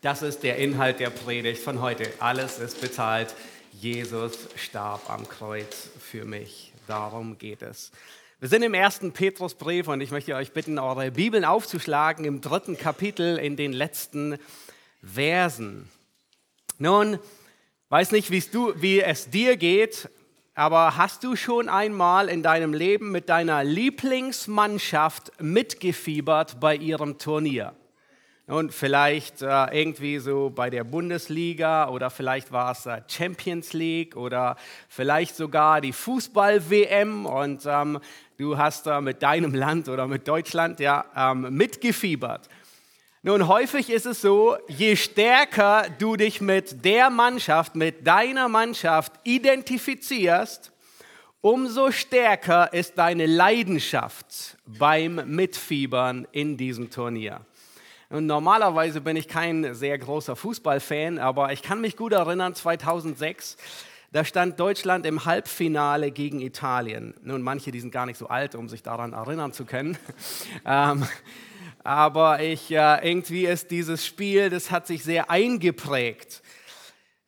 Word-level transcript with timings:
Das 0.00 0.22
ist 0.22 0.44
der 0.44 0.58
Inhalt 0.58 1.00
der 1.00 1.10
Predigt 1.10 1.60
von 1.60 1.80
heute. 1.80 2.08
Alles 2.20 2.60
ist 2.60 2.80
bezahlt. 2.80 3.34
Jesus 3.72 4.32
starb 4.54 5.10
am 5.10 5.28
Kreuz 5.28 5.90
für 5.98 6.24
mich. 6.24 6.72
Darum 6.86 7.36
geht 7.36 7.62
es. 7.62 7.90
Wir 8.38 8.48
sind 8.48 8.62
im 8.62 8.74
ersten 8.74 9.10
Petrusbrief 9.10 9.88
und 9.88 10.00
ich 10.00 10.12
möchte 10.12 10.36
euch 10.36 10.52
bitten, 10.52 10.78
eure 10.78 11.10
Bibeln 11.10 11.44
aufzuschlagen 11.44 12.24
im 12.24 12.40
dritten 12.40 12.78
Kapitel 12.78 13.38
in 13.38 13.56
den 13.56 13.72
letzten 13.72 14.38
Versen. 15.02 15.90
Nun, 16.78 17.18
weiß 17.88 18.12
nicht, 18.12 18.30
du, 18.54 18.72
wie 18.76 19.00
es 19.00 19.30
dir 19.30 19.56
geht, 19.56 20.08
aber 20.54 20.96
hast 20.96 21.24
du 21.24 21.34
schon 21.34 21.68
einmal 21.68 22.28
in 22.28 22.44
deinem 22.44 22.72
Leben 22.72 23.10
mit 23.10 23.28
deiner 23.28 23.64
Lieblingsmannschaft 23.64 25.32
mitgefiebert 25.42 26.60
bei 26.60 26.76
ihrem 26.76 27.18
Turnier? 27.18 27.74
Und 28.48 28.72
vielleicht 28.72 29.42
äh, 29.42 29.66
irgendwie 29.78 30.18
so 30.20 30.48
bei 30.48 30.70
der 30.70 30.82
Bundesliga 30.82 31.90
oder 31.90 32.08
vielleicht 32.08 32.50
war 32.50 32.72
es 32.72 32.86
äh, 32.86 33.02
Champions 33.06 33.74
League 33.74 34.16
oder 34.16 34.56
vielleicht 34.88 35.36
sogar 35.36 35.82
die 35.82 35.92
Fußball-WM 35.92 37.26
und 37.26 37.66
ähm, 37.66 38.00
du 38.38 38.56
hast 38.56 38.86
da 38.86 38.98
äh, 38.98 39.00
mit 39.02 39.22
deinem 39.22 39.54
Land 39.54 39.90
oder 39.90 40.06
mit 40.06 40.26
Deutschland 40.26 40.80
ja 40.80 41.04
ähm, 41.14 41.54
mitgefiebert. 41.54 42.48
Nun, 43.20 43.48
häufig 43.48 43.90
ist 43.90 44.06
es 44.06 44.22
so, 44.22 44.56
je 44.66 44.96
stärker 44.96 45.84
du 45.98 46.16
dich 46.16 46.40
mit 46.40 46.86
der 46.86 47.10
Mannschaft, 47.10 47.74
mit 47.74 48.06
deiner 48.06 48.48
Mannschaft 48.48 49.12
identifizierst, 49.24 50.72
umso 51.42 51.90
stärker 51.90 52.72
ist 52.72 52.96
deine 52.96 53.26
Leidenschaft 53.26 54.56
beim 54.64 55.16
Mitfiebern 55.26 56.26
in 56.32 56.56
diesem 56.56 56.88
Turnier. 56.88 57.44
Und 58.10 58.24
normalerweise 58.24 59.02
bin 59.02 59.16
ich 59.16 59.28
kein 59.28 59.74
sehr 59.74 59.98
großer 59.98 60.34
Fußballfan, 60.34 61.18
aber 61.18 61.52
ich 61.52 61.60
kann 61.60 61.82
mich 61.82 61.94
gut 61.94 62.12
erinnern, 62.12 62.54
2006, 62.54 63.58
da 64.12 64.24
stand 64.24 64.58
Deutschland 64.58 65.04
im 65.04 65.26
Halbfinale 65.26 66.10
gegen 66.10 66.40
Italien. 66.40 67.12
Nun, 67.22 67.42
manche, 67.42 67.70
die 67.70 67.80
sind 67.80 67.92
gar 67.92 68.06
nicht 68.06 68.16
so 68.16 68.28
alt, 68.28 68.54
um 68.54 68.70
sich 68.70 68.82
daran 68.82 69.12
erinnern 69.12 69.52
zu 69.52 69.66
können. 69.66 69.98
ähm, 70.64 71.06
aber 71.84 72.40
ich, 72.40 72.70
äh, 72.70 73.10
irgendwie 73.10 73.44
ist 73.44 73.70
dieses 73.70 74.06
Spiel, 74.06 74.48
das 74.48 74.70
hat 74.70 74.86
sich 74.86 75.04
sehr 75.04 75.30
eingeprägt. 75.30 76.42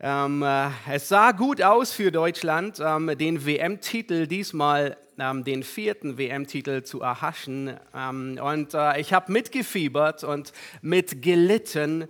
Ähm, 0.01 0.43
äh, 0.43 0.71
es 0.91 1.11
sah 1.11 1.33
gut 1.33 1.61
aus 1.61 1.93
für 1.93 2.11
Deutschland, 2.11 2.81
ähm, 2.81 3.19
den 3.19 3.45
WM-Titel 3.45 4.27
diesmal, 4.27 4.97
den 5.45 5.63
vierten 5.63 6.19
WM-Titel 6.19 6.83
zu 6.83 7.01
erhaschen. 7.01 7.77
Ähm, 7.95 8.39
und 8.43 8.75
äh, 8.75 9.01
ich 9.01 9.13
habe 9.13 9.31
mitgefiebert 9.31 10.25
und 10.25 10.53
mitgelitten, 10.83 12.09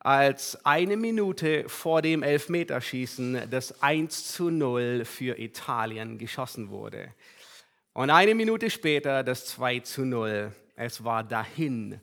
als 0.00 0.58
eine 0.66 0.96
Minute 0.96 1.68
vor 1.68 2.02
dem 2.02 2.22
Elfmeterschießen 2.22 3.48
das 3.50 3.82
1 3.82 4.32
zu 4.32 4.50
0 4.50 5.04
für 5.04 5.38
Italien 5.38 6.18
geschossen 6.18 6.70
wurde. 6.70 7.08
Und 7.92 8.10
eine 8.10 8.34
Minute 8.34 8.70
später 8.70 9.22
das 9.22 9.46
2 9.46 9.80
zu 9.80 10.04
0. 10.04 10.52
Es 10.74 11.04
war 11.04 11.22
dahin 11.22 12.00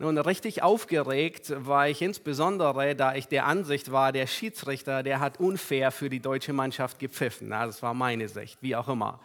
nun, 0.00 0.16
richtig 0.16 0.62
aufgeregt 0.62 1.52
war 1.66 1.88
ich 1.88 2.02
insbesondere, 2.02 2.94
da 2.94 3.16
ich 3.16 3.26
der 3.26 3.46
Ansicht 3.46 3.90
war, 3.90 4.12
der 4.12 4.28
Schiedsrichter, 4.28 5.02
der 5.02 5.18
hat 5.18 5.40
unfair 5.40 5.90
für 5.90 6.08
die 6.08 6.20
deutsche 6.20 6.52
Mannschaft 6.52 7.00
gepfiffen. 7.00 7.50
das 7.50 7.82
war 7.82 7.94
meine 7.94 8.28
Sicht, 8.28 8.62
wie 8.62 8.76
auch 8.76 8.86
immer. 8.86 9.18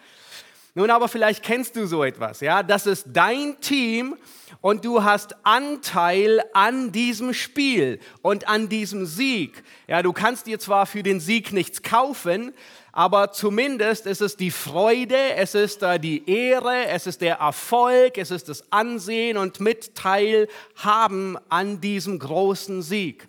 Nun, 0.76 0.90
aber 0.90 1.08
vielleicht 1.08 1.44
kennst 1.44 1.76
du 1.76 1.86
so 1.86 2.04
etwas, 2.04 2.40
ja? 2.40 2.64
Das 2.64 2.88
ist 2.88 3.06
dein 3.14 3.60
Team 3.62 4.16
und 4.60 4.86
du 4.86 5.04
hast 5.04 5.36
Anteil 5.46 6.42
an 6.54 6.92
diesem 6.92 7.36
Spiel 7.36 8.00
und 8.24 8.48
an 8.48 8.70
diesem 8.70 9.06
Sieg. 9.06 9.64
Ja, 9.88 10.02
du 10.02 10.14
kannst 10.14 10.48
dir 10.48 10.58
zwar 10.58 10.88
für 10.88 11.04
den 11.04 11.20
Sieg 11.20 11.54
nichts 11.54 11.84
kaufen, 11.84 12.54
aber 12.92 13.32
zumindest 13.32 14.08
ist 14.08 14.22
es 14.22 14.36
die 14.36 14.50
Freude, 14.50 15.36
es 15.36 15.54
ist 15.54 15.84
die 16.00 16.28
Ehre, 16.28 16.88
es 16.88 17.06
ist 17.06 17.22
der 17.22 17.36
Erfolg, 17.36 18.18
es 18.18 18.32
ist 18.32 18.50
das 18.50 18.72
Ansehen 18.72 19.38
und 19.38 19.60
Mitteilhaben 19.60 21.38
an 21.50 21.82
diesem 21.82 22.18
großen 22.18 22.82
Sieg. 22.82 23.28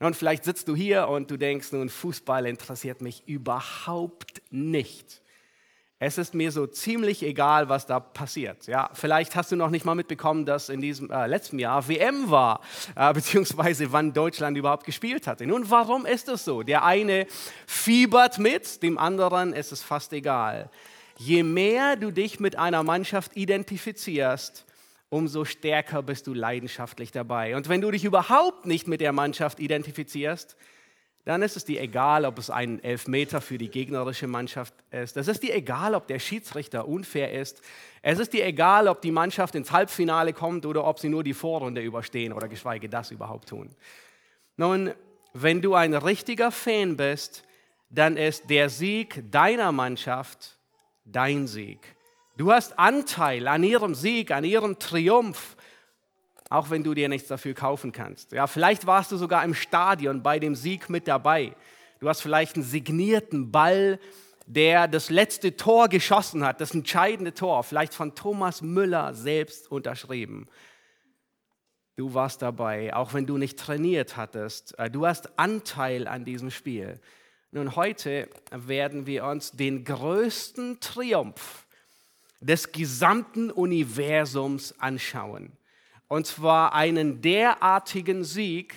Und 0.00 0.16
vielleicht 0.16 0.44
sitzt 0.44 0.66
du 0.66 0.74
hier 0.74 1.06
und 1.06 1.30
du 1.30 1.36
denkst, 1.36 1.70
nun, 1.70 1.88
Fußball 1.88 2.46
interessiert 2.46 3.00
mich 3.00 3.22
überhaupt 3.26 4.42
nicht. 4.50 5.20
Es 6.02 6.16
ist 6.16 6.32
mir 6.32 6.50
so 6.50 6.66
ziemlich 6.66 7.22
egal, 7.22 7.68
was 7.68 7.84
da 7.84 8.00
passiert. 8.00 8.66
Ja, 8.66 8.88
vielleicht 8.94 9.36
hast 9.36 9.52
du 9.52 9.56
noch 9.56 9.68
nicht 9.68 9.84
mal 9.84 9.94
mitbekommen, 9.94 10.46
dass 10.46 10.70
in 10.70 10.80
diesem 10.80 11.10
äh, 11.10 11.26
letzten 11.26 11.58
Jahr 11.58 11.86
WM 11.88 12.30
war, 12.30 12.62
äh, 12.96 13.12
beziehungsweise 13.14 13.92
wann 13.92 14.14
Deutschland 14.14 14.56
überhaupt 14.56 14.86
gespielt 14.86 15.26
hatte. 15.26 15.46
Nun, 15.46 15.68
warum 15.68 16.06
ist 16.06 16.28
das 16.28 16.46
so? 16.46 16.62
Der 16.62 16.84
eine 16.84 17.26
fiebert 17.66 18.38
mit, 18.38 18.82
dem 18.82 18.96
anderen 18.96 19.52
ist 19.52 19.72
es 19.72 19.82
fast 19.82 20.14
egal. 20.14 20.70
Je 21.18 21.42
mehr 21.42 21.96
du 21.96 22.10
dich 22.10 22.40
mit 22.40 22.56
einer 22.56 22.82
Mannschaft 22.82 23.36
identifizierst, 23.36 24.64
umso 25.10 25.44
stärker 25.44 26.02
bist 26.02 26.26
du 26.26 26.32
leidenschaftlich 26.32 27.12
dabei. 27.12 27.56
Und 27.56 27.68
wenn 27.68 27.82
du 27.82 27.90
dich 27.90 28.06
überhaupt 28.06 28.64
nicht 28.64 28.88
mit 28.88 29.02
der 29.02 29.12
Mannschaft 29.12 29.60
identifizierst, 29.60 30.56
dann 31.24 31.42
ist 31.42 31.56
es 31.56 31.64
dir 31.64 31.80
egal, 31.80 32.24
ob 32.24 32.38
es 32.38 32.50
ein 32.50 32.82
Elfmeter 32.82 33.40
für 33.40 33.58
die 33.58 33.68
gegnerische 33.68 34.26
Mannschaft 34.26 34.74
ist. 34.90 35.16
Es 35.16 35.28
ist 35.28 35.42
dir 35.42 35.54
egal, 35.54 35.94
ob 35.94 36.06
der 36.06 36.18
Schiedsrichter 36.18 36.88
unfair 36.88 37.32
ist. 37.32 37.60
Es 38.02 38.18
ist 38.18 38.32
dir 38.32 38.46
egal, 38.46 38.88
ob 38.88 39.02
die 39.02 39.10
Mannschaft 39.10 39.54
ins 39.54 39.70
Halbfinale 39.70 40.32
kommt 40.32 40.64
oder 40.64 40.84
ob 40.84 40.98
sie 40.98 41.10
nur 41.10 41.22
die 41.22 41.34
Vorrunde 41.34 41.82
überstehen 41.82 42.32
oder 42.32 42.48
geschweige 42.48 42.88
das 42.88 43.10
überhaupt 43.10 43.50
tun. 43.50 43.70
Nun, 44.56 44.92
wenn 45.34 45.60
du 45.60 45.74
ein 45.74 45.94
richtiger 45.94 46.50
Fan 46.50 46.96
bist, 46.96 47.44
dann 47.90 48.16
ist 48.16 48.48
der 48.48 48.70
Sieg 48.70 49.22
deiner 49.30 49.72
Mannschaft 49.72 50.56
dein 51.04 51.46
Sieg. 51.46 51.96
Du 52.36 52.52
hast 52.52 52.78
Anteil 52.78 53.46
an 53.48 53.62
ihrem 53.62 53.94
Sieg, 53.94 54.30
an 54.30 54.44
ihrem 54.44 54.78
Triumph 54.78 55.56
auch 56.50 56.68
wenn 56.68 56.82
du 56.82 56.92
dir 56.92 57.08
nichts 57.08 57.28
dafür 57.28 57.54
kaufen 57.54 57.92
kannst. 57.92 58.32
Ja, 58.32 58.46
vielleicht 58.46 58.86
warst 58.86 59.12
du 59.12 59.16
sogar 59.16 59.44
im 59.44 59.54
Stadion 59.54 60.22
bei 60.22 60.38
dem 60.38 60.56
Sieg 60.56 60.90
mit 60.90 61.08
dabei. 61.08 61.54
Du 62.00 62.08
hast 62.08 62.20
vielleicht 62.20 62.56
einen 62.56 62.64
signierten 62.64 63.52
Ball, 63.52 64.00
der 64.46 64.88
das 64.88 65.10
letzte 65.10 65.56
Tor 65.56 65.88
geschossen 65.88 66.44
hat, 66.44 66.60
das 66.60 66.74
entscheidende 66.74 67.32
Tor, 67.32 67.62
vielleicht 67.62 67.94
von 67.94 68.16
Thomas 68.16 68.62
Müller 68.62 69.14
selbst 69.14 69.70
unterschrieben. 69.70 70.46
Du 71.94 72.14
warst 72.14 72.42
dabei, 72.42 72.94
auch 72.94 73.14
wenn 73.14 73.26
du 73.26 73.38
nicht 73.38 73.58
trainiert 73.58 74.16
hattest. 74.16 74.76
Äh, 74.78 74.90
du 74.90 75.06
hast 75.06 75.38
Anteil 75.38 76.08
an 76.08 76.24
diesem 76.24 76.50
Spiel. 76.50 76.98
Nun, 77.52 77.76
heute 77.76 78.28
werden 78.50 79.06
wir 79.06 79.24
uns 79.24 79.52
den 79.52 79.84
größten 79.84 80.80
Triumph 80.80 81.66
des 82.40 82.72
gesamten 82.72 83.50
Universums 83.50 84.74
anschauen. 84.80 85.52
Und 86.10 86.26
zwar 86.26 86.74
einen 86.74 87.22
derartigen 87.22 88.24
Sieg, 88.24 88.74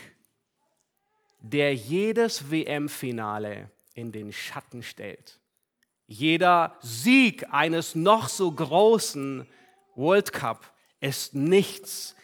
der 1.40 1.74
jedes 1.74 2.52
WM-Finale 2.52 3.72
in 3.96 4.12
den 4.12 4.32
Schatten 4.32 4.84
stellt. 4.84 5.40
Jeder 6.06 6.78
Sieg 6.82 7.52
eines 7.52 7.96
noch 7.96 8.30
so 8.30 8.52
großen 8.52 9.48
World 9.96 10.32
Cup 10.32 10.72
ist 11.00 11.34
nichts 11.34 12.16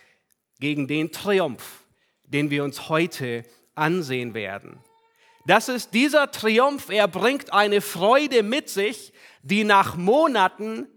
gegen 0.60 0.88
den 0.88 1.12
Triumph, 1.12 1.86
den 2.26 2.52
wir 2.52 2.64
uns 2.64 2.88
heute 2.88 3.46
ansehen 3.74 4.36
werden. 4.36 4.78
Das 5.48 5.70
ist 5.70 5.96
dieser 5.96 6.30
Triumph, 6.30 6.90
er 6.90 7.08
bringt 7.08 7.52
eine 7.52 7.82
Freude 7.82 8.44
mit 8.44 8.70
sich, 8.70 9.12
die 9.42 9.64
nach 9.64 9.96
Monaten 9.96 10.88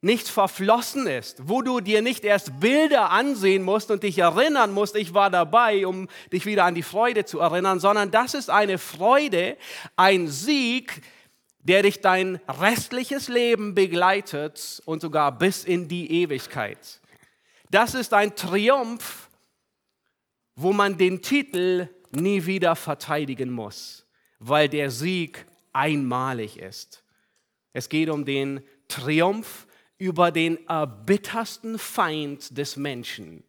nicht 0.00 0.28
verflossen 0.28 1.06
ist, 1.06 1.48
wo 1.48 1.62
du 1.62 1.80
dir 1.80 2.02
nicht 2.02 2.24
erst 2.24 2.60
Bilder 2.60 3.10
ansehen 3.10 3.64
musst 3.64 3.90
und 3.90 4.04
dich 4.04 4.18
erinnern 4.18 4.72
musst, 4.72 4.94
ich 4.94 5.12
war 5.12 5.28
dabei, 5.28 5.86
um 5.86 6.08
dich 6.32 6.46
wieder 6.46 6.64
an 6.64 6.76
die 6.76 6.84
Freude 6.84 7.24
zu 7.24 7.40
erinnern, 7.40 7.80
sondern 7.80 8.10
das 8.10 8.34
ist 8.34 8.48
eine 8.48 8.78
Freude, 8.78 9.56
ein 9.96 10.28
Sieg, 10.28 11.02
der 11.60 11.82
dich 11.82 12.00
dein 12.00 12.40
restliches 12.48 13.28
Leben 13.28 13.74
begleitet 13.74 14.80
und 14.84 15.02
sogar 15.02 15.36
bis 15.36 15.64
in 15.64 15.88
die 15.88 16.22
Ewigkeit. 16.22 17.00
Das 17.70 17.94
ist 17.94 18.14
ein 18.14 18.36
Triumph, 18.36 19.28
wo 20.54 20.72
man 20.72 20.96
den 20.96 21.22
Titel 21.22 21.88
nie 22.12 22.46
wieder 22.46 22.76
verteidigen 22.76 23.50
muss, 23.50 24.06
weil 24.38 24.68
der 24.68 24.90
Sieg 24.90 25.44
einmalig 25.72 26.58
ist. 26.58 27.02
Es 27.72 27.88
geht 27.88 28.08
um 28.08 28.24
den 28.24 28.62
Triumph 28.86 29.67
über 29.98 30.30
den 30.30 30.66
erbittersten 30.68 31.78
Feind 31.78 32.56
des 32.56 32.76
Menschen, 32.76 33.44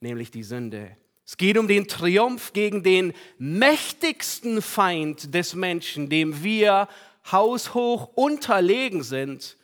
nämlich 0.00 0.30
die 0.30 0.44
Sünde. 0.44 0.96
Es 1.26 1.36
geht 1.36 1.58
um 1.58 1.68
den 1.68 1.88
Triumph 1.88 2.52
gegen 2.52 2.82
den 2.82 3.12
mächtigsten 3.36 4.62
Feind 4.62 5.34
des 5.34 5.54
Menschen, 5.54 6.08
dem 6.08 6.42
wir 6.42 6.88
haushoch 7.30 8.10
unterlegen 8.14 9.02
sind, 9.02 9.58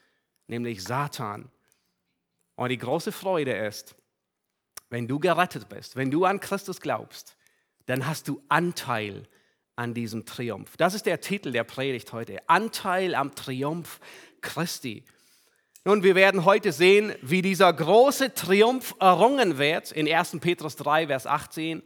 nämlich 0.47 0.83
Satan. 0.83 1.51
Und 2.57 2.69
die 2.69 2.79
große 2.79 3.13
Freude 3.13 3.53
ist, 3.53 3.95
wenn 4.91 5.09
du 5.09 5.19
gerettet 5.19 5.69
bist, 5.69 5.97
wenn 5.97 6.11
du 6.11 6.25
an 6.25 6.41
Christus 6.41 6.81
glaubst, 6.81 7.37
dann 7.87 8.07
hast 8.07 8.29
du 8.29 8.43
Anteil 8.49 9.27
an 9.77 9.95
diesem 9.95 10.25
Triumph. 10.25 10.77
Das 10.77 10.95
ist 10.95 11.07
der 11.07 11.21
Titel 11.21 11.51
der 11.51 11.65
Predigt 11.65 12.13
heute. 12.13 12.49
Anteil 12.49 13.15
am 13.15 13.35
Triumph 13.35 14.01
Christi. 14.41 15.05
Nun, 15.87 16.03
wir 16.03 16.15
werden 16.15 16.47
heute 16.47 16.73
sehen, 16.73 17.15
wie 17.21 17.43
dieser 17.43 17.71
große 17.71 18.33
Triumph 18.33 18.95
errungen 19.01 19.59
wird 19.59 19.93
in 19.93 20.11
1. 20.11 20.39
Petrus 20.41 20.77
3, 20.77 21.09
Vers 21.09 21.27
18 21.27 21.83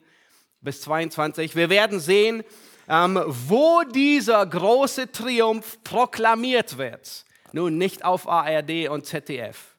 bis 0.60 0.82
22. 0.82 1.56
Wir 1.56 1.68
werden 1.68 1.98
sehen, 1.98 2.44
ähm, 2.88 3.20
wo 3.26 3.82
dieser 3.92 4.46
große 4.46 5.10
Triumph 5.10 5.82
proklamiert 5.82 6.78
wird. 6.78 7.24
Nun, 7.52 7.76
nicht 7.76 8.04
auf 8.04 8.28
ARD 8.28 8.88
und 8.88 9.04
ZDF. 9.04 9.76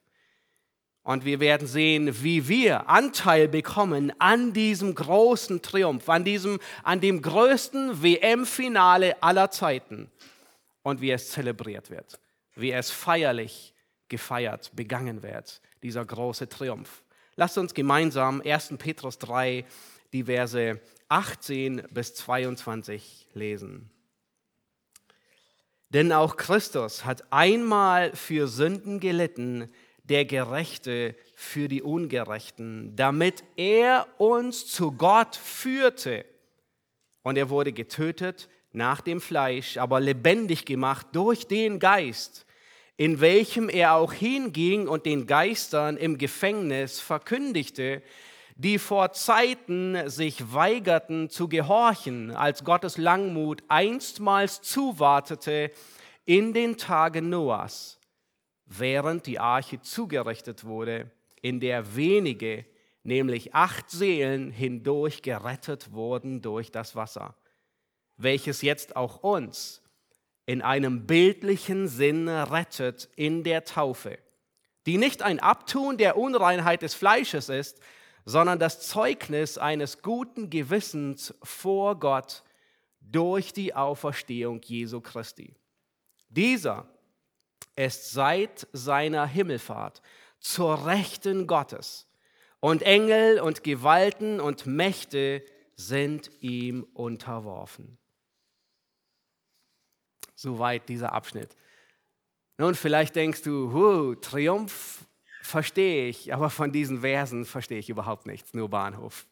Und 1.03 1.23
wir 1.23 1.39
werden 1.39 1.65
sehen, 1.65 2.21
wie 2.21 2.49
wir 2.49 2.89
Anteil 2.89 3.47
bekommen 3.47 4.11
an 4.19 4.51
diesem 4.51 4.95
großen 4.95 5.61
Triumph, 5.61 6.09
an, 6.09 6.25
diesem, 6.25 6.59
an 6.83 6.99
dem 6.99 7.21
größten 7.21 8.03
WM-Finale 8.03 9.23
aller 9.23 9.49
Zeiten 9.49 10.11
und 10.83 10.99
wie 10.99 11.11
es 11.11 11.31
zelebriert 11.31 11.89
wird, 11.89 12.19
wie 12.55 12.73
es 12.73 12.91
feierlich 12.91 13.73
gefeiert, 14.09 14.71
begangen 14.75 15.23
wird, 15.23 15.61
dieser 15.83 16.03
große 16.03 16.49
Triumph. 16.49 17.03
Lasst 17.35 17.57
uns 17.57 17.73
gemeinsam 17.73 18.41
1. 18.41 18.73
Petrus 18.77 19.17
3, 19.19 19.65
die 20.11 20.23
Verse 20.25 20.79
18 21.07 21.83
bis 21.91 22.15
22 22.15 23.27
lesen. 23.33 23.89
Denn 25.89 26.11
auch 26.11 26.37
Christus 26.37 27.05
hat 27.05 27.31
einmal 27.31 28.15
für 28.15 28.47
Sünden 28.47 28.99
gelitten, 28.99 29.71
der 30.03 30.25
Gerechte 30.25 31.15
für 31.35 31.67
die 31.67 31.81
Ungerechten, 31.81 32.95
damit 32.95 33.43
er 33.55 34.07
uns 34.17 34.67
zu 34.67 34.91
Gott 34.91 35.35
führte. 35.35 36.25
Und 37.23 37.37
er 37.37 37.49
wurde 37.49 37.73
getötet 37.73 38.49
nach 38.71 39.01
dem 39.01 39.21
Fleisch, 39.21 39.77
aber 39.77 39.99
lebendig 39.99 40.65
gemacht 40.65 41.07
durch 41.13 41.47
den 41.47 41.79
Geist, 41.79 42.45
in 42.99 43.21
welchem 43.21 43.69
er 43.69 43.93
auch 43.93 44.11
hinging 44.11 44.89
und 44.89 45.05
den 45.05 45.25
Geistern 45.25 45.95
im 45.95 46.17
Gefängnis 46.17 46.99
verkündigte, 46.99 48.03
die 48.57 48.77
vor 48.77 49.13
Zeiten 49.13 50.09
sich 50.09 50.53
weigerten 50.53 51.29
zu 51.29 51.47
gehorchen, 51.47 52.31
als 52.31 52.65
Gottes 52.65 52.97
Langmut 52.97 53.63
einstmals 53.69 54.61
zuwartete 54.61 55.71
in 56.25 56.53
den 56.53 56.75
Tagen 56.75 57.29
Noahs 57.29 58.01
während 58.65 59.27
die 59.27 59.39
Arche 59.39 59.81
zugerichtet 59.81 60.65
wurde, 60.65 61.09
in 61.41 61.61
der 61.61 61.95
wenige, 61.95 62.65
nämlich 63.03 63.55
acht 63.55 63.89
Seelen, 63.89 64.51
hindurch 64.51 65.21
gerettet 65.21 65.93
wurden 65.93 66.41
durch 66.41 66.69
das 66.69 66.97
Wasser, 66.97 67.33
welches 68.17 68.61
jetzt 68.61 68.97
auch 68.97 69.23
uns 69.23 69.81
in 70.49 70.63
einem 70.63 71.05
bildlichen 71.05 71.87
Sinne 71.87 72.49
rettet 72.49 73.07
in 73.15 73.43
der 73.43 73.65
Taufe, 73.65 74.17
die 74.87 74.97
nicht 74.97 75.21
ein 75.21 75.39
Abtun 75.39 75.99
der 75.99 76.17
Unreinheit 76.17 76.81
des 76.81 76.95
Fleisches 76.95 77.49
ist, 77.49 77.79
sondern 78.25 78.57
das 78.57 78.81
Zeugnis 78.81 79.59
eines 79.59 80.01
guten 80.01 80.49
Gewissens 80.49 81.35
vor 81.43 81.99
Gott 81.99 82.43
durch 82.99 83.53
die 83.53 83.75
Auferstehung 83.75 84.59
Jesu 84.63 85.01
Christi. 85.01 85.53
Dieser 86.29 86.87
ist 87.75 88.09
seit 88.09 88.67
seiner 88.73 89.27
Himmelfahrt 89.27 90.01
zur 90.39 90.87
Rechten 90.87 91.45
Gottes. 91.45 92.07
Und 92.59 92.81
Engel 92.81 93.39
und 93.39 93.63
Gewalten 93.63 94.39
und 94.39 94.65
Mächte 94.65 95.45
sind 95.75 96.31
ihm 96.41 96.87
unterworfen. 96.95 97.98
Soweit 100.41 100.87
dieser 100.87 101.11
Abschnitt. 101.11 101.57
Nun, 102.57 102.73
vielleicht 102.73 103.17
denkst 103.17 103.41
du, 103.41 103.73
huh, 103.73 104.15
Triumph 104.15 105.03
verstehe 105.41 106.07
ich, 106.07 106.33
aber 106.33 106.49
von 106.49 106.71
diesen 106.71 107.01
Versen 107.01 107.43
verstehe 107.43 107.79
ich 107.79 107.89
überhaupt 107.89 108.25
nichts, 108.25 108.53
nur 108.53 108.69
Bahnhof. 108.69 109.27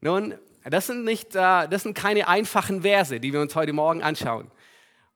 Nun, 0.00 0.34
das 0.64 0.86
sind, 0.86 1.04
nicht, 1.04 1.36
äh, 1.36 1.68
das 1.68 1.82
sind 1.82 1.92
keine 1.92 2.28
einfachen 2.28 2.80
Verse, 2.80 3.20
die 3.20 3.34
wir 3.34 3.42
uns 3.42 3.54
heute 3.54 3.74
Morgen 3.74 4.02
anschauen. 4.02 4.50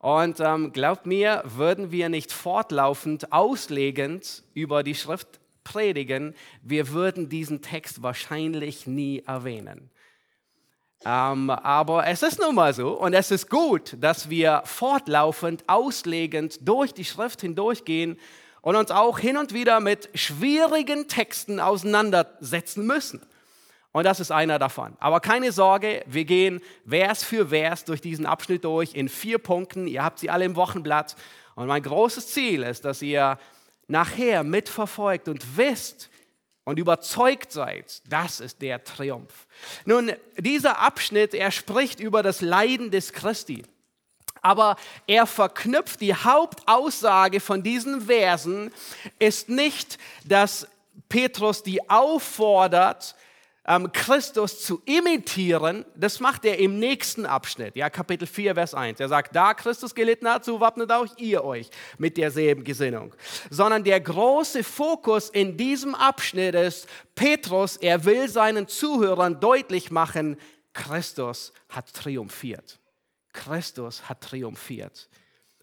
Und 0.01 0.39
ähm, 0.39 0.71
glaubt 0.71 1.07
mir, 1.07 1.45
würden 1.47 1.93
wir 1.93 2.11
nicht 2.11 2.31
fortlaufend 2.31 3.33
auslegend 3.33 4.45
über 4.53 4.83
die 4.83 4.95
Schrift 4.95 5.41
predigen, 5.65 6.35
wir 6.61 6.91
würden 6.91 7.31
diesen 7.31 7.63
Text 7.63 8.03
wahrscheinlich 8.03 8.87
nie 8.87 9.23
erwähnen. 9.27 9.91
Ähm, 11.05 11.49
aber 11.49 12.07
es 12.07 12.23
ist 12.23 12.39
nun 12.39 12.55
mal 12.55 12.75
so 12.75 12.93
und 12.93 13.15
es 13.15 13.31
ist 13.31 13.49
gut, 13.49 13.97
dass 13.99 14.29
wir 14.29 14.63
fortlaufend 14.67 15.65
auslegend 15.67 16.59
durch 16.61 16.93
die 16.93 17.07
Schrift 17.07 17.41
hindurchgehen 17.41 18.19
und 18.61 18.77
uns 18.77 18.91
auch 18.91 19.19
hin 19.19 19.39
und 19.39 19.55
wieder 19.55 19.81
mit 19.81 20.11
schwierigen 20.15 21.09
Texten 21.09 21.59
auseinandersetzen 21.59 22.87
müssen. 22.87 23.23
Und 23.93 24.05
das 24.05 24.21
ist 24.21 24.31
einer 24.31 24.59
davon. 24.59 24.93
Aber 25.01 25.21
keine 25.21 25.53
Sorge, 25.53 26.05
wir 26.07 26.25
gehen 26.25 26.61
Vers 26.87 27.25
für 27.25 27.49
Vers 27.49 27.85
durch 27.85 28.01
diesen 28.01 28.27
Abschnitt 28.27 28.65
durch 28.65 28.95
in 28.95 29.09
vier 29.09 29.39
Punkten. 29.39 29.89
Ihr 29.89 30.05
habt 30.05 30.19
sie 30.21 30.31
alle 30.31 30.45
im 30.45 30.55
Wochenblatt. 30.55 31.17
Und 31.57 31.67
mein 31.67 31.83
großes 31.83 32.29
Ziel 32.29 32.63
ist, 32.63 32.85
dass 32.85 33.03
ihr 33.03 33.39
nachher 33.89 34.45
mitverfolgt 34.45 35.29
und 35.29 35.57
wisst 35.57 36.11
und 36.71 36.79
überzeugt 36.79 37.51
seid, 37.51 38.01
das 38.09 38.39
ist 38.39 38.63
der 38.63 38.85
Triumph. 38.85 39.49
Nun, 39.85 40.13
dieser 40.39 40.79
Abschnitt, 40.79 41.35
er 41.35 41.51
spricht 41.51 41.99
über 41.99 42.23
das 42.23 42.41
Leiden 42.41 42.93
des 42.93 43.13
Christi. 43.13 43.65
Aber 44.41 44.77
er 45.09 45.27
verknüpft 45.27 46.01
die 46.01 46.15
Hauptaussage 46.15 47.41
von 47.41 47.65
diesen 47.65 48.03
Versen, 48.03 48.73
ist 49.19 49.49
nicht, 49.49 49.99
dass 50.25 50.69
Petrus 51.09 51.65
die 51.65 51.91
auffordert, 51.91 53.17
Christus 53.93 54.63
zu 54.63 54.83
imitieren, 54.87 55.85
das 55.95 56.19
macht 56.19 56.45
er 56.45 56.59
im 56.59 56.79
nächsten 56.79 57.27
Abschnitt, 57.27 57.77
ja, 57.77 57.91
Kapitel 57.91 58.27
4, 58.27 58.55
Vers 58.55 58.75
1. 58.75 58.99
Er 59.01 59.09
sagt, 59.09 59.37
da 59.37 59.55
Christus 59.55 59.95
gelitten 59.95 60.29
hat, 60.29 60.45
so 60.45 60.61
wappnet 60.61 60.91
auch 60.91 61.07
ihr 61.19 61.45
euch 61.45 61.69
mit 61.99 62.17
derselben 62.17 62.65
Gesinnung. 62.65 63.15
Sondern 63.51 63.85
der 63.85 64.01
große 64.01 64.65
Fokus 64.65 65.29
in 65.29 65.57
diesem 65.57 65.95
Abschnitt 65.95 66.55
ist, 66.55 66.89
Petrus, 67.15 67.77
er 67.77 68.05
will 68.05 68.29
seinen 68.29 68.67
Zuhörern 68.67 69.39
deutlich 69.41 69.91
machen, 69.91 70.37
Christus 70.73 71.53
hat 71.69 71.93
triumphiert. 71.93 72.81
Christus 73.33 74.09
hat 74.09 74.23
triumphiert. 74.23 75.09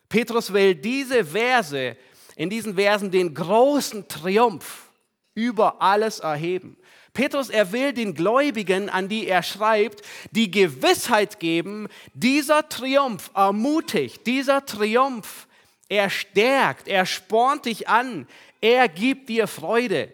Petrus 0.07 0.53
will 0.53 0.75
diese 0.75 1.25
Verse, 1.25 1.97
in 2.35 2.49
diesen 2.49 2.75
Versen 2.75 3.09
den 3.09 3.33
großen 3.33 4.07
Triumph 4.07 4.91
über 5.33 5.81
alles 5.81 6.19
erheben. 6.19 6.77
Petrus, 7.17 7.49
er 7.49 7.71
will 7.71 7.93
den 7.93 8.13
Gläubigen, 8.13 8.89
an 8.89 9.09
die 9.09 9.27
er 9.27 9.41
schreibt, 9.41 10.03
die 10.29 10.51
Gewissheit 10.51 11.39
geben, 11.39 11.87
dieser 12.13 12.69
Triumph 12.69 13.31
ermutigt, 13.33 14.27
dieser 14.27 14.63
Triumph, 14.67 15.47
er 15.89 16.11
stärkt, 16.11 16.87
er 16.87 17.07
spornt 17.07 17.65
dich 17.65 17.89
an, 17.89 18.27
er 18.61 18.87
gibt 18.87 19.29
dir 19.29 19.47
Freude. 19.47 20.13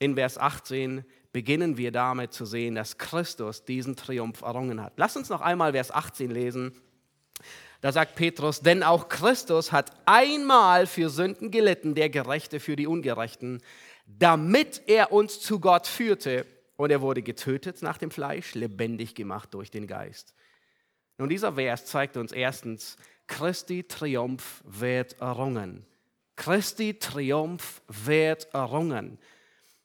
In 0.00 0.16
Vers 0.16 0.38
18 0.38 1.04
beginnen 1.30 1.76
wir 1.76 1.92
damit 1.92 2.32
zu 2.32 2.44
sehen, 2.44 2.74
dass 2.74 2.98
Christus 2.98 3.64
diesen 3.64 3.94
Triumph 3.94 4.42
errungen 4.42 4.82
hat. 4.82 4.94
Lass 4.96 5.16
uns 5.16 5.28
noch 5.28 5.40
einmal 5.40 5.70
Vers 5.70 5.92
18 5.92 6.32
lesen. 6.32 6.72
Da 7.80 7.92
sagt 7.92 8.16
Petrus, 8.16 8.60
denn 8.60 8.82
auch 8.82 9.08
Christus 9.08 9.70
hat 9.70 9.92
einmal 10.04 10.88
für 10.88 11.10
Sünden 11.10 11.52
gelitten, 11.52 11.94
der 11.94 12.10
Gerechte 12.10 12.58
für 12.58 12.74
die 12.74 12.88
Ungerechten, 12.88 13.62
damit 14.18 14.82
er 14.86 15.12
uns 15.12 15.40
zu 15.40 15.60
Gott 15.60 15.86
führte. 15.86 16.46
Und 16.76 16.90
er 16.90 17.00
wurde 17.00 17.22
getötet 17.22 17.82
nach 17.82 17.98
dem 17.98 18.10
Fleisch, 18.10 18.54
lebendig 18.54 19.14
gemacht 19.14 19.54
durch 19.54 19.70
den 19.70 19.86
Geist. 19.86 20.34
Nun, 21.18 21.28
dieser 21.28 21.52
Vers 21.52 21.86
zeigt 21.86 22.16
uns 22.16 22.32
erstens, 22.32 22.96
Christi 23.26 23.84
Triumph 23.84 24.62
wird 24.64 25.20
errungen. 25.20 25.86
Christi 26.36 26.94
Triumph 26.98 27.82
wird 27.86 28.52
errungen. 28.52 29.18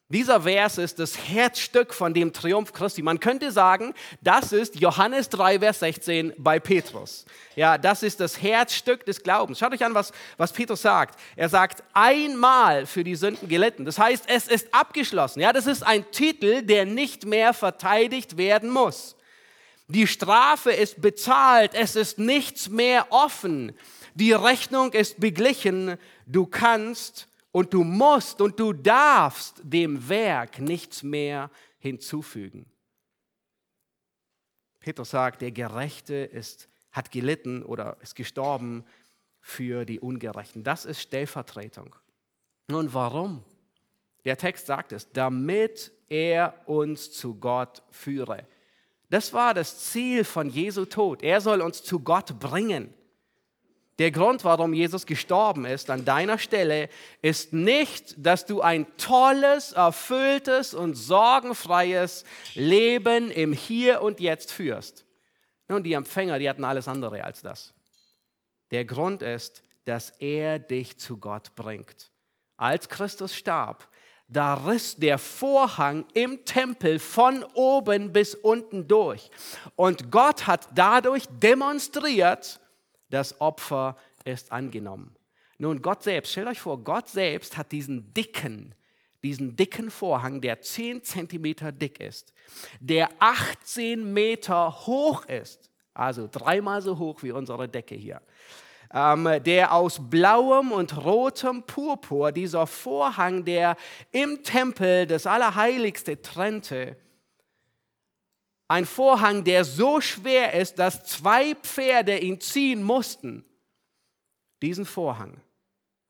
Dieser 0.10 0.44
Vers 0.44 0.78
ist 0.78 1.00
das 1.00 1.18
Herzstück 1.18 1.94
von 1.94 2.14
dem 2.14 2.32
Triumph 2.32 2.72
Christi. 2.72 3.02
Man 3.02 3.20
könnte 3.20 3.52
sagen, 3.52 3.94
das 4.22 4.54
ist 4.54 4.80
Johannes 4.80 5.28
3, 5.28 5.60
Vers 5.60 5.80
16 5.80 6.32
bei 6.38 6.62
Petrus. 6.62 7.26
Ja, 7.58 7.78
das 7.78 8.04
ist 8.04 8.22
das 8.22 8.42
Herzstück 8.42 9.06
des 9.06 9.22
Glaubens. 9.22 9.60
Schaut 9.60 9.74
euch 9.74 9.84
an, 9.84 9.94
was, 9.94 10.14
was 10.38 10.54
Petrus 10.54 10.82
sagt. 10.82 11.20
Er 11.36 11.50
sagt, 11.50 11.84
einmal 11.92 12.86
für 12.86 13.04
die 13.04 13.16
Sünden 13.16 13.50
gelitten. 13.50 13.84
Das 13.84 14.00
heißt, 14.00 14.24
es 14.28 14.48
ist 14.48 14.74
abgeschlossen. 14.74 15.42
Ja, 15.42 15.52
das 15.52 15.68
ist 15.68 15.84
ein 15.84 16.10
Titel, 16.12 16.62
der 16.62 16.86
nicht 16.86 17.26
mehr 17.26 17.54
verteidigt 17.54 18.38
werden 18.38 18.70
muss. 18.70 19.18
Die 19.90 20.08
Strafe 20.08 20.72
ist 20.72 21.02
bezahlt. 21.02 21.74
Es 21.74 21.98
ist 21.98 22.18
nichts 22.18 22.70
mehr 22.70 23.08
offen. 23.10 23.74
Die 24.16 24.32
Rechnung 24.32 24.94
ist 24.94 25.20
beglichen. 25.20 25.98
Du 26.26 26.46
kannst 26.46 27.28
Und 27.58 27.74
du 27.74 27.84
musst 27.84 28.40
und 28.40 28.60
du 28.60 28.72
darfst 28.72 29.62
dem 29.64 30.08
Werk 30.10 30.60
nichts 30.60 31.02
mehr 31.02 31.50
hinzufügen. 31.80 32.68
Petrus 34.80 35.10
sagt, 35.10 35.42
der 35.42 35.52
Gerechte 35.52 36.14
ist, 36.14 36.70
hat 36.92 37.10
gelitten 37.10 37.64
oder 37.64 37.98
ist 38.04 38.16
gestorben 38.16 38.86
für 39.40 39.86
die 39.86 40.00
Ungerechten. 40.00 40.64
Das 40.64 40.86
ist 40.86 41.02
Stellvertretung. 41.02 41.96
Nun, 42.68 42.94
warum? 42.94 43.44
Der 44.24 44.38
Text 44.38 44.68
sagt 44.68 44.92
es, 44.92 45.12
damit 45.12 45.92
er 46.10 46.62
uns 46.68 47.12
zu 47.12 47.40
Gott 47.40 47.82
führe. 47.90 48.48
Das 49.10 49.34
war 49.34 49.56
das 49.56 49.80
Ziel 49.80 50.26
von 50.26 50.52
Jesu 50.52 50.86
Tod. 50.86 51.24
Er 51.24 51.42
soll 51.42 51.62
uns 51.62 51.84
zu 51.84 52.02
Gott 52.02 52.40
bringen. 52.40 52.94
Der 54.00 54.12
Grund, 54.12 54.44
warum 54.44 54.74
Jesus 54.74 55.08
gestorben 55.08 55.66
ist 55.66 55.90
an 55.90 56.06
deiner 56.06 56.38
Stelle, 56.38 56.88
ist 57.24 57.52
nicht, 57.52 58.14
dass 58.18 58.46
du 58.46 58.62
ein 58.62 58.86
tolles, 58.98 59.72
erfülltes 59.72 60.76
und 60.76 60.94
sorgenfreies 60.94 62.24
Leben 62.54 63.32
im 63.32 63.54
Hier 63.54 64.04
und 64.04 64.20
Jetzt 64.20 64.52
führst. 64.52 65.06
Nun, 65.68 65.84
die 65.84 65.94
Empfänger, 65.94 66.38
die 66.38 66.48
hatten 66.48 66.64
alles 66.64 66.88
andere 66.88 67.24
als 67.24 67.42
das. 67.42 67.74
Der 68.70 68.86
Grund 68.86 69.24
ist, 69.24 69.64
dass 69.86 70.12
er 70.20 70.60
dich 70.60 70.98
zu 71.00 71.18
Gott 71.18 71.56
bringt. 71.56 72.12
Als 72.56 72.90
Christus 72.90 73.34
starb, 73.34 73.88
da 74.28 74.56
riss 74.56 74.98
der 74.98 75.18
Vorhang 75.18 76.06
im 76.14 76.44
Tempel 76.44 77.00
von 77.00 77.44
oben 77.54 78.12
bis 78.12 78.36
unten 78.36 78.88
durch. 78.88 79.32
Und 79.76 80.12
Gott 80.12 80.48
hat 80.48 80.68
dadurch 80.76 81.24
demonstriert, 81.42 82.60
das 83.10 83.40
Opfer 83.42 83.98
ist 84.26 84.52
angenommen. 84.52 85.16
Nun, 85.58 85.82
Gott 85.82 86.04
selbst, 86.04 86.32
stellt 86.32 86.48
euch 86.48 86.60
vor, 86.60 86.84
Gott 86.84 87.10
selbst 87.10 87.58
hat 87.58 87.72
diesen 87.72 88.14
dicken, 88.14 88.76
diesen 89.24 89.56
dicken 89.56 89.90
Vorhang, 89.90 90.42
der 90.42 90.62
10 90.62 91.04
Zentimeter 91.04 91.72
dick 91.72 92.00
ist, 92.00 92.34
der 92.80 93.10
18 93.20 94.14
Meter 94.14 94.86
hoch 94.86 95.26
ist, 95.26 95.72
also 95.94 96.30
dreimal 96.32 96.82
so 96.82 97.00
hoch 97.00 97.24
wie 97.24 97.32
unsere 97.32 97.68
Decke 97.68 97.96
hier, 97.96 98.22
ähm, 98.94 99.28
der 99.44 99.74
aus 99.74 100.00
blauem 100.00 100.72
und 100.72 100.96
rotem 101.04 101.64
Purpur, 101.64 102.32
dieser 102.32 102.68
Vorhang, 102.68 103.44
der 103.44 103.76
im 104.12 104.44
Tempel 104.44 105.08
das 105.08 105.26
Allerheiligste 105.26 106.22
trennte, 106.22 106.98
ein 108.68 108.86
Vorhang, 108.86 109.44
der 109.44 109.64
so 109.64 110.02
schwer 110.02 110.54
ist, 110.54 110.80
dass 110.80 111.06
zwei 111.06 111.56
Pferde 111.56 112.18
ihn 112.18 112.42
ziehen 112.42 112.84
mussten. 112.84 113.46
Diesen 114.62 114.86
Vorhang 114.86 115.40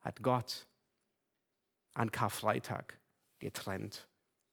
hat 0.00 0.22
Gott 0.22 0.66
an 1.94 2.10
Karfreitag 2.10 2.98
getrennt, 3.38 4.08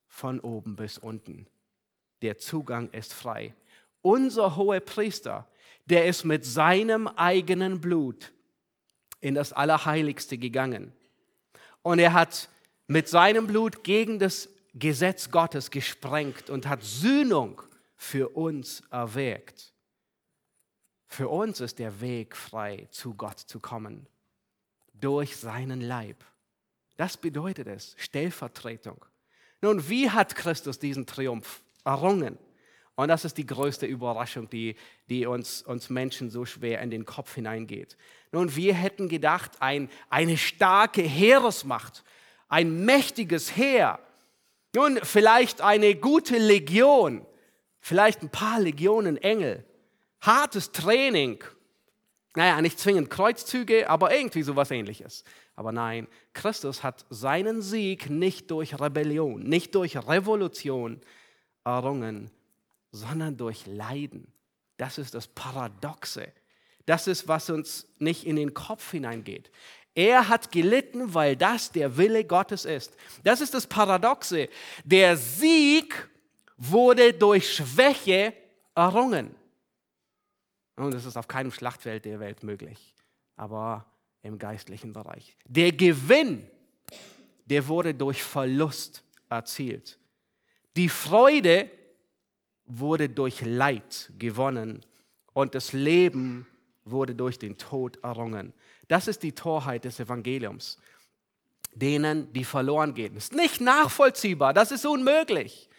von 0.08 0.40
oben 0.40 0.76
bis 0.76 0.98
unten. 0.98 1.48
Der 2.22 2.38
Zugang 2.38 2.90
ist 2.92 3.14
frei. 3.14 3.56
Unser 4.02 4.56
hoher 4.56 4.80
Priester, 4.80 5.48
der 5.86 6.06
ist 6.06 6.26
mit 6.26 6.46
seinem 6.46 7.08
eigenen 7.08 7.82
Blut 7.82 8.32
in 9.20 9.34
das 9.34 9.54
Allerheiligste 9.54 10.38
gegangen. 10.38 10.94
Und 11.82 12.00
er 12.00 12.14
hat 12.14 12.50
mit 12.88 13.08
seinem 13.08 13.48
Blut 13.48 13.84
gegen 13.84 14.20
das 14.20 14.50
Gesetz 14.76 15.32
Gottes 15.32 15.72
gesprengt 15.72 16.50
und 16.50 16.68
hat 16.68 16.84
Sühnung 16.84 17.62
für 17.96 18.30
uns 18.30 18.84
erwägt. 18.92 19.74
Für 21.08 21.30
uns 21.30 21.62
ist 21.62 21.80
der 21.80 22.02
Weg 22.02 22.36
frei, 22.36 22.88
zu 22.92 23.14
Gott 23.14 23.40
zu 23.40 23.60
kommen, 23.60 24.08
durch 24.94 25.38
seinen 25.38 25.82
Leib. 25.82 26.24
Das 26.98 27.18
bedeutet 27.18 27.68
es, 27.68 27.96
Stellvertretung. 27.98 29.06
Nun, 29.62 29.88
wie 29.90 30.10
hat 30.10 30.36
Christus 30.36 30.80
diesen 30.80 31.06
Triumph 31.06 31.62
errungen? 31.84 32.38
Und 32.96 33.10
das 33.10 33.26
ist 33.26 33.38
die 33.38 33.46
größte 33.46 33.86
Überraschung, 33.86 34.50
die, 34.50 34.76
die 35.10 35.26
uns, 35.26 35.62
uns 35.62 35.90
Menschen 35.90 36.30
so 36.30 36.46
schwer 36.46 36.82
in 36.82 36.90
den 36.90 37.06
Kopf 37.06 37.36
hineingeht. 37.36 37.98
Nun, 38.32 38.56
wir 38.56 38.74
hätten 38.74 39.10
gedacht, 39.10 39.52
ein, 39.60 39.90
eine 40.10 40.38
starke 40.38 41.02
Heeresmacht, 41.02 42.04
ein 42.48 42.86
mächtiges 42.86 43.56
Heer, 43.56 44.00
nun, 44.76 45.00
vielleicht 45.04 45.62
eine 45.62 45.96
gute 45.96 46.38
Legion, 46.38 47.26
vielleicht 47.86 48.24
ein 48.24 48.30
paar 48.30 48.60
Legionen 48.60 49.16
Engel, 49.16 49.64
hartes 50.20 50.72
Training. 50.72 51.44
Naja, 52.36 52.60
nicht 52.60 52.80
zwingend 52.80 53.12
Kreuzzüge, 53.12 53.88
aber 53.88 54.12
irgendwie 54.12 54.42
sowas 54.42 54.72
ähnliches. 54.72 55.24
Aber 55.56 55.72
nein, 55.72 56.08
Christus 56.34 56.82
hat 56.82 57.06
seinen 57.12 57.62
Sieg 57.62 58.10
nicht 58.10 58.50
durch 58.50 58.80
Rebellion, 58.80 59.44
nicht 59.44 59.76
durch 59.76 59.96
Revolution 59.98 61.00
errungen, 61.64 62.32
sondern 62.92 63.38
durch 63.38 63.68
Leiden. 63.68 64.34
Das 64.78 64.98
ist 64.98 65.14
das 65.14 65.28
Paradoxe. 65.28 66.34
Das 66.88 67.06
ist, 67.06 67.28
was 67.28 67.52
uns 67.52 67.88
nicht 68.00 68.26
in 68.26 68.36
den 68.36 68.56
Kopf 68.56 68.92
hineingeht. 68.92 69.52
Er 69.94 70.28
hat 70.28 70.52
gelitten, 70.52 71.14
weil 71.14 71.38
das 71.38 71.72
der 71.72 71.98
Wille 71.98 72.26
Gottes 72.26 72.66
ist. 72.66 72.98
Das 73.24 73.42
ist 73.42 73.54
das 73.54 73.68
Paradoxe. 73.68 74.50
Der 74.84 75.18
Sieg 75.18 76.10
wurde 76.58 77.14
durch 77.14 77.54
Schwäche 77.56 78.34
errungen. 78.74 79.36
Und 80.76 80.94
das 80.94 81.06
ist 81.06 81.18
auf 81.18 81.28
keinem 81.28 81.52
Schlachtfeld 81.52 82.06
der 82.06 82.20
Welt 82.20 82.44
möglich, 82.44 82.94
aber 83.36 83.86
im 84.22 84.38
geistlichen 84.38 84.92
Bereich. 84.92 85.38
Der 85.46 85.72
Gewinn, 85.72 86.48
der 87.46 87.68
wurde 87.68 87.94
durch 87.94 88.24
Verlust 88.24 89.04
erzielt. 89.30 89.98
Die 90.76 90.90
Freude 90.90 91.70
wurde 92.66 93.08
durch 93.08 93.42
Leid 93.42 94.12
gewonnen 94.18 94.86
und 95.34 95.56
das 95.56 95.72
Leben 95.74 96.48
wurde 96.84 97.16
durch 97.16 97.40
den 97.40 97.58
Tod 97.58 97.98
errungen. 98.04 98.54
Das 98.88 99.08
ist 99.08 99.24
die 99.24 99.32
Torheit 99.32 99.86
des 99.86 100.00
Evangeliums. 100.00 100.78
Denen, 101.74 102.32
die 102.32 102.46
verloren 102.46 102.94
gehen. 102.94 103.16
Das 103.16 103.26
ist 103.26 103.34
nicht 103.34 103.60
nachvollziehbar, 103.60 104.54
das 104.54 104.72
ist 104.72 104.86
unmöglich. 104.86 105.70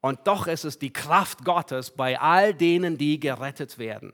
Und 0.00 0.26
doch 0.26 0.46
ist 0.46 0.64
es 0.64 0.78
die 0.78 0.92
Kraft 0.92 1.44
Gottes 1.44 1.90
bei 1.90 2.20
all 2.20 2.54
denen, 2.54 2.98
die 2.98 3.18
gerettet 3.18 3.78
werden. 3.78 4.12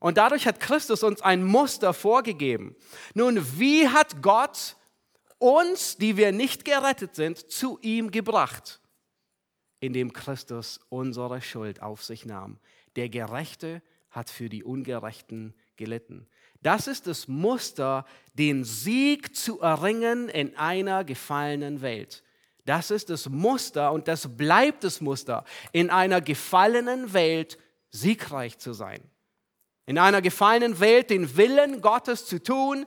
Und 0.00 0.18
dadurch 0.18 0.46
hat 0.46 0.60
Christus 0.60 1.02
uns 1.02 1.22
ein 1.22 1.44
Muster 1.44 1.94
vorgegeben. 1.94 2.76
Nun, 3.14 3.58
wie 3.58 3.88
hat 3.88 4.22
Gott 4.22 4.76
uns, 5.38 5.96
die 5.96 6.16
wir 6.16 6.32
nicht 6.32 6.64
gerettet 6.64 7.14
sind, 7.14 7.38
zu 7.38 7.78
ihm 7.80 8.10
gebracht? 8.10 8.80
Indem 9.80 10.12
Christus 10.12 10.80
unsere 10.88 11.40
Schuld 11.42 11.82
auf 11.82 12.02
sich 12.02 12.24
nahm. 12.24 12.58
Der 12.96 13.08
Gerechte 13.08 13.82
hat 14.10 14.30
für 14.30 14.48
die 14.48 14.64
Ungerechten 14.64 15.54
gelitten. 15.76 16.26
Das 16.62 16.86
ist 16.86 17.06
das 17.06 17.28
Muster, 17.28 18.06
den 18.32 18.64
Sieg 18.64 19.36
zu 19.36 19.60
erringen 19.60 20.28
in 20.28 20.56
einer 20.56 21.04
gefallenen 21.04 21.82
Welt. 21.82 22.23
Das 22.64 22.90
ist 22.90 23.10
das 23.10 23.28
Muster 23.28 23.92
und 23.92 24.08
das 24.08 24.36
bleibt 24.36 24.84
das 24.84 25.00
Muster, 25.00 25.44
in 25.72 25.90
einer 25.90 26.20
gefallenen 26.20 27.12
Welt 27.12 27.58
siegreich 27.90 28.58
zu 28.58 28.72
sein. 28.72 29.02
In 29.86 29.98
einer 29.98 30.22
gefallenen 30.22 30.80
Welt 30.80 31.10
den 31.10 31.36
Willen 31.36 31.82
Gottes 31.82 32.26
zu 32.26 32.42
tun, 32.42 32.86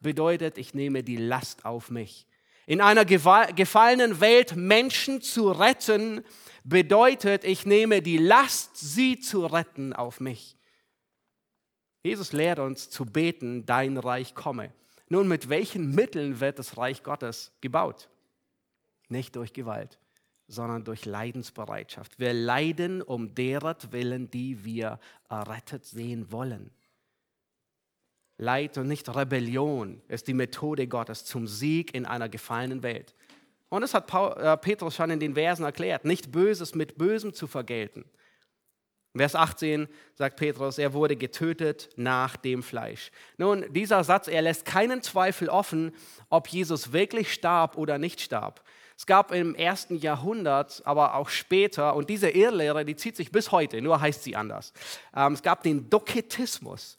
bedeutet, 0.00 0.58
ich 0.58 0.74
nehme 0.74 1.02
die 1.02 1.16
Last 1.16 1.64
auf 1.64 1.90
mich. 1.90 2.26
In 2.66 2.80
einer 2.80 3.04
gefallenen 3.04 4.20
Welt 4.20 4.54
Menschen 4.56 5.22
zu 5.22 5.50
retten, 5.50 6.24
bedeutet, 6.64 7.44
ich 7.44 7.66
nehme 7.66 8.02
die 8.02 8.18
Last, 8.18 8.76
sie 8.76 9.18
zu 9.18 9.46
retten, 9.46 9.92
auf 9.92 10.20
mich. 10.20 10.56
Jesus 12.02 12.32
lehrt 12.32 12.58
uns 12.60 12.90
zu 12.90 13.04
beten, 13.04 13.66
dein 13.66 13.96
Reich 13.96 14.34
komme. 14.34 14.72
Nun, 15.08 15.26
mit 15.28 15.48
welchen 15.48 15.94
Mitteln 15.94 16.40
wird 16.40 16.58
das 16.58 16.76
Reich 16.76 17.02
Gottes 17.02 17.52
gebaut? 17.60 18.08
Nicht 19.08 19.36
durch 19.36 19.52
Gewalt, 19.52 19.98
sondern 20.48 20.84
durch 20.84 21.04
Leidensbereitschaft. 21.04 22.18
Wir 22.18 22.32
leiden 22.32 23.02
um 23.02 23.34
derat 23.34 23.92
willen, 23.92 24.30
die 24.30 24.64
wir 24.64 24.98
errettet 25.28 25.84
sehen 25.84 26.30
wollen. 26.32 26.70
Leid 28.38 28.76
und 28.76 28.88
nicht 28.88 29.08
Rebellion 29.14 30.02
ist 30.08 30.28
die 30.28 30.34
Methode 30.34 30.86
Gottes 30.86 31.24
zum 31.24 31.46
Sieg 31.46 31.94
in 31.94 32.04
einer 32.04 32.28
gefallenen 32.28 32.82
Welt. 32.82 33.14
Und 33.68 33.80
das 33.80 33.94
hat 33.94 34.12
äh, 34.12 34.56
Petrus 34.58 34.94
schon 34.94 35.10
in 35.10 35.20
den 35.20 35.34
Versen 35.34 35.64
erklärt, 35.64 36.04
nicht 36.04 36.30
Böses 36.32 36.74
mit 36.74 36.98
Bösem 36.98 37.32
zu 37.32 37.46
vergelten. 37.46 38.04
Vers 39.16 39.34
18 39.34 39.88
sagt 40.14 40.36
Petrus, 40.36 40.76
er 40.78 40.92
wurde 40.92 41.16
getötet 41.16 41.88
nach 41.96 42.36
dem 42.36 42.62
Fleisch. 42.62 43.10
Nun, 43.38 43.64
dieser 43.72 44.04
Satz, 44.04 44.28
er 44.28 44.42
lässt 44.42 44.66
keinen 44.66 45.02
Zweifel 45.02 45.48
offen, 45.48 45.94
ob 46.28 46.48
Jesus 46.48 46.92
wirklich 46.92 47.32
starb 47.32 47.78
oder 47.78 47.96
nicht 47.96 48.20
starb. 48.20 48.62
Es 48.98 49.04
gab 49.04 49.30
im 49.32 49.54
ersten 49.54 49.98
Jahrhundert, 49.98 50.82
aber 50.86 51.14
auch 51.14 51.28
später, 51.28 51.94
und 51.94 52.08
diese 52.08 52.30
Irrlehre, 52.30 52.84
die 52.84 52.96
zieht 52.96 53.16
sich 53.16 53.30
bis 53.30 53.52
heute, 53.52 53.82
nur 53.82 54.00
heißt 54.00 54.22
sie 54.22 54.36
anders. 54.36 54.72
Ähm, 55.14 55.34
es 55.34 55.42
gab 55.42 55.62
den 55.62 55.90
Doketismus. 55.90 56.96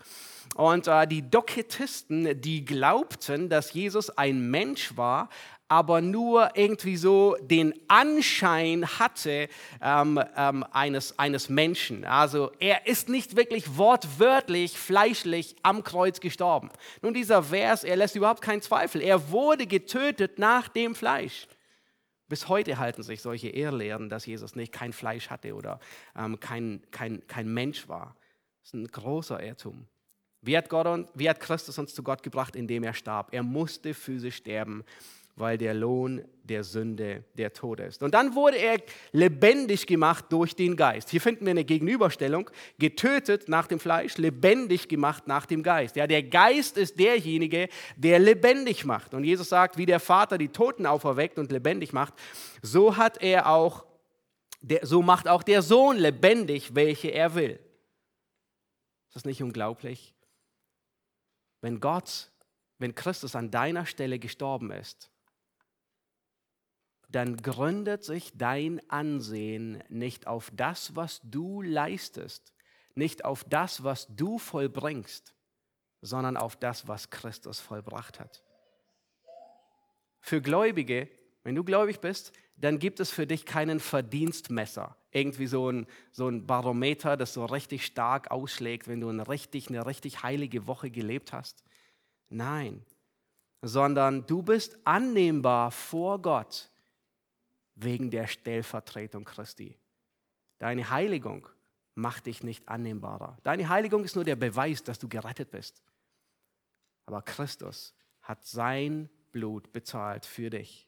Und 0.55 0.87
äh, 0.87 1.07
die 1.07 1.27
Doketisten, 1.29 2.39
die 2.39 2.63
glaubten, 2.65 3.49
dass 3.49 3.73
Jesus 3.73 4.09
ein 4.11 4.49
Mensch 4.49 4.95
war, 4.95 5.29
aber 5.69 5.99
nur 6.01 6.51
irgendwie 6.55 6.95
so 6.95 7.35
den 7.41 7.73
Anschein 7.87 8.87
hatte 8.99 9.49
ähm, 9.81 10.21
ähm, 10.37 10.63
eines, 10.71 11.19
eines 11.19 11.49
Menschen. 11.49 12.05
Also 12.05 12.51
er 12.59 12.87
ist 12.87 13.09
nicht 13.09 13.35
wirklich 13.35 13.77
wortwörtlich, 13.77 14.77
fleischlich 14.77 15.55
am 15.63 15.83
Kreuz 15.83 16.21
gestorben. 16.21 16.69
Nun 17.01 17.13
dieser 17.13 17.43
Vers, 17.43 17.83
er 17.83 17.97
lässt 17.97 18.15
überhaupt 18.15 18.41
keinen 18.41 18.61
Zweifel. 18.61 19.01
Er 19.01 19.29
wurde 19.31 19.67
getötet 19.67 20.39
nach 20.39 20.69
dem 20.69 20.95
Fleisch. 20.95 21.47
Bis 22.27 22.47
heute 22.47 22.77
halten 22.77 23.03
sich 23.03 23.21
solche 23.21 23.49
Irrlehren, 23.49 24.09
dass 24.09 24.25
Jesus 24.25 24.55
nicht 24.55 24.71
kein 24.71 24.93
Fleisch 24.93 25.29
hatte 25.29 25.55
oder 25.55 25.79
ähm, 26.15 26.39
kein, 26.39 26.81
kein, 26.91 27.25
kein 27.27 27.53
Mensch 27.53 27.87
war. 27.87 28.15
Das 28.61 28.69
ist 28.69 28.73
ein 28.73 28.87
großer 28.87 29.41
Irrtum. 29.41 29.87
Wie 30.41 30.57
hat, 30.57 30.69
Gott, 30.69 31.09
wie 31.15 31.29
hat 31.29 31.39
Christus 31.39 31.77
uns 31.79 31.93
zu 31.93 32.03
Gott 32.03 32.23
gebracht, 32.23 32.55
indem 32.55 32.83
er 32.83 32.93
starb? 32.93 33.33
Er 33.33 33.43
musste 33.43 33.93
physisch 33.93 34.37
sterben 34.37 34.83
weil 35.37 35.59
der 35.59 35.75
Lohn 35.75 36.25
der 36.41 36.63
Sünde 36.63 37.23
der 37.35 37.53
Tod 37.53 37.79
ist. 37.79 38.01
Und 38.01 38.15
dann 38.15 38.33
wurde 38.33 38.57
er 38.57 38.81
lebendig 39.11 39.85
gemacht 39.85 40.25
durch 40.29 40.55
den 40.55 40.75
Geist. 40.75 41.11
Hier 41.11 41.21
finden 41.21 41.45
wir 41.45 41.51
eine 41.51 41.63
Gegenüberstellung. 41.63 42.49
Getötet 42.79 43.47
nach 43.47 43.67
dem 43.67 43.79
Fleisch, 43.79 44.17
lebendig 44.17 44.87
gemacht 44.87 45.27
nach 45.27 45.45
dem 45.45 45.61
Geist. 45.61 45.95
Ja, 45.95 46.07
der 46.07 46.23
Geist 46.23 46.75
ist 46.77 46.99
derjenige, 46.99 47.69
der 47.95 48.17
lebendig 48.17 48.83
macht. 48.83 49.13
Und 49.13 49.25
Jesus 49.25 49.49
sagt, 49.49 49.77
wie 49.77 49.85
der 49.85 49.99
Vater 49.99 50.39
die 50.39 50.49
Toten 50.49 50.87
auferweckt 50.87 51.37
und 51.37 51.51
lebendig 51.51 51.93
macht, 51.93 52.15
so 52.63 52.97
hat 52.97 53.21
er 53.21 53.47
auch, 53.47 53.85
der, 54.61 54.87
so 54.87 55.03
macht 55.03 55.27
auch 55.27 55.43
der 55.43 55.61
Sohn 55.61 55.97
lebendig, 55.97 56.73
welche 56.73 57.09
er 57.09 57.35
will. 57.35 57.59
Ist 59.07 59.15
das 59.15 59.25
nicht 59.25 59.43
unglaublich? 59.43 60.15
Wenn 61.61 61.79
Gott, 61.79 62.31
wenn 62.79 62.95
Christus 62.95 63.35
an 63.35 63.51
deiner 63.51 63.85
Stelle 63.85 64.17
gestorben 64.17 64.71
ist, 64.71 65.11
dann 67.09 67.37
gründet 67.37 68.03
sich 68.03 68.37
dein 68.37 68.81
Ansehen 68.89 69.83
nicht 69.89 70.27
auf 70.27 70.51
das, 70.53 70.95
was 70.95 71.21
du 71.23 71.61
leistest, 71.61 72.53
nicht 72.95 73.23
auf 73.23 73.43
das, 73.45 73.83
was 73.83 74.07
du 74.09 74.37
vollbringst, 74.37 75.33
sondern 76.01 76.35
auf 76.35 76.55
das, 76.57 76.87
was 76.87 77.09
Christus 77.09 77.59
vollbracht 77.59 78.19
hat. 78.19 78.43
Für 80.19 80.41
Gläubige, 80.41 81.09
wenn 81.43 81.55
du 81.55 81.63
gläubig 81.63 82.01
bist, 82.01 82.33
dann 82.57 82.79
gibt 82.79 82.99
es 82.99 83.11
für 83.11 83.27
dich 83.27 83.45
keinen 83.45 83.79
Verdienstmesser, 83.79 84.97
irgendwie 85.11 85.47
so 85.47 85.71
ein, 85.71 85.85
so 86.11 86.27
ein 86.27 86.45
Barometer, 86.45 87.15
das 87.15 87.33
so 87.33 87.45
richtig 87.45 87.85
stark 87.85 88.31
ausschlägt, 88.31 88.87
wenn 88.87 88.99
du 88.99 89.09
eine 89.09 89.27
richtig, 89.27 89.69
eine 89.69 89.85
richtig 89.85 90.23
heilige 90.23 90.67
Woche 90.67 90.89
gelebt 90.89 91.31
hast. 91.33 91.63
Nein, 92.29 92.83
sondern 93.61 94.25
du 94.25 94.41
bist 94.41 94.77
annehmbar 94.83 95.71
vor 95.71 96.21
Gott 96.21 96.69
wegen 97.77 98.09
der 98.09 98.27
Stellvertretung 98.27 99.23
Christi. 99.23 99.77
Deine 100.59 100.89
Heiligung 100.89 101.47
macht 101.95 102.25
dich 102.25 102.43
nicht 102.43 102.67
annehmbarer. 102.67 103.37
Deine 103.43 103.69
Heiligung 103.69 104.03
ist 104.03 104.15
nur 104.15 104.25
der 104.25 104.35
Beweis, 104.35 104.83
dass 104.83 104.99
du 104.99 105.07
gerettet 105.07 105.51
bist. 105.51 105.81
Aber 107.05 107.21
Christus 107.21 107.95
hat 108.21 108.45
sein 108.45 109.09
Blut 109.31 109.71
bezahlt 109.71 110.25
für 110.25 110.49
dich. 110.49 110.87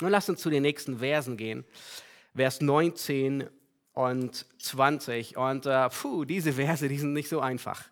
Nun 0.00 0.10
lass 0.10 0.28
uns 0.28 0.40
zu 0.40 0.50
den 0.50 0.62
nächsten 0.62 0.98
Versen 0.98 1.36
gehen. 1.36 1.64
Vers 2.34 2.60
19 2.60 3.48
und 3.92 4.46
20. 4.60 5.36
Und 5.36 5.66
äh, 5.66 5.88
puh, 5.88 6.24
diese 6.24 6.54
Verse, 6.54 6.88
die 6.88 6.98
sind 6.98 7.12
nicht 7.12 7.28
so 7.28 7.40
einfach. 7.40 7.84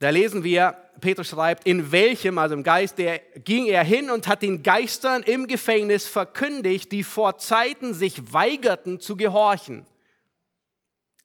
Da 0.00 0.08
lesen 0.08 0.44
wir, 0.44 0.76
Petrus 1.02 1.28
schreibt, 1.28 1.66
in 1.66 1.92
welchem, 1.92 2.38
also 2.38 2.54
im 2.54 2.62
Geist, 2.62 2.96
der 2.96 3.18
ging 3.18 3.66
er 3.66 3.84
hin 3.84 4.10
und 4.10 4.28
hat 4.28 4.40
den 4.40 4.62
Geistern 4.62 5.22
im 5.22 5.46
Gefängnis 5.46 6.06
verkündigt, 6.06 6.90
die 6.90 7.04
vor 7.04 7.36
Zeiten 7.36 7.92
sich 7.92 8.32
weigerten 8.32 8.98
zu 8.98 9.14
gehorchen. 9.14 9.84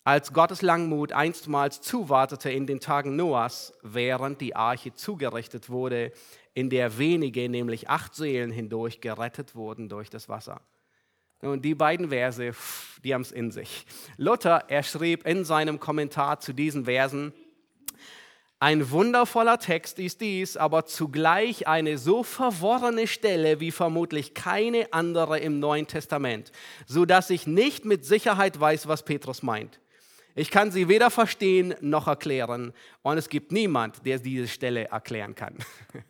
Als 0.03 0.33
Gottes 0.33 0.61
Langmut 0.61 1.13
einstmals 1.13 1.81
zuwartete 1.81 2.51
in 2.51 2.67
den 2.67 2.81
Tagen 2.81 3.15
Noahs, 3.15 3.73
während 3.81 4.41
die 4.41 4.57
Arche 4.57 4.93
zugerichtet 4.93 5.69
wurde, 5.69 6.11
in 6.53 6.69
der 6.69 6.97
wenige, 6.97 7.47
nämlich 7.47 7.89
acht 7.89 8.13
Seelen 8.13 8.51
hindurch, 8.51 8.99
gerettet 8.99 9.55
wurden 9.55 9.87
durch 9.87 10.09
das 10.09 10.27
Wasser. 10.27 10.59
Und 11.39 11.63
die 11.63 11.75
beiden 11.75 12.09
Verse, 12.09 12.53
die 13.03 13.13
haben 13.13 13.21
es 13.21 13.31
in 13.31 13.51
sich. 13.51 13.85
Luther, 14.17 14.65
er 14.67 14.83
schrieb 14.83 15.25
in 15.25 15.45
seinem 15.45 15.79
Kommentar 15.79 16.41
zu 16.41 16.51
diesen 16.51 16.85
Versen, 16.85 17.33
ein 18.59 18.89
wundervoller 18.89 19.59
Text 19.59 19.99
ist 19.99 20.21
dies, 20.21 20.55
aber 20.55 20.85
zugleich 20.85 21.67
eine 21.67 21.97
so 21.97 22.23
verworrene 22.23 23.05
Stelle 23.05 23.59
wie 23.59 23.71
vermutlich 23.71 24.33
keine 24.33 24.93
andere 24.93 25.39
im 25.39 25.59
Neuen 25.59 25.87
Testament, 25.87 26.51
so 26.87 27.05
dass 27.05 27.29
ich 27.29 27.47
nicht 27.47 27.83
mit 27.83 28.05
Sicherheit 28.05 28.59
weiß, 28.59 28.87
was 28.87 29.03
Petrus 29.03 29.43
meint. 29.43 29.79
Ich 30.37 30.51
kann 30.51 30.71
sie 30.71 30.89
weder 30.89 31.11
verstehen 31.11 31.75
noch 31.79 32.07
erklären 32.07 32.73
und 33.03 33.17
es 33.17 33.29
gibt 33.29 33.51
niemand, 33.51 34.05
der 34.05 34.19
diese 34.19 34.47
Stelle 34.47 34.85
erklären 34.89 35.35
kann 35.35 35.55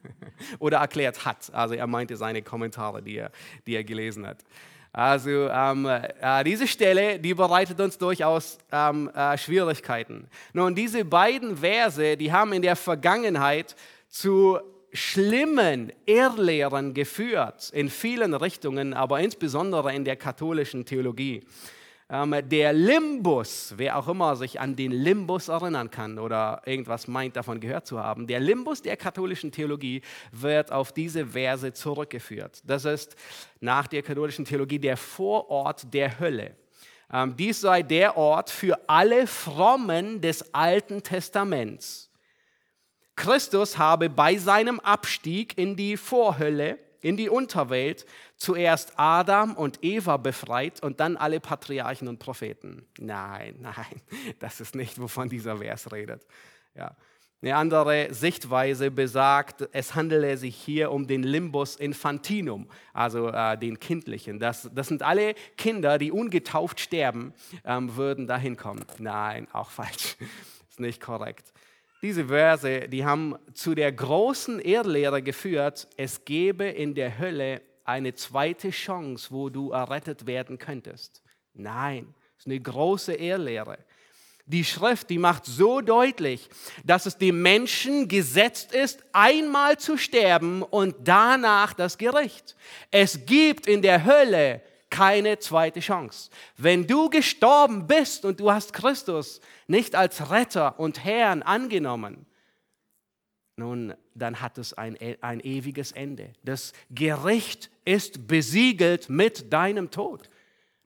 oder 0.60 0.78
erklärt 0.80 1.26
hat. 1.26 1.54
Also 1.54 1.76
er 1.76 1.88
meinte 1.88 2.16
seine 2.16 2.42
Kommentare, 2.42 3.04
die 3.04 3.18
er, 3.18 3.32
die 3.68 3.76
er 3.76 3.84
gelesen 3.84 4.26
hat. 4.26 4.44
Also 4.96 5.50
ähm, 5.50 5.86
äh, 5.86 6.44
diese 6.46 6.70
Stelle, 6.70 7.20
die 7.20 7.34
bereitet 7.34 7.82
uns 7.82 7.98
durchaus 7.98 8.58
ähm, 8.72 9.10
äh, 9.10 9.38
Schwierigkeiten. 9.38 10.30
Nun, 10.54 10.74
diese 10.74 11.04
beiden 11.04 11.58
Verse, 11.58 12.16
die 12.16 12.32
haben 12.32 12.54
in 12.54 12.62
der 12.62 12.78
Vergangenheit 12.78 13.76
zu 14.08 14.58
schlimmen 14.94 15.92
Irrlehren 16.06 16.94
geführt, 16.94 17.72
in 17.74 17.90
vielen 17.90 18.34
Richtungen, 18.34 18.94
aber 18.94 19.20
insbesondere 19.20 19.94
in 19.94 20.06
der 20.06 20.16
katholischen 20.16 20.86
Theologie. 20.86 21.44
Ähm, 22.08 22.36
der 22.50 22.72
Limbus, 22.72 23.74
wer 23.78 23.98
auch 23.98 24.08
immer 24.08 24.36
sich 24.36 24.60
an 24.60 24.76
den 24.76 24.92
Limbus 24.92 25.48
erinnern 25.48 25.90
kann 25.90 26.20
oder 26.20 26.62
irgendwas 26.66 27.08
meint, 27.08 27.36
davon 27.36 27.60
gehört 27.60 27.88
zu 27.88 28.00
haben, 28.00 28.28
der 28.28 28.40
Limbus 28.40 28.84
der 28.84 28.96
katholischen 28.96 29.52
Theologie 29.52 30.02
wird 30.32 30.72
auf 30.72 30.92
diese 30.92 31.26
Verse 31.26 31.74
zurückgeführt. 31.74 32.62
Das 32.64 32.86
ist 32.86 33.16
nach 33.60 33.88
der 33.88 34.04
katholischen 34.04 34.46
Theologie 34.46 34.78
der 34.78 34.98
Vorort 34.98 35.92
der 35.94 36.20
Hölle. 36.20 36.56
Ähm, 37.12 37.36
dies 37.36 37.62
sei 37.62 37.82
der 37.82 38.16
Ort 38.18 38.52
für 38.52 38.88
alle 38.88 39.26
Frommen 39.26 40.22
des 40.22 40.54
Alten 40.54 41.02
Testaments. 41.02 42.12
Christus 43.16 43.80
habe 43.80 44.10
bei 44.10 44.38
seinem 44.38 44.80
Abstieg 44.80 45.58
in 45.58 45.76
die 45.76 45.98
Vorhölle 45.98 46.78
in 47.06 47.18
die 47.18 47.30
Unterwelt 47.30 48.06
zuerst 48.38 48.94
Adam 48.98 49.56
und 49.56 49.84
Eva 49.84 50.18
befreit 50.18 50.82
und 50.84 51.00
dann 51.00 51.18
alle 51.18 51.40
Patriarchen 51.40 52.08
und 52.08 52.20
Propheten. 52.20 52.86
Nein, 53.00 53.56
nein, 53.60 54.02
das 54.40 54.62
ist 54.62 54.76
nicht, 54.76 55.00
wovon 55.00 55.30
dieser 55.30 55.58
Vers 55.58 55.92
redet. 55.92 56.26
Ja. 56.76 56.96
Eine 57.42 57.58
andere 57.58 58.12
Sichtweise 58.12 58.90
besagt, 58.90 59.70
es 59.72 59.94
handele 59.94 60.36
sich 60.36 60.56
hier 60.56 60.92
um 60.92 61.06
den 61.06 61.22
Limbus 61.22 61.76
infantinum, 61.76 62.68
also 62.92 63.30
äh, 63.30 63.56
den 63.56 63.80
kindlichen. 63.80 64.40
Das, 64.40 64.68
das 64.74 64.88
sind 64.88 65.04
alle 65.04 65.36
Kinder, 65.56 66.00
die 66.00 66.12
ungetauft 66.12 66.80
sterben, 66.80 67.34
ähm, 67.64 67.96
würden 67.98 68.26
dahin 68.26 68.58
kommen. 68.58 68.84
Nein, 68.98 69.48
auch 69.54 69.70
falsch. 69.70 70.18
ist 70.70 70.80
nicht 70.80 71.00
korrekt. 71.00 71.54
Diese 72.02 72.26
Verse, 72.26 72.90
die 72.90 73.06
haben 73.06 73.36
zu 73.54 73.76
der 73.76 73.92
großen 73.92 74.60
Irrlehre 74.60 75.22
geführt, 75.22 75.88
es 75.98 76.26
gebe 76.26 76.66
in 76.66 76.96
der 76.96 77.20
Hölle 77.20 77.62
eine 77.86 78.14
zweite 78.16 78.72
Chance, 78.72 79.30
wo 79.32 79.50
du 79.50 79.72
errettet 79.72 80.26
werden 80.26 80.58
könntest. 80.58 81.22
Nein, 81.54 82.14
es 82.36 82.42
ist 82.42 82.48
eine 82.48 82.60
große 82.60 83.14
Irrlehre. 83.14 83.78
Die 84.48 84.64
Schrift, 84.64 85.10
die 85.10 85.18
macht 85.18 85.46
so 85.46 85.82
deutlich, 85.82 86.50
dass 86.84 87.08
es 87.08 87.18
dem 87.18 87.42
Menschen 87.42 88.08
gesetzt 88.08 88.74
ist, 88.74 89.04
einmal 89.12 89.80
zu 89.80 89.98
sterben 89.98 90.62
und 90.62 90.96
danach 91.04 91.74
das 91.74 91.98
Gericht. 91.98 92.56
Es 92.92 93.26
gibt 93.26 93.66
in 93.66 93.82
der 93.82 94.06
Hölle 94.06 94.62
keine 94.92 95.40
zweite 95.40 95.80
Chance. 95.80 96.30
Wenn 96.58 96.86
du 96.86 97.10
gestorben 97.10 97.88
bist 97.88 98.24
und 98.24 98.40
du 98.40 98.52
hast 98.52 98.72
Christus 98.72 99.42
nicht 99.68 99.96
als 99.96 100.30
Retter 100.30 100.80
und 100.80 101.04
Herrn 101.04 101.42
angenommen, 101.42 102.28
nun, 103.58 103.94
dann 104.14 104.42
hat 104.42 104.58
es 104.58 104.74
ein, 104.74 104.98
ein 105.22 105.40
ewiges 105.40 105.94
Ende. 105.94 106.34
Das 106.44 106.74
Gericht 106.92 107.70
ist 107.86 108.28
besiegelt 108.28 109.10
mit 109.10 109.52
deinem 109.54 109.92
Tod. 109.92 110.30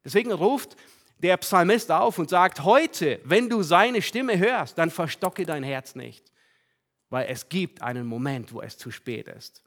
Deswegen 0.04 0.32
ruft 0.32 0.76
der 1.18 1.38
Psalmist 1.38 1.92
auf 1.92 2.20
und 2.20 2.30
sagt, 2.30 2.64
heute, 2.64 3.20
wenn 3.24 3.50
du 3.50 3.64
seine 3.64 4.02
Stimme 4.02 4.38
hörst, 4.38 4.78
dann 4.78 4.92
verstocke 4.92 5.46
dein 5.46 5.64
Herz 5.64 5.96
nicht, 5.96 6.32
weil 7.10 7.28
es 7.28 7.50
gibt 7.50 7.82
einen 7.82 8.06
Moment, 8.06 8.54
wo 8.54 8.62
es 8.62 8.78
zu 8.78 8.92
spät 8.92 9.28
ist. 9.28 9.64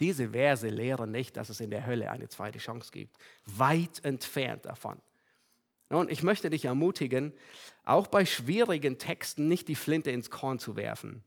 Diese 0.00 0.30
Verse 0.30 0.68
lehren 0.68 1.12
nicht, 1.12 1.36
dass 1.36 1.48
es 1.48 1.60
in 1.60 1.70
der 1.70 1.86
Hölle 1.86 2.10
eine 2.10 2.28
zweite 2.28 2.58
Chance 2.58 2.90
gibt. 2.92 3.16
Weit 3.46 4.04
entfernt 4.04 4.66
davon. 4.66 5.00
Und 5.88 6.10
ich 6.10 6.24
möchte 6.24 6.50
dich 6.50 6.64
ermutigen, 6.64 7.32
auch 7.84 8.08
bei 8.08 8.26
schwierigen 8.26 8.98
Texten 8.98 9.46
nicht 9.46 9.68
die 9.68 9.76
Flinte 9.76 10.10
ins 10.10 10.28
Korn 10.28 10.58
zu 10.58 10.74
werfen 10.74 11.22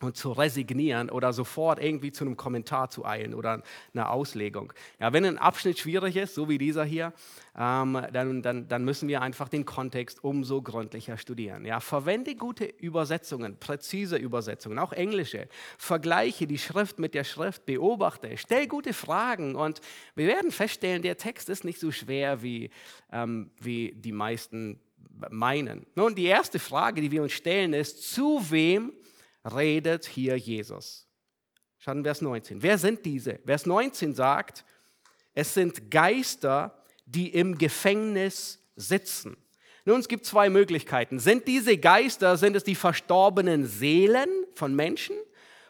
und 0.00 0.16
zu 0.16 0.32
resignieren 0.32 1.08
oder 1.08 1.32
sofort 1.32 1.82
irgendwie 1.82 2.12
zu 2.12 2.24
einem 2.24 2.36
Kommentar 2.36 2.90
zu 2.90 3.04
eilen 3.04 3.34
oder 3.34 3.62
einer 3.92 4.10
Auslegung. 4.10 4.72
Ja, 5.00 5.12
wenn 5.12 5.24
ein 5.24 5.38
Abschnitt 5.38 5.78
schwierig 5.78 6.16
ist, 6.16 6.34
so 6.34 6.48
wie 6.48 6.58
dieser 6.58 6.84
hier, 6.84 7.12
ähm, 7.56 8.00
dann, 8.12 8.42
dann, 8.42 8.68
dann 8.68 8.84
müssen 8.84 9.08
wir 9.08 9.22
einfach 9.22 9.48
den 9.48 9.64
Kontext 9.64 10.22
umso 10.22 10.62
gründlicher 10.62 11.16
studieren. 11.16 11.64
Ja, 11.64 11.80
verwende 11.80 12.34
gute 12.34 12.64
Übersetzungen, 12.64 13.56
präzise 13.58 14.16
Übersetzungen, 14.16 14.78
auch 14.78 14.92
englische. 14.92 15.48
Vergleiche 15.78 16.46
die 16.46 16.58
Schrift 16.58 16.98
mit 16.98 17.14
der 17.14 17.24
Schrift, 17.24 17.64
beobachte, 17.64 18.36
stell 18.36 18.66
gute 18.66 18.92
Fragen 18.92 19.54
und 19.54 19.80
wir 20.16 20.26
werden 20.26 20.50
feststellen, 20.50 21.02
der 21.02 21.16
Text 21.16 21.48
ist 21.48 21.64
nicht 21.64 21.78
so 21.78 21.92
schwer, 21.92 22.42
wie, 22.42 22.70
ähm, 23.12 23.50
wie 23.60 23.92
die 23.92 24.12
meisten 24.12 24.80
meinen. 25.30 25.86
Nun, 25.94 26.14
die 26.14 26.24
erste 26.24 26.58
Frage, 26.58 27.00
die 27.00 27.10
wir 27.10 27.22
uns 27.22 27.32
stellen, 27.32 27.72
ist, 27.72 28.12
zu 28.12 28.50
wem 28.50 28.92
redet 29.44 30.06
hier 30.06 30.36
Jesus. 30.36 31.06
Schauen 31.78 32.02
Vers 32.02 32.22
19. 32.22 32.62
Wer 32.62 32.78
sind 32.78 33.04
diese? 33.04 33.38
Vers 33.44 33.66
19 33.66 34.14
sagt, 34.14 34.64
es 35.34 35.54
sind 35.54 35.90
Geister, 35.90 36.82
die 37.04 37.28
im 37.28 37.58
Gefängnis 37.58 38.60
sitzen. 38.76 39.36
Nun, 39.84 40.00
es 40.00 40.08
gibt 40.08 40.24
zwei 40.24 40.48
Möglichkeiten. 40.48 41.18
Sind 41.18 41.46
diese 41.46 41.76
Geister, 41.76 42.38
sind 42.38 42.56
es 42.56 42.64
die 42.64 42.74
verstorbenen 42.74 43.66
Seelen 43.66 44.28
von 44.54 44.74
Menschen 44.74 45.16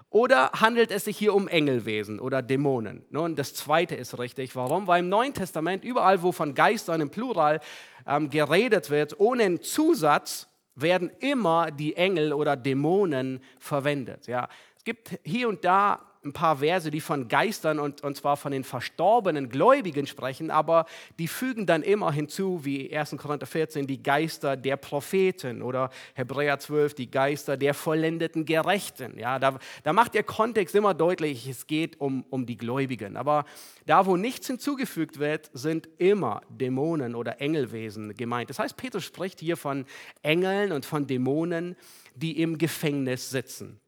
oder 0.08 0.52
handelt 0.52 0.92
es 0.92 1.06
sich 1.06 1.18
hier 1.18 1.34
um 1.34 1.48
Engelwesen 1.48 2.20
oder 2.20 2.40
Dämonen? 2.40 3.04
Nun, 3.10 3.34
das 3.34 3.54
zweite 3.54 3.96
ist 3.96 4.16
richtig. 4.16 4.54
Warum? 4.54 4.86
Weil 4.86 5.00
im 5.00 5.08
Neuen 5.08 5.34
Testament 5.34 5.82
überall, 5.82 6.22
wo 6.22 6.30
von 6.30 6.54
Geistern 6.54 7.00
im 7.00 7.10
Plural 7.10 7.58
ähm, 8.06 8.30
geredet 8.30 8.90
wird, 8.90 9.18
ohne 9.18 9.42
einen 9.42 9.62
Zusatz, 9.62 10.46
werden 10.76 11.10
immer 11.20 11.70
die 11.70 11.96
Engel 11.96 12.32
oder 12.32 12.56
Dämonen 12.56 13.40
verwendet. 13.58 14.26
Ja. 14.26 14.48
Es 14.76 14.84
gibt 14.84 15.18
hier 15.22 15.48
und 15.48 15.64
da 15.64 16.00
ein 16.24 16.32
paar 16.32 16.58
Verse, 16.58 16.90
die 16.90 17.00
von 17.00 17.28
Geistern 17.28 17.78
und, 17.78 18.02
und 18.02 18.16
zwar 18.16 18.36
von 18.36 18.52
den 18.52 18.64
verstorbenen 18.64 19.48
Gläubigen 19.48 20.06
sprechen, 20.06 20.50
aber 20.50 20.86
die 21.18 21.28
fügen 21.28 21.66
dann 21.66 21.82
immer 21.82 22.12
hinzu, 22.12 22.64
wie 22.64 22.94
1. 22.94 23.16
Korinther 23.16 23.46
14, 23.46 23.86
die 23.86 24.02
Geister 24.02 24.56
der 24.56 24.76
Propheten 24.76 25.62
oder 25.62 25.90
Hebräer 26.14 26.58
12, 26.58 26.94
die 26.94 27.10
Geister 27.10 27.56
der 27.56 27.74
vollendeten 27.74 28.44
Gerechten. 28.44 29.18
Ja, 29.18 29.38
da, 29.38 29.58
da 29.82 29.92
macht 29.92 30.14
der 30.14 30.22
Kontext 30.22 30.74
immer 30.74 30.94
deutlich, 30.94 31.46
es 31.46 31.66
geht 31.66 32.00
um, 32.00 32.24
um 32.30 32.46
die 32.46 32.56
Gläubigen. 32.56 33.16
Aber 33.16 33.44
da, 33.86 34.06
wo 34.06 34.16
nichts 34.16 34.46
hinzugefügt 34.46 35.18
wird, 35.18 35.50
sind 35.52 35.88
immer 35.98 36.40
Dämonen 36.48 37.14
oder 37.14 37.40
Engelwesen 37.40 38.14
gemeint. 38.14 38.50
Das 38.50 38.58
heißt, 38.58 38.76
Petrus 38.76 39.04
spricht 39.04 39.40
hier 39.40 39.56
von 39.56 39.84
Engeln 40.22 40.72
und 40.72 40.86
von 40.86 41.06
Dämonen, 41.06 41.76
die 42.14 42.40
im 42.40 42.58
Gefängnis 42.58 43.30
sitzen. 43.30 43.80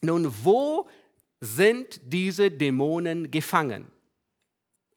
Nun, 0.00 0.32
wo 0.42 0.86
sind 1.44 2.00
diese 2.04 2.50
Dämonen 2.50 3.30
gefangen? 3.30 3.90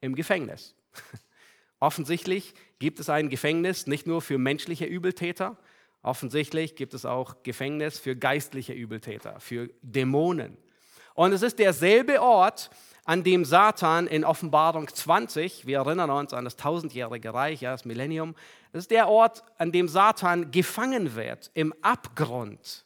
Im 0.00 0.14
Gefängnis. 0.14 0.74
Offensichtlich 1.80 2.54
gibt 2.78 3.00
es 3.00 3.10
ein 3.10 3.28
Gefängnis 3.28 3.86
nicht 3.86 4.06
nur 4.06 4.22
für 4.22 4.38
menschliche 4.38 4.84
Übeltäter, 4.84 5.56
offensichtlich 6.02 6.74
gibt 6.76 6.94
es 6.94 7.04
auch 7.04 7.42
Gefängnis 7.42 7.98
für 7.98 8.16
geistliche 8.16 8.72
Übeltäter, 8.72 9.38
für 9.40 9.68
Dämonen. 9.82 10.56
Und 11.14 11.32
es 11.32 11.42
ist 11.42 11.58
derselbe 11.58 12.22
Ort, 12.22 12.70
an 13.04 13.24
dem 13.24 13.44
Satan 13.44 14.06
in 14.06 14.24
Offenbarung 14.24 14.88
20, 14.88 15.66
wir 15.66 15.78
erinnern 15.78 16.10
uns 16.10 16.32
an 16.32 16.44
das 16.44 16.56
tausendjährige 16.56 17.32
Reich, 17.32 17.60
ja, 17.60 17.72
das 17.72 17.84
Millennium, 17.84 18.34
das 18.72 18.84
ist 18.84 18.90
der 18.90 19.08
Ort, 19.08 19.42
an 19.56 19.72
dem 19.72 19.88
Satan 19.88 20.50
gefangen 20.50 21.14
wird, 21.16 21.50
im 21.54 21.74
Abgrund. 21.82 22.84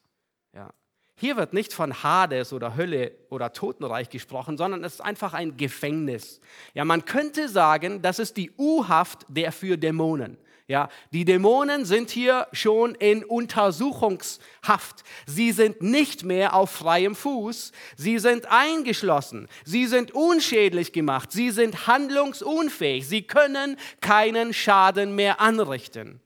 Hier 1.14 1.36
wird 1.36 1.52
nicht 1.52 1.72
von 1.72 2.02
Hades 2.02 2.52
oder 2.52 2.76
Hölle 2.76 3.12
oder 3.28 3.52
Totenreich 3.52 4.08
gesprochen, 4.08 4.56
sondern 4.56 4.82
es 4.82 4.94
ist 4.94 5.00
einfach 5.00 5.34
ein 5.34 5.56
Gefängnis. 5.56 6.40
Ja, 6.74 6.84
man 6.84 7.04
könnte 7.04 7.48
sagen, 7.48 8.02
das 8.02 8.18
ist 8.18 8.36
die 8.36 8.50
U-Haft 8.58 9.26
der 9.28 9.52
für 9.52 9.76
Dämonen. 9.76 10.38
Ja, 10.68 10.88
die 11.12 11.24
Dämonen 11.24 11.84
sind 11.84 12.10
hier 12.10 12.46
schon 12.52 12.94
in 12.94 13.24
Untersuchungshaft. 13.24 15.02
Sie 15.26 15.52
sind 15.52 15.82
nicht 15.82 16.24
mehr 16.24 16.54
auf 16.54 16.70
freiem 16.70 17.14
Fuß. 17.14 17.72
Sie 17.96 18.18
sind 18.18 18.46
eingeschlossen. 18.50 19.48
Sie 19.64 19.86
sind 19.86 20.12
unschädlich 20.12 20.92
gemacht. 20.92 21.30
Sie 21.30 21.50
sind 21.50 21.86
handlungsunfähig. 21.88 23.06
Sie 23.06 23.22
können 23.22 23.76
keinen 24.00 24.54
Schaden 24.54 25.14
mehr 25.14 25.40
anrichten. 25.40 26.20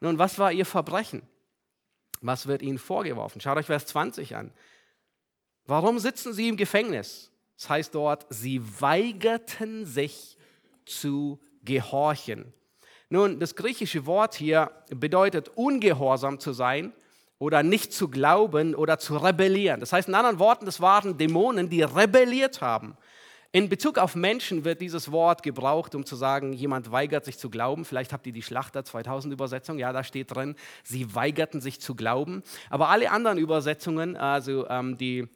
Nun, 0.00 0.18
was 0.18 0.38
war 0.38 0.50
ihr 0.50 0.66
Verbrechen? 0.66 1.22
Was 2.24 2.46
wird 2.46 2.62
ihnen 2.62 2.78
vorgeworfen? 2.78 3.42
Schaut 3.42 3.58
euch 3.58 3.66
Vers 3.66 3.84
20 3.86 4.34
an. 4.34 4.50
Warum 5.66 5.98
sitzen 5.98 6.32
sie 6.32 6.48
im 6.48 6.56
Gefängnis? 6.56 7.30
Das 7.58 7.68
heißt 7.68 7.94
dort, 7.94 8.26
sie 8.30 8.62
weigerten 8.80 9.84
sich 9.84 10.38
zu 10.86 11.38
gehorchen. 11.62 12.54
Nun, 13.10 13.40
das 13.40 13.54
griechische 13.54 14.06
Wort 14.06 14.34
hier 14.34 14.70
bedeutet 14.88 15.50
ungehorsam 15.50 16.40
zu 16.40 16.54
sein 16.54 16.94
oder 17.38 17.62
nicht 17.62 17.92
zu 17.92 18.08
glauben 18.08 18.74
oder 18.74 18.98
zu 18.98 19.18
rebellieren. 19.18 19.80
Das 19.80 19.92
heißt 19.92 20.08
in 20.08 20.14
anderen 20.14 20.38
Worten, 20.38 20.64
das 20.64 20.80
waren 20.80 21.18
Dämonen, 21.18 21.68
die 21.68 21.82
rebelliert 21.82 22.62
haben. 22.62 22.96
In 23.54 23.68
Bezug 23.68 23.98
auf 23.98 24.16
Menschen 24.16 24.64
wird 24.64 24.80
dieses 24.80 25.12
Wort 25.12 25.44
gebraucht, 25.44 25.94
um 25.94 26.04
zu 26.04 26.16
sagen, 26.16 26.54
jemand 26.54 26.90
weigert 26.90 27.24
sich 27.24 27.38
zu 27.38 27.50
glauben. 27.50 27.84
Vielleicht 27.84 28.12
habt 28.12 28.26
ihr 28.26 28.32
die 28.32 28.42
Schlachter 28.42 28.84
2000 28.84 29.32
Übersetzung, 29.32 29.78
ja, 29.78 29.92
da 29.92 30.02
steht 30.02 30.34
drin, 30.34 30.56
sie 30.82 31.14
weigerten 31.14 31.60
sich 31.60 31.80
zu 31.80 31.94
glauben. 31.94 32.42
Aber 32.68 32.88
alle 32.88 33.12
anderen 33.12 33.38
Übersetzungen, 33.38 34.16
also 34.16 34.68
ähm, 34.68 34.98
die 34.98 35.28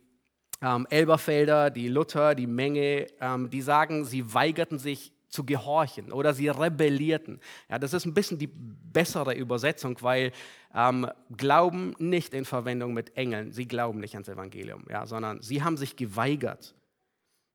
ähm, 0.61 0.89
Elberfelder, 0.91 1.71
die 1.71 1.87
Luther, 1.87 2.35
die 2.35 2.49
Menge, 2.49 3.07
ähm, 3.21 3.51
die 3.51 3.61
sagen, 3.61 4.05
sie 4.05 4.35
weigerten 4.35 4.81
sich 4.81 5.13
zu 5.29 5.45
gehorchen 5.45 6.11
oder 6.11 6.35
sie 6.35 6.49
rebellierten. 6.49 7.39
Ja, 7.71 7.79
das 7.79 7.93
ist 7.93 8.05
ein 8.05 8.15
bisschen 8.15 8.37
die 8.37 8.51
bessere 8.53 9.35
Übersetzung, 9.35 9.97
weil 10.01 10.33
ähm, 10.75 11.09
Glauben 11.37 11.95
nicht 12.01 12.35
in 12.35 12.45
Verwendung 12.45 12.95
mit 12.95 13.17
Engeln, 13.17 13.53
sie 13.53 13.69
glauben 13.69 14.01
nicht 14.01 14.15
ans 14.15 14.29
Evangelium, 14.29 14.87
ja, 14.91 15.07
sondern 15.07 15.41
sie 15.41 15.63
haben 15.63 15.77
sich 15.77 15.95
geweigert. 15.95 16.75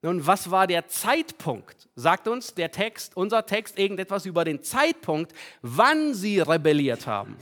Nun, 0.04 0.28
was 0.28 0.52
war 0.52 0.68
der 0.68 0.90
Zeitpunkt? 0.90 1.88
Sagt 1.96 2.28
uns 2.28 2.54
der 2.54 2.72
Text, 2.72 3.16
unser 3.16 3.46
Text, 3.46 3.80
irgendetwas 3.80 4.26
über 4.26 4.44
den 4.44 4.62
Zeitpunkt, 4.62 5.32
wann 5.62 6.14
sie 6.14 6.42
rebelliert 6.42 7.08
haben? 7.08 7.38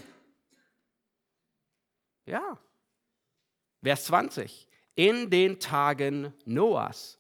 Ja. 2.28 2.60
Vers 3.84 4.06
20. 4.06 4.68
In 4.94 5.32
den 5.32 5.60
Tagen 5.60 6.34
Noahs. 6.46 7.18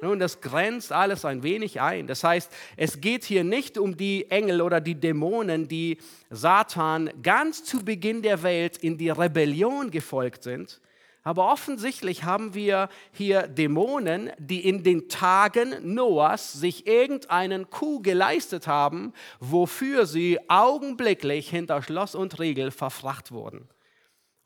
Nun, 0.00 0.20
das 0.20 0.40
grenzt 0.40 0.92
alles 0.92 1.24
ein 1.24 1.42
wenig 1.42 1.80
ein. 1.80 2.06
Das 2.06 2.22
heißt, 2.22 2.52
es 2.76 3.00
geht 3.00 3.24
hier 3.24 3.42
nicht 3.42 3.78
um 3.78 3.96
die 3.96 4.30
Engel 4.30 4.62
oder 4.62 4.80
die 4.80 4.94
Dämonen, 4.94 5.66
die 5.66 5.98
Satan 6.30 7.10
ganz 7.24 7.64
zu 7.64 7.84
Beginn 7.84 8.22
der 8.22 8.44
Welt 8.44 8.76
in 8.76 8.98
die 8.98 9.10
Rebellion 9.10 9.90
gefolgt 9.90 10.44
sind, 10.44 10.80
aber 11.26 11.50
offensichtlich 11.50 12.22
haben 12.22 12.54
wir 12.54 12.88
hier 13.10 13.48
Dämonen, 13.48 14.30
die 14.38 14.64
in 14.64 14.84
den 14.84 15.08
Tagen 15.08 15.74
Noahs 15.82 16.52
sich 16.52 16.86
irgendeinen 16.86 17.68
Coup 17.68 18.00
geleistet 18.00 18.68
haben, 18.68 19.12
wofür 19.40 20.06
sie 20.06 20.38
augenblicklich 20.48 21.50
hinter 21.50 21.82
Schloss 21.82 22.14
und 22.14 22.38
Riegel 22.38 22.70
verfracht 22.70 23.32
wurden. 23.32 23.68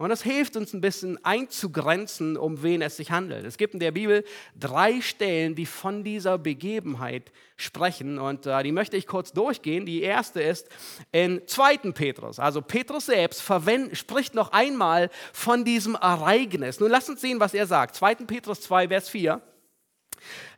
Und 0.01 0.09
das 0.09 0.23
hilft 0.23 0.57
uns 0.57 0.73
ein 0.73 0.81
bisschen 0.81 1.23
einzugrenzen, 1.27 2.39
um 2.39 2.63
wen 2.63 2.81
es 2.81 2.97
sich 2.97 3.11
handelt. 3.11 3.45
Es 3.45 3.59
gibt 3.59 3.75
in 3.75 3.81
der 3.81 3.91
Bibel 3.91 4.25
drei 4.59 5.03
Stellen, 5.03 5.55
die 5.55 5.67
von 5.67 6.05
dieser 6.05 6.39
Begebenheit 6.39 7.31
sprechen. 7.57 8.19
Und 8.19 8.47
äh, 8.47 8.63
die 8.63 8.73
möchte 8.73 8.97
ich 8.97 9.07
kurz 9.07 9.31
durchgehen. 9.31 9.85
Die 9.85 10.01
erste 10.01 10.41
ist 10.41 10.71
in 11.13 11.47
2. 11.47 11.93
Petrus. 11.93 12.39
Also 12.39 12.63
Petrus 12.63 13.07
selbst 13.07 13.43
spricht 13.43 14.35
noch 14.35 14.53
einmal 14.53 15.11
von 15.35 15.67
diesem 15.67 15.97
Ereignis. 15.97 16.81
Nun 16.81 16.91
lasst 16.91 17.11
uns 17.11 17.21
sehen, 17.21 17.39
was 17.39 17.53
er 17.53 17.67
sagt. 17.67 17.95
2. 17.97 18.15
Petrus 18.15 18.63
2, 18.63 18.89
Vers 18.89 19.11
4. 19.11 19.43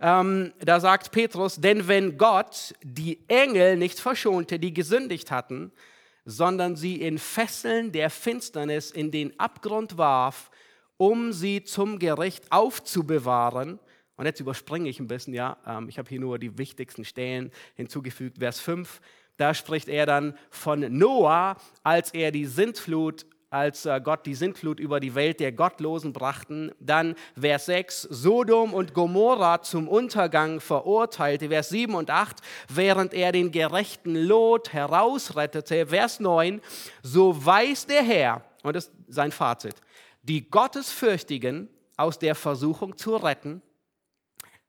Ähm, 0.01 0.53
da 0.61 0.79
sagt 0.79 1.11
Petrus, 1.11 1.57
denn 1.57 1.89
wenn 1.89 2.17
Gott 2.17 2.77
die 2.85 3.19
Engel 3.27 3.77
nicht 3.77 3.99
verschonte, 3.99 4.61
die 4.61 4.73
gesündigt 4.73 5.33
hatten, 5.33 5.73
sondern 6.25 6.77
sie 6.77 7.01
in 7.01 7.19
Fesseln 7.19 7.93
der 7.93 8.11
Finsternis 8.11 8.91
in 8.91 9.11
den 9.11 9.39
Abgrund 9.39 9.99
warf, 9.99 10.51
um 10.97 11.33
sie 11.33 11.65
zum 11.65 11.99
Gericht 11.99 12.51
aufzubewahren. 12.51 13.79
Und 14.17 14.27
jetzt 14.27 14.41
überspringe 14.41 14.89
ich 14.89 15.01
ein 15.01 15.09
bisschen, 15.09 15.35
ja, 15.35 15.57
ähm, 15.67 15.89
ich 15.89 15.99
habe 15.99 16.09
hier 16.09 16.21
nur 16.21 16.39
die 16.39 16.59
wichtigsten 16.59 17.05
Stellen 17.05 17.51
hinzugefügt. 17.75 18.39
Vers 18.39 18.61
5, 18.61 19.01
da 19.37 19.55
spricht 19.55 19.89
er 19.89 20.07
dann 20.07 20.37
von 20.51 20.81
Noah, 20.97 21.57
als 21.83 22.13
er 22.13 22.31
die 22.31 22.47
Sintflut 22.47 23.27
als 23.53 23.85
äh, 23.85 24.01
Gott 24.03 24.25
die 24.25 24.35
Sintflut 24.35 24.81
über 24.81 24.99
die 24.99 25.15
Welt 25.15 25.39
der 25.39 25.53
Gottlosen 25.53 26.13
brachten. 26.13 26.73
Dann 26.81 27.15
Vers 27.39 27.67
6, 27.67 28.03
Sodom 28.03 28.73
und 28.73 28.95
Gomorra 28.95 29.63
zum 29.63 29.89
Untergang 29.89 30.61
verurteilte. 30.61 31.49
Vers 31.49 31.69
7 31.69 31.95
und 31.95 32.11
8, 32.11 32.39
während 32.69 33.13
er 33.13 33.31
den 33.31 33.53
gerechten 33.53 34.15
Lot 34.15 34.73
herausrettete. 34.73 35.89
Vers 35.89 36.19
9, 36.19 36.61
so 37.03 37.45
weiß 37.45 37.87
der 37.87 38.03
Herr, 38.03 38.45
und 38.63 38.75
das 38.75 38.87
ist 38.87 38.93
sein 39.09 39.33
Fazit, 39.33 39.75
die 40.23 40.49
Gottesfürchtigen 40.49 41.69
aus 41.97 42.19
der 42.19 42.35
Versuchung 42.35 42.97
zu 42.97 43.17
retten, 43.17 43.61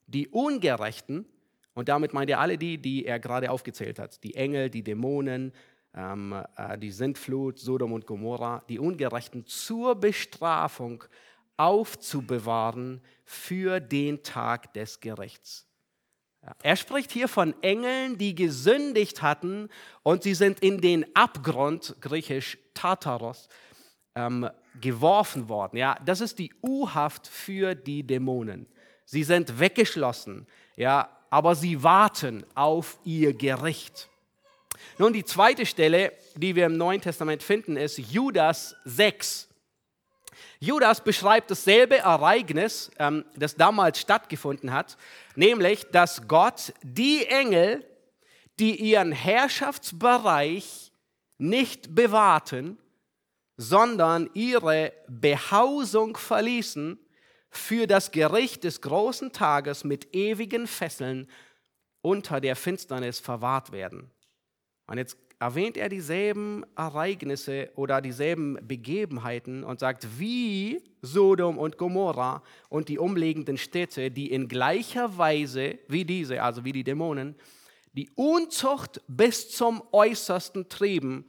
die 0.07 0.27
Ungerechten, 0.27 1.25
und 1.73 1.89
damit 1.89 2.13
meint 2.13 2.29
er 2.29 2.39
alle 2.39 2.57
die, 2.57 2.77
die 2.77 3.05
er 3.05 3.19
gerade 3.19 3.49
aufgezählt 3.49 3.97
hat, 3.97 4.23
die 4.23 4.35
Engel, 4.35 4.69
die 4.69 4.83
Dämonen, 4.83 5.53
ähm, 5.95 6.43
äh, 6.55 6.77
die 6.77 6.91
Sintflut, 6.91 7.59
Sodom 7.59 7.93
und 7.93 8.05
Gomorra, 8.05 8.63
die 8.69 8.79
Ungerechten 8.79 9.45
zur 9.45 9.95
Bestrafung 9.95 11.03
aufzubewahren 11.57 13.01
für 13.23 13.79
den 13.79 14.23
Tag 14.23 14.73
des 14.73 14.99
Gerichts. 14.99 15.67
Er 16.61 16.75
spricht 16.75 17.11
hier 17.11 17.29
von 17.29 17.55
Engeln, 17.61 18.17
die 18.17 18.35
gesündigt 18.35 19.21
hatten 19.21 19.69
und 20.01 20.23
sie 20.23 20.33
sind 20.33 20.59
in 20.59 20.81
den 20.81 21.05
Abgrund, 21.15 21.95
griechisch 22.01 22.57
Tartaros, 22.73 23.47
ähm, 24.15 24.49
geworfen 24.81 25.47
worden. 25.47 25.77
Ja, 25.77 25.97
das 26.05 26.19
ist 26.19 26.39
die 26.39 26.53
U-Haft 26.61 27.27
für 27.27 27.75
die 27.75 28.05
Dämonen. 28.05 28.67
Sie 29.05 29.23
sind 29.23 29.59
weggeschlossen, 29.59 30.47
ja, 30.75 31.09
aber 31.29 31.55
sie 31.55 31.81
warten 31.81 32.45
auf 32.55 32.99
ihr 33.03 33.33
Gericht. 33.33 34.09
Nun, 34.97 35.13
die 35.13 35.25
zweite 35.25 35.65
Stelle, 35.65 36.13
die 36.35 36.55
wir 36.55 36.65
im 36.65 36.77
Neuen 36.77 37.01
Testament 37.01 37.43
finden, 37.43 37.77
ist 37.77 37.97
Judas 37.97 38.75
6. 38.85 39.49
Judas 40.59 41.03
beschreibt 41.03 41.51
dasselbe 41.51 41.97
Ereignis, 41.97 42.89
ähm, 42.97 43.25
das 43.35 43.55
damals 43.55 43.99
stattgefunden 43.99 44.71
hat, 44.71 44.97
nämlich, 45.35 45.85
dass 45.91 46.27
Gott 46.27 46.73
die 46.81 47.25
Engel, 47.25 47.85
die 48.59 48.75
ihren 48.77 49.11
Herrschaftsbereich 49.11 50.91
nicht 51.37 51.93
bewahrten, 51.93 52.77
sondern 53.57 54.29
ihre 54.33 54.93
Behausung 55.07 56.15
verließen, 56.15 56.97
für 57.49 57.85
das 57.85 58.11
Gericht 58.11 58.63
des 58.63 58.81
großen 58.81 59.31
Tages 59.31 59.83
mit 59.83 60.15
ewigen 60.15 60.65
Fesseln 60.65 61.29
unter 62.01 62.41
der 62.41 62.55
Finsternis 62.55 63.19
verwahrt 63.19 63.71
werden. 63.71 64.09
Und 64.93 64.99
jetzt 64.99 65.17
erwähnt 65.39 65.75
er 65.75 65.89
dieselben 65.89 66.63
Ereignisse 66.75 67.71
oder 67.75 67.99
dieselben 67.99 68.59
Begebenheiten 68.61 69.63
und 69.63 69.79
sagt, 69.79 70.19
wie 70.19 70.83
Sodom 71.01 71.57
und 71.57 71.79
Gomorra 71.79 72.43
und 72.69 72.89
die 72.89 72.99
umliegenden 72.99 73.57
Städte, 73.57 74.11
die 74.11 74.31
in 74.31 74.47
gleicher 74.47 75.17
Weise 75.17 75.79
wie 75.87 76.05
diese, 76.05 76.43
also 76.43 76.63
wie 76.63 76.73
die 76.73 76.83
Dämonen, 76.83 77.33
die 77.93 78.11
Unzucht 78.13 79.01
bis 79.07 79.49
zum 79.49 79.81
Äußersten 79.91 80.69
trieben 80.69 81.25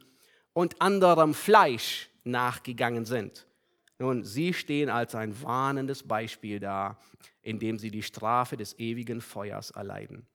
und 0.53 0.79
anderem 0.79 1.33
Fleisch 1.33 2.11
nachgegangen 2.23 3.05
sind. 3.05 3.47
Nun, 3.97 4.23
sie 4.23 4.53
stehen 4.53 4.91
als 4.91 5.15
ein 5.15 5.41
warnendes 5.41 6.07
Beispiel 6.07 6.59
da, 6.59 6.99
indem 7.41 7.79
sie 7.79 7.89
die 7.89 8.03
Strafe 8.03 8.57
des 8.57 8.77
ewigen 8.77 9.21
Feuers 9.21 9.71
erleiden. 9.71 10.27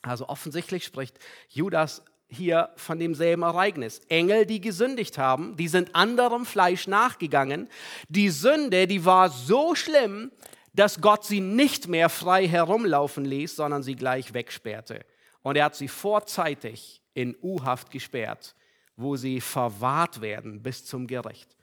Also 0.00 0.28
offensichtlich 0.30 0.84
spricht 0.84 1.18
Judas 1.50 2.02
hier 2.32 2.70
von 2.76 2.98
demselben 2.98 3.42
Ereignis. 3.42 4.00
Engel, 4.08 4.46
die 4.46 4.60
gesündigt 4.60 5.18
haben, 5.18 5.56
die 5.56 5.68
sind 5.68 5.94
anderem 5.94 6.46
Fleisch 6.46 6.86
nachgegangen. 6.86 7.68
Die 8.08 8.30
Sünde, 8.30 8.86
die 8.86 9.04
war 9.04 9.28
so 9.28 9.74
schlimm, 9.74 10.32
dass 10.74 11.00
Gott 11.00 11.24
sie 11.24 11.40
nicht 11.40 11.88
mehr 11.88 12.08
frei 12.08 12.48
herumlaufen 12.48 13.24
ließ, 13.24 13.56
sondern 13.56 13.82
sie 13.82 13.94
gleich 13.94 14.32
wegsperrte. 14.32 15.04
Und 15.42 15.56
er 15.56 15.66
hat 15.66 15.76
sie 15.76 15.88
vorzeitig 15.88 17.02
in 17.14 17.36
U-Haft 17.42 17.90
gesperrt, 17.90 18.54
wo 18.96 19.16
sie 19.16 19.40
verwahrt 19.40 20.20
werden 20.20 20.62
bis 20.62 20.86
zum 20.86 21.06
Gericht. 21.06 21.56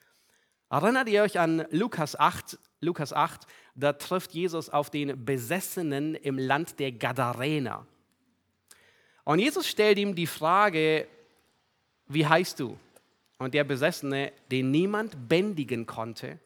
Erinnert 0.69 1.10
ihr 1.10 1.23
euch 1.23 1.39
an 1.39 1.65
Lukas 1.71 2.15
8? 2.15 2.60
Lukas 2.82 3.12
8, 3.12 3.47
da 3.73 3.93
trifft 3.93 4.34
Jesus 4.34 4.69
auf 4.69 4.91
den 4.91 5.25
Besessenen 5.25 6.13
im 6.13 6.38
Land 6.38 6.79
der 6.79 6.91
Gadarener. 6.91 7.88
Und 9.30 9.38
Jesus 9.38 9.68
stellt 9.68 10.00
ihm 10.00 10.15
die 10.15 10.26
Frage, 10.26 11.08
wie 12.08 12.26
heißt 12.26 12.60
du? 12.60 12.80
Und 13.38 13.54
der 13.54 13.63
Besessene, 13.63 14.34
den 14.50 14.72
niemand 14.72 15.30
bändigen 15.30 15.86
konnte, 15.86 16.39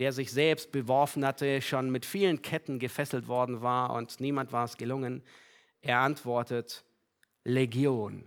der 0.00 0.12
sich 0.12 0.32
selbst 0.32 0.72
beworfen 0.72 1.24
hatte, 1.24 1.62
schon 1.62 1.90
mit 1.90 2.04
vielen 2.04 2.42
Ketten 2.42 2.80
gefesselt 2.80 3.28
worden 3.28 3.62
war 3.62 3.92
und 3.92 4.18
niemand 4.18 4.50
war 4.50 4.64
es 4.64 4.76
gelungen, 4.76 5.22
er 5.80 6.00
antwortet, 6.00 6.82
Legion, 7.44 8.24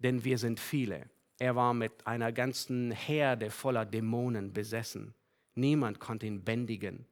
denn 0.00 0.22
wir 0.22 0.36
sind 0.36 0.60
viele. 0.60 1.08
Er 1.38 1.56
war 1.56 1.72
mit 1.72 2.06
einer 2.06 2.30
ganzen 2.30 2.90
Herde 2.90 3.50
voller 3.50 3.86
Dämonen 3.86 4.52
besessen. 4.52 5.14
Niemand 5.54 5.98
konnte 5.98 6.26
ihn 6.26 6.44
bändigen. 6.44 7.06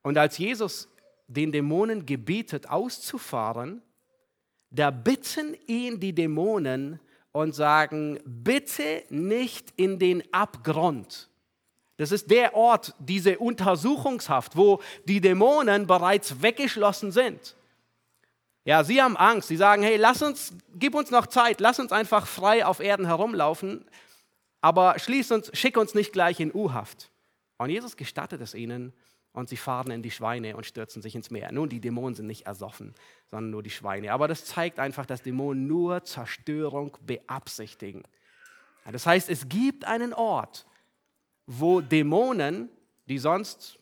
Und 0.00 0.16
als 0.16 0.38
Jesus 0.38 0.88
den 1.26 1.52
Dämonen 1.52 2.06
gebietet, 2.06 2.70
auszufahren, 2.70 3.82
da 4.72 4.90
bitten 4.90 5.56
ihn 5.66 6.00
die 6.00 6.14
Dämonen 6.14 6.98
und 7.30 7.54
sagen, 7.54 8.18
bitte 8.24 9.04
nicht 9.10 9.72
in 9.76 9.98
den 9.98 10.22
Abgrund. 10.32 11.28
Das 11.98 12.10
ist 12.10 12.30
der 12.30 12.54
Ort, 12.54 12.94
diese 12.98 13.38
Untersuchungshaft, 13.38 14.56
wo 14.56 14.80
die 15.04 15.20
Dämonen 15.20 15.86
bereits 15.86 16.42
weggeschlossen 16.42 17.12
sind. 17.12 17.54
Ja, 18.64 18.82
sie 18.84 19.02
haben 19.02 19.16
Angst. 19.16 19.48
Sie 19.48 19.56
sagen, 19.56 19.82
hey, 19.82 19.96
lass 19.96 20.22
uns, 20.22 20.54
gib 20.74 20.94
uns 20.94 21.10
noch 21.10 21.26
Zeit, 21.26 21.60
lass 21.60 21.78
uns 21.78 21.92
einfach 21.92 22.26
frei 22.26 22.64
auf 22.64 22.80
Erden 22.80 23.06
herumlaufen, 23.06 23.84
aber 24.60 24.98
schließ 24.98 25.32
uns, 25.32 25.50
schick 25.52 25.76
uns 25.76 25.94
nicht 25.94 26.12
gleich 26.12 26.40
in 26.40 26.54
U-Haft. 26.54 27.10
Und 27.58 27.70
Jesus 27.70 27.96
gestattet 27.96 28.40
es 28.40 28.54
ihnen 28.54 28.92
und 29.32 29.48
sie 29.48 29.56
fahren 29.56 29.90
in 29.90 30.02
die 30.02 30.10
Schweine 30.10 30.56
und 30.56 30.66
stürzen 30.66 31.02
sich 31.02 31.14
ins 31.14 31.30
Meer. 31.30 31.52
Nun, 31.52 31.68
die 31.68 31.80
Dämonen 31.80 32.14
sind 32.14 32.26
nicht 32.26 32.46
ersoffen, 32.46 32.94
sondern 33.30 33.50
nur 33.50 33.62
die 33.62 33.70
Schweine. 33.70 34.12
Aber 34.12 34.28
das 34.28 34.44
zeigt 34.44 34.78
einfach, 34.78 35.06
dass 35.06 35.22
Dämonen 35.22 35.66
nur 35.66 36.04
Zerstörung 36.04 36.96
beabsichtigen. 37.06 38.02
Das 38.90 39.06
heißt, 39.06 39.30
es 39.30 39.48
gibt 39.48 39.84
einen 39.86 40.12
Ort, 40.12 40.66
wo 41.46 41.80
Dämonen, 41.80 42.68
die 43.06 43.18
sonst 43.18 43.78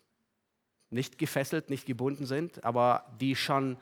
nicht 0.91 1.19
gefesselt, 1.19 1.71
nicht 1.71 1.87
gebunden 1.87 2.27
sind, 2.27 2.65
aber 2.65 3.07
die 3.21 3.35
schon 3.35 3.77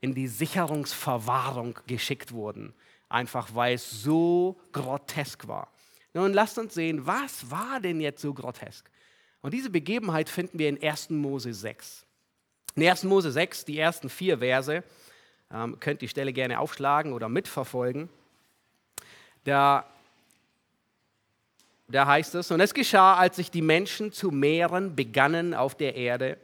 in 0.00 0.14
die 0.14 0.28
Sicherungsverwahrung 0.28 1.78
geschickt 1.86 2.32
wurden, 2.32 2.72
einfach 3.08 3.54
weil 3.54 3.74
es 3.74 3.90
so 3.90 4.60
grotesk 4.72 5.48
war. 5.48 5.72
Nun 6.14 6.32
lasst 6.32 6.58
uns 6.58 6.74
sehen, 6.74 7.06
was 7.06 7.50
war 7.50 7.80
denn 7.80 8.00
jetzt 8.00 8.22
so 8.22 8.32
grotesk? 8.32 8.90
Und 9.40 9.54
diese 9.54 9.70
Begebenheit 9.70 10.28
finden 10.28 10.58
wir 10.58 10.68
in 10.68 10.82
1. 10.82 11.10
Mose 11.10 11.54
6. 11.54 12.04
In 12.74 12.86
1. 12.86 13.04
Mose 13.04 13.32
6, 13.32 13.64
die 13.64 13.78
ersten 13.78 14.08
vier 14.08 14.38
Verse, 14.38 14.82
ähm, 15.52 15.80
könnt 15.80 16.00
die 16.00 16.08
Stelle 16.08 16.32
gerne 16.32 16.58
aufschlagen 16.58 17.12
oder 17.12 17.28
mitverfolgen. 17.28 18.08
Da, 19.44 19.84
da 21.88 22.06
heißt 22.06 22.34
es, 22.34 22.50
und 22.50 22.60
es 22.60 22.74
geschah, 22.74 23.14
als 23.14 23.36
sich 23.36 23.50
die 23.50 23.62
Menschen 23.62 24.12
zu 24.12 24.30
mehren 24.30 24.94
begannen 24.94 25.54
auf 25.54 25.74
der 25.74 25.94
Erde 25.94 26.36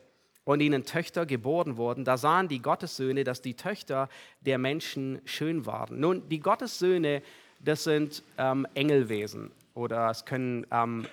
und 0.44 0.60
ihnen 0.60 0.84
Töchter 0.84 1.26
geboren 1.26 1.76
wurden, 1.76 2.04
da 2.04 2.16
sahen 2.16 2.48
die 2.48 2.60
Gottessöhne, 2.60 3.24
dass 3.24 3.42
die 3.42 3.54
Töchter 3.54 4.08
der 4.40 4.58
Menschen 4.58 5.20
schön 5.24 5.66
waren. 5.66 6.00
Nun, 6.00 6.28
die 6.28 6.40
Gottessöhne, 6.40 7.22
das 7.60 7.84
sind 7.84 8.22
ähm, 8.38 8.66
Engelwesen 8.74 9.50
oder 9.74 10.10
es 10.10 10.24
können 10.24 10.66
ähm, 10.70 11.06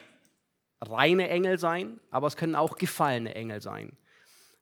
reine 0.81 1.29
Engel 1.29 1.57
sein, 1.57 1.99
aber 2.09 2.27
es 2.27 2.35
können 2.35 2.55
auch 2.55 2.75
gefallene 2.75 3.35
Engel 3.35 3.61
sein. 3.61 3.95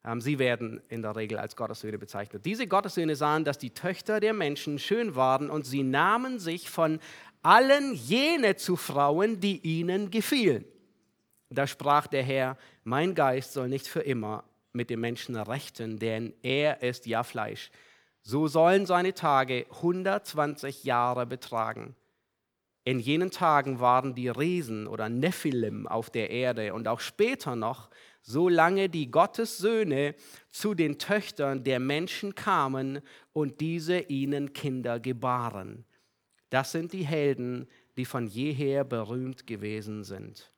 Ähm, 0.05 0.21
sie 0.21 0.39
werden 0.39 0.82
in 0.89 1.01
der 1.01 1.15
Regel 1.15 1.38
als 1.38 1.55
Gottessöhne 1.55 1.97
bezeichnet. 1.97 2.45
Diese 2.45 2.67
Gottessöhne 2.67 3.15
sahen, 3.15 3.43
dass 3.43 3.58
die 3.58 3.71
Töchter 3.71 4.19
der 4.19 4.34
Menschen 4.34 4.79
schön 4.79 5.15
waren 5.15 5.49
und 5.49 5.65
sie 5.65 5.84
nahmen 5.84 6.39
sich 6.39 6.69
von 6.69 6.99
allen 7.41 7.93
jene 7.93 8.55
zu 8.55 8.75
Frauen, 8.75 9.39
die 9.39 9.60
ihnen 9.60 10.12
gefielen. 10.12 10.65
Da 11.49 11.65
sprach 11.67 12.08
der 12.08 12.23
Herr, 12.23 12.58
mein 12.84 13.15
Geist 13.15 13.53
soll 13.53 13.69
nicht 13.69 13.88
für 13.88 14.01
immer 14.01 14.43
mit 14.71 14.89
dem 14.89 15.01
Menschen 15.01 15.36
rechten, 15.36 15.97
denn 15.97 16.34
er 16.43 16.84
ist 16.84 17.05
ja 17.05 17.23
Fleisch. 17.23 17.71
So 18.21 18.47
sollen 18.47 18.86
seine 18.86 19.13
Tage 19.13 19.65
120 19.71 20.84
Jahre 20.84 21.25
betragen. 21.25 21.95
In 22.89 22.97
jenen 22.97 23.30
Tagen 23.30 23.80
waren 23.80 24.15
die 24.15 24.30
Riesen 24.30 24.88
oder 24.88 25.10
Nephilim 25.10 25.86
auf 25.86 26.10
der 26.10 26.32
Erde 26.32 26.73
und 26.73 26.88
auch 26.88 27.02
später 27.02 27.56
noch, 27.56 27.91
solange 28.23 28.89
die 28.89 29.12
Gottessöhne 29.12 30.15
zu 30.49 30.73
den 30.73 30.97
Töchtern 30.97 31.63
der 31.63 31.80
Menschen 31.80 32.34
kamen 32.34 33.02
und 33.32 33.62
diese 33.62 33.99
ihnen 33.99 34.54
Kinder 34.54 34.99
gebaren. 34.99 35.86
Das 36.49 36.71
sind 36.71 36.91
die 36.91 37.06
Helden, 37.06 37.67
die 37.95 38.06
von 38.06 38.25
jeher 38.25 38.84
berühmt 38.86 39.45
gewesen 39.45 40.04
sind. 40.04 40.52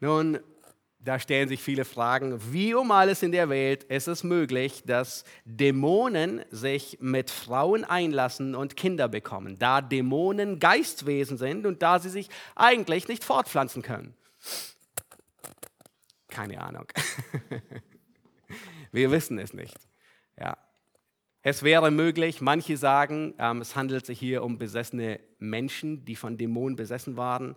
Nun, 0.00 0.40
da 1.00 1.18
stellen 1.18 1.48
sich 1.48 1.62
viele 1.62 1.84
Fragen, 1.84 2.40
wie 2.52 2.74
um 2.74 2.90
alles 2.90 3.22
in 3.22 3.30
der 3.30 3.48
Welt 3.48 3.84
ist 3.84 4.08
es 4.08 4.24
möglich, 4.24 4.82
dass 4.84 5.24
Dämonen 5.44 6.44
sich 6.50 6.98
mit 7.00 7.30
Frauen 7.30 7.84
einlassen 7.84 8.54
und 8.54 8.76
Kinder 8.76 9.08
bekommen, 9.08 9.58
da 9.58 9.80
Dämonen 9.80 10.58
Geistwesen 10.58 11.38
sind 11.38 11.66
und 11.66 11.82
da 11.82 11.98
sie 12.00 12.10
sich 12.10 12.28
eigentlich 12.56 13.06
nicht 13.06 13.24
fortpflanzen 13.24 13.82
können. 13.82 14.14
Keine 16.28 16.60
Ahnung. 16.60 16.86
Wir 18.92 19.10
wissen 19.10 19.38
es 19.38 19.52
nicht. 19.52 19.76
Ja. 20.38 20.56
Es 21.42 21.62
wäre 21.62 21.90
möglich, 21.90 22.40
manche 22.40 22.76
sagen, 22.76 23.34
ähm, 23.38 23.60
es 23.60 23.76
handelt 23.76 24.04
sich 24.04 24.18
hier 24.18 24.42
um 24.42 24.58
besessene 24.58 25.20
Menschen, 25.38 26.04
die 26.04 26.16
von 26.16 26.36
Dämonen 26.36 26.76
besessen 26.76 27.16
waren. 27.16 27.54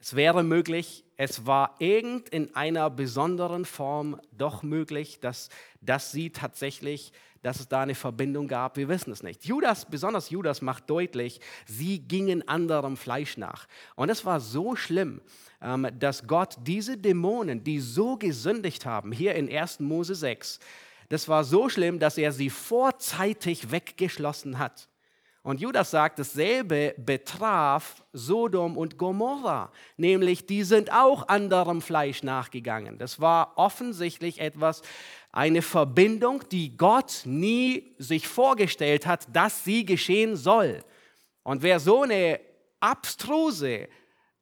Es 0.00 0.14
wäre 0.14 0.42
möglich, 0.44 1.04
es 1.16 1.46
war 1.46 1.74
irgend 1.80 2.28
in 2.28 2.54
einer 2.54 2.88
besonderen 2.90 3.64
Form 3.64 4.20
doch 4.30 4.62
möglich, 4.62 5.18
dass, 5.20 5.48
dass 5.80 6.12
sie 6.12 6.30
tatsächlich, 6.30 7.12
dass 7.42 7.58
es 7.58 7.68
da 7.68 7.82
eine 7.82 7.96
Verbindung 7.96 8.46
gab. 8.46 8.76
Wir 8.76 8.88
wissen 8.88 9.10
es 9.12 9.24
nicht. 9.24 9.44
Judas, 9.44 9.86
besonders 9.86 10.30
Judas 10.30 10.62
macht 10.62 10.88
deutlich, 10.88 11.40
sie 11.66 11.98
gingen 11.98 12.46
anderem 12.46 12.96
Fleisch 12.96 13.36
nach. 13.36 13.66
Und 13.96 14.10
es 14.10 14.24
war 14.24 14.38
so 14.38 14.76
schlimm, 14.76 15.20
ähm, 15.60 15.88
dass 15.98 16.28
Gott 16.28 16.56
diese 16.62 16.96
Dämonen, 16.96 17.64
die 17.64 17.80
so 17.80 18.16
gesündigt 18.16 18.86
haben, 18.86 19.10
hier 19.10 19.34
in 19.34 19.52
1. 19.52 19.80
Mose 19.80 20.14
6, 20.14 20.60
das 21.08 21.26
war 21.26 21.42
so 21.42 21.68
schlimm, 21.68 21.98
dass 21.98 22.18
er 22.18 22.30
sie 22.30 22.50
vorzeitig 22.50 23.72
weggeschlossen 23.72 24.58
hat. 24.58 24.88
Und 25.48 25.62
Judas 25.62 25.90
sagt, 25.90 26.18
dasselbe 26.18 26.94
betraf 26.98 28.04
Sodom 28.12 28.76
und 28.76 28.98
Gomorra, 28.98 29.72
nämlich 29.96 30.44
die 30.44 30.62
sind 30.62 30.92
auch 30.92 31.26
anderem 31.28 31.80
Fleisch 31.80 32.22
nachgegangen. 32.22 32.98
Das 32.98 33.18
war 33.18 33.56
offensichtlich 33.56 34.42
etwas, 34.42 34.82
eine 35.32 35.62
Verbindung, 35.62 36.44
die 36.50 36.76
Gott 36.76 37.22
nie 37.24 37.94
sich 37.96 38.28
vorgestellt 38.28 39.06
hat, 39.06 39.26
dass 39.34 39.64
sie 39.64 39.86
geschehen 39.86 40.36
soll. 40.36 40.84
Und 41.44 41.62
wer 41.62 41.80
so 41.80 42.02
eine 42.02 42.40
abstruse 42.80 43.88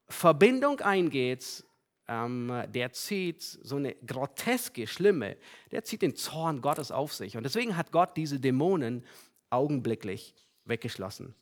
Verbindung 0.09 0.81
eingeht, 0.81 1.63
ähm, 2.09 2.51
der 2.67 2.91
zieht 2.91 3.41
so 3.43 3.77
eine 3.77 3.95
groteske, 4.05 4.85
schlimme, 4.85 5.37
der 5.71 5.85
zieht 5.85 6.01
den 6.01 6.17
Zorn 6.17 6.59
Gottes 6.59 6.91
auf 6.91 7.13
sich. 7.13 7.37
Und 7.37 7.43
deswegen 7.43 7.77
hat 7.77 7.93
Gott 7.93 8.17
diese 8.17 8.41
Dämonen 8.41 9.05
augenblicklich 9.49 10.35
weggeschlossen. 10.67 11.35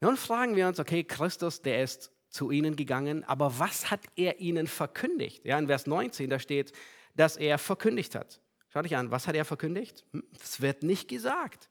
Nun 0.00 0.16
fragen 0.16 0.54
wir 0.56 0.68
uns, 0.68 0.78
okay, 0.78 1.04
Christus, 1.04 1.62
der 1.62 1.82
ist 1.82 2.12
zu 2.28 2.50
ihnen 2.50 2.76
gegangen, 2.76 3.24
aber 3.24 3.58
was 3.58 3.90
hat 3.90 4.00
er 4.16 4.38
ihnen 4.40 4.66
verkündigt? 4.66 5.44
Ja, 5.44 5.58
in 5.58 5.66
Vers 5.66 5.86
19, 5.86 6.30
da 6.30 6.38
steht, 6.38 6.72
dass 7.14 7.36
er 7.36 7.58
verkündigt 7.58 8.14
hat. 8.14 8.40
Schau 8.68 8.82
dich 8.82 8.96
an, 8.96 9.10
was 9.10 9.26
hat 9.26 9.34
er 9.34 9.44
verkündigt? 9.44 10.04
Hm, 10.12 10.24
das 10.38 10.60
wird 10.60 10.82
nicht 10.82 11.08
gesagt. 11.08 11.68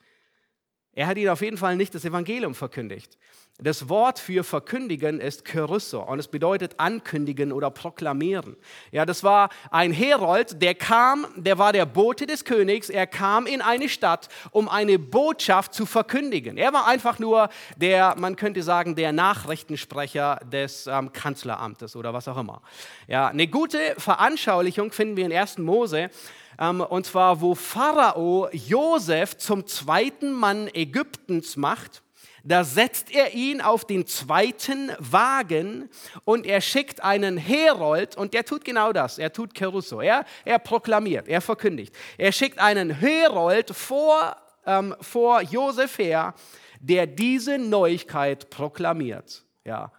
Er 0.93 1.07
hat 1.07 1.17
ihnen 1.17 1.29
auf 1.29 1.41
jeden 1.41 1.57
Fall 1.57 1.75
nicht 1.75 1.93
das 1.93 2.05
Evangelium 2.05 2.55
verkündigt. 2.55 3.17
Das 3.59 3.89
Wort 3.89 4.19
für 4.19 4.43
verkündigen 4.43 5.19
ist 5.19 5.43
Kyrusso 5.43 6.03
und 6.03 6.19
es 6.19 6.27
bedeutet 6.27 6.75
ankündigen 6.79 7.51
oder 7.51 7.71
proklamieren. 7.71 8.55
Ja, 8.91 9.03
das 9.03 9.23
war 9.23 9.49
ein 9.71 9.91
Herold, 9.91 10.61
der 10.61 10.75
kam, 10.75 11.25
der 11.35 11.57
war 11.57 11.73
der 11.73 11.87
Bote 11.87 12.27
des 12.27 12.45
Königs, 12.45 12.91
er 12.91 13.07
kam 13.07 13.47
in 13.47 13.63
eine 13.63 13.89
Stadt, 13.89 14.29
um 14.51 14.69
eine 14.69 14.99
Botschaft 14.99 15.73
zu 15.73 15.87
verkündigen. 15.87 16.55
Er 16.55 16.71
war 16.71 16.85
einfach 16.85 17.17
nur 17.17 17.49
der, 17.77 18.13
man 18.19 18.35
könnte 18.35 18.61
sagen, 18.61 18.95
der 18.95 19.11
Nachrichtensprecher 19.11 20.39
des 20.45 20.85
ähm, 20.85 21.11
Kanzleramtes 21.11 21.95
oder 21.95 22.13
was 22.13 22.27
auch 22.27 22.37
immer. 22.37 22.61
Ja, 23.07 23.29
eine 23.29 23.47
gute 23.47 23.79
Veranschaulichung 23.97 24.91
finden 24.91 25.17
wir 25.17 25.25
in 25.25 25.33
1. 25.33 25.57
Mose 25.57 26.11
ähm, 26.59 26.81
und 26.81 27.07
zwar, 27.07 27.41
wo 27.41 27.55
Pharao 27.55 28.49
Josef 28.51 29.35
zum 29.37 29.65
zweiten 29.65 30.31
Mann 30.31 30.69
Ägyptens 30.71 31.57
macht 31.57 32.03
da 32.47 32.63
setzt 32.63 33.11
er 33.11 33.33
ihn 33.33 33.59
auf 33.59 33.83
den 33.83 34.07
zweiten 34.07 34.93
Wagen 34.99 35.89
und 36.23 36.45
er 36.45 36.61
schickt 36.61 37.03
einen 37.03 37.35
Herold 37.35 38.15
und 38.15 38.33
der 38.33 38.45
tut 38.45 38.63
genau 38.63 38.93
das. 38.93 39.17
Er 39.17 39.33
tut 39.33 39.53
Caruso. 39.53 39.99
Er, 39.99 40.23
er 40.45 40.57
proklamiert, 40.57 41.27
er 41.27 41.41
verkündigt. 41.41 41.93
Er 42.17 42.31
schickt 42.31 42.57
einen 42.57 42.89
Herold 42.89 43.71
vor, 43.71 44.37
ähm, 44.65 44.95
vor 45.01 45.41
Josef 45.41 45.97
her, 45.97 46.33
der 46.79 47.05
diese 47.05 47.57
Neuigkeit 47.57 48.49
proklamiert. 48.49 49.43
Ja. 49.65 49.91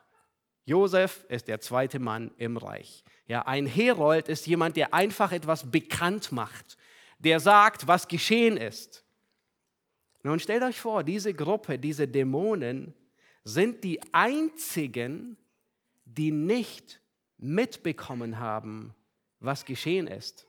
Josef 0.64 1.26
ist 1.28 1.48
der 1.48 1.60
zweite 1.60 1.98
Mann 1.98 2.30
im 2.38 2.56
Reich. 2.56 3.04
Ja, 3.26 3.42
ein 3.42 3.66
Herold 3.66 4.28
ist 4.28 4.46
jemand, 4.46 4.78
der 4.78 4.94
einfach 4.94 5.32
etwas 5.32 5.70
bekannt 5.70 6.32
macht, 6.32 6.78
der 7.18 7.40
sagt, 7.40 7.86
was 7.86 8.08
geschehen 8.08 8.56
ist. 8.56 9.04
Nun 10.28 10.40
stellt 10.40 10.62
euch 10.62 10.78
vor, 10.78 11.04
diese 11.04 11.32
Gruppe, 11.32 11.78
diese 11.78 12.06
Dämonen 12.06 12.92
sind 13.44 13.82
die 13.82 13.98
einzigen, 14.12 15.38
die 16.04 16.30
nicht 16.30 17.00
mitbekommen 17.38 18.38
haben, 18.38 18.94
was 19.40 19.64
geschehen 19.64 20.06
ist. 20.06 20.46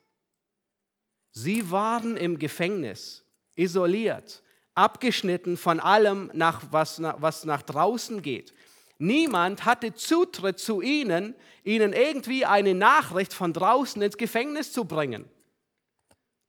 Sie 1.32 1.72
waren 1.72 2.18
im 2.18 2.40
Gefängnis, 2.40 3.24
isoliert, 3.56 4.44
abgeschnitten 4.76 5.56
von 5.56 5.80
allem, 5.80 6.30
nach, 6.34 6.62
was, 6.72 7.02
was 7.02 7.46
nach 7.46 7.62
draußen 7.62 8.22
geht. 8.22 8.54
Niemand 8.98 9.64
hatte 9.64 9.94
Zutritt 9.94 10.60
zu 10.60 10.82
ihnen, 10.82 11.36
ihnen 11.64 11.94
irgendwie 11.94 12.46
eine 12.46 12.76
Nachricht 12.76 13.32
von 13.34 13.54
draußen 13.54 14.02
ins 14.02 14.18
Gefängnis 14.18 14.74
zu 14.74 14.84
bringen. 14.84 15.30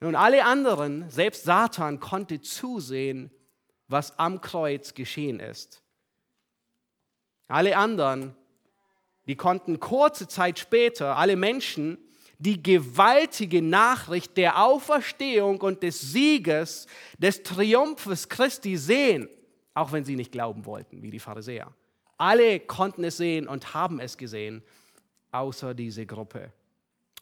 Nun, 0.01 0.15
alle 0.15 0.45
anderen, 0.45 1.09
selbst 1.11 1.45
Satan, 1.45 2.01
konnte 2.01 2.41
zusehen, 2.41 3.31
was 3.87 4.19
am 4.19 4.41
Kreuz 4.41 4.95
geschehen 4.95 5.41
ist. 5.41 5.83
Alle 7.49 7.77
anderen, 7.77 8.35
die 9.27 9.37
konnten 9.37 9.79
kurze 9.79 10.27
Zeit 10.27 10.59
später, 10.59 11.17
alle 11.17 11.37
Menschen, 11.37 11.99
die 12.39 12.63
gewaltige 12.63 13.61
Nachricht 13.61 14.39
der 14.39 14.65
Auferstehung 14.65 15.61
und 15.61 15.83
des 15.83 16.01
Sieges, 16.01 16.87
des 17.19 17.43
Triumphes 17.43 18.31
Christi 18.31 18.79
sehen, 18.79 19.29
auch 19.75 19.93
wenn 19.93 20.07
sie 20.07 20.17
nicht 20.17 20.33
glauben 20.33 20.65
wollten, 20.65 21.03
wie 21.03 21.11
die 21.11 21.19
Pharisäer. 21.19 21.75
Alle 22.17 22.61
konnten 22.61 23.05
es 23.05 23.19
sehen 23.19 23.47
und 23.47 23.75
haben 23.75 24.01
es 24.01 24.17
gesehen, 24.17 24.63
außer 25.33 25.75
diese 25.75 26.07
Gruppe. 26.07 26.53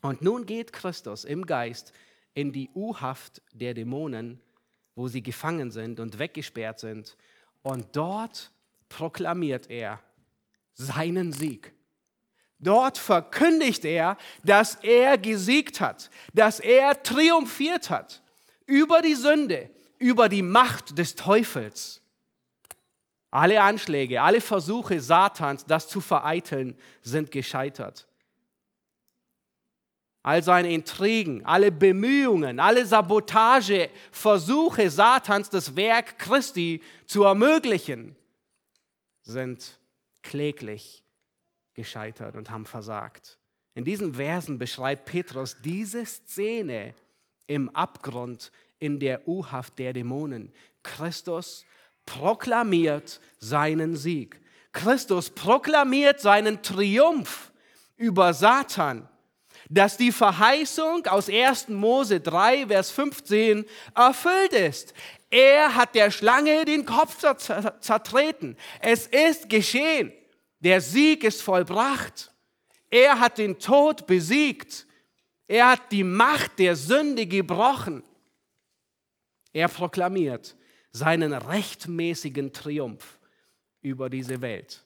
Und 0.02 0.22
nun 0.22 0.46
geht 0.46 0.72
Christus 0.72 1.24
im 1.24 1.46
Geist 1.46 1.92
in 2.38 2.52
die 2.52 2.70
U-Haft 2.72 3.42
der 3.52 3.74
Dämonen, 3.74 4.40
wo 4.94 5.08
sie 5.08 5.24
gefangen 5.24 5.72
sind 5.72 5.98
und 5.98 6.20
weggesperrt 6.20 6.78
sind. 6.78 7.16
Und 7.62 7.96
dort 7.96 8.52
proklamiert 8.88 9.68
er 9.68 10.00
seinen 10.72 11.32
Sieg. 11.32 11.72
Dort 12.60 12.96
verkündigt 12.96 13.84
er, 13.84 14.16
dass 14.44 14.76
er 14.76 15.18
gesiegt 15.18 15.80
hat, 15.80 16.10
dass 16.32 16.60
er 16.60 17.02
triumphiert 17.02 17.90
hat 17.90 18.22
über 18.66 19.02
die 19.02 19.16
Sünde, 19.16 19.68
über 19.98 20.28
die 20.28 20.42
Macht 20.42 20.96
des 20.96 21.16
Teufels. 21.16 22.00
Alle 23.32 23.60
Anschläge, 23.60 24.22
alle 24.22 24.40
Versuche 24.40 25.00
Satans, 25.00 25.64
das 25.66 25.88
zu 25.88 26.00
vereiteln, 26.00 26.78
sind 27.02 27.32
gescheitert 27.32 28.08
all 30.22 30.42
seine 30.42 30.72
Intrigen, 30.72 31.44
alle 31.44 31.72
Bemühungen, 31.72 32.60
alle 32.60 32.84
Sabotageversuche 32.84 34.90
Satans, 34.90 35.50
das 35.50 35.76
Werk 35.76 36.18
Christi 36.18 36.82
zu 37.06 37.24
ermöglichen, 37.24 38.16
sind 39.22 39.78
kläglich 40.22 41.04
gescheitert 41.74 42.36
und 42.36 42.50
haben 42.50 42.66
versagt. 42.66 43.38
In 43.74 43.84
diesen 43.84 44.14
Versen 44.14 44.58
beschreibt 44.58 45.04
Petrus 45.04 45.56
diese 45.62 46.04
Szene 46.04 46.94
im 47.46 47.68
Abgrund 47.70 48.50
in 48.78 48.98
der 48.98 49.26
U-Haft 49.28 49.78
der 49.78 49.92
Dämonen. 49.92 50.52
Christus 50.82 51.64
proklamiert 52.04 53.20
seinen 53.38 53.96
Sieg. 53.96 54.40
Christus 54.72 55.30
proklamiert 55.30 56.20
seinen 56.20 56.62
Triumph 56.62 57.52
über 57.96 58.34
Satan 58.34 59.08
dass 59.68 59.96
die 59.96 60.12
Verheißung 60.12 61.06
aus 61.06 61.28
1. 61.28 61.68
Mose 61.68 62.20
3, 62.20 62.68
Vers 62.68 62.90
15 62.90 63.64
erfüllt 63.94 64.52
ist. 64.52 64.94
Er 65.30 65.74
hat 65.74 65.94
der 65.94 66.10
Schlange 66.10 66.64
den 66.64 66.84
Kopf 66.84 67.18
zertreten. 67.80 68.56
Es 68.80 69.06
ist 69.06 69.48
geschehen. 69.48 70.12
Der 70.60 70.80
Sieg 70.80 71.22
ist 71.24 71.42
vollbracht. 71.42 72.32
Er 72.90 73.20
hat 73.20 73.38
den 73.38 73.58
Tod 73.58 74.06
besiegt. 74.06 74.86
Er 75.46 75.72
hat 75.72 75.92
die 75.92 76.04
Macht 76.04 76.58
der 76.58 76.76
Sünde 76.76 77.26
gebrochen. 77.26 78.02
Er 79.52 79.68
proklamiert 79.68 80.56
seinen 80.92 81.32
rechtmäßigen 81.32 82.52
Triumph 82.52 83.18
über 83.82 84.08
diese 84.08 84.40
Welt. 84.40 84.84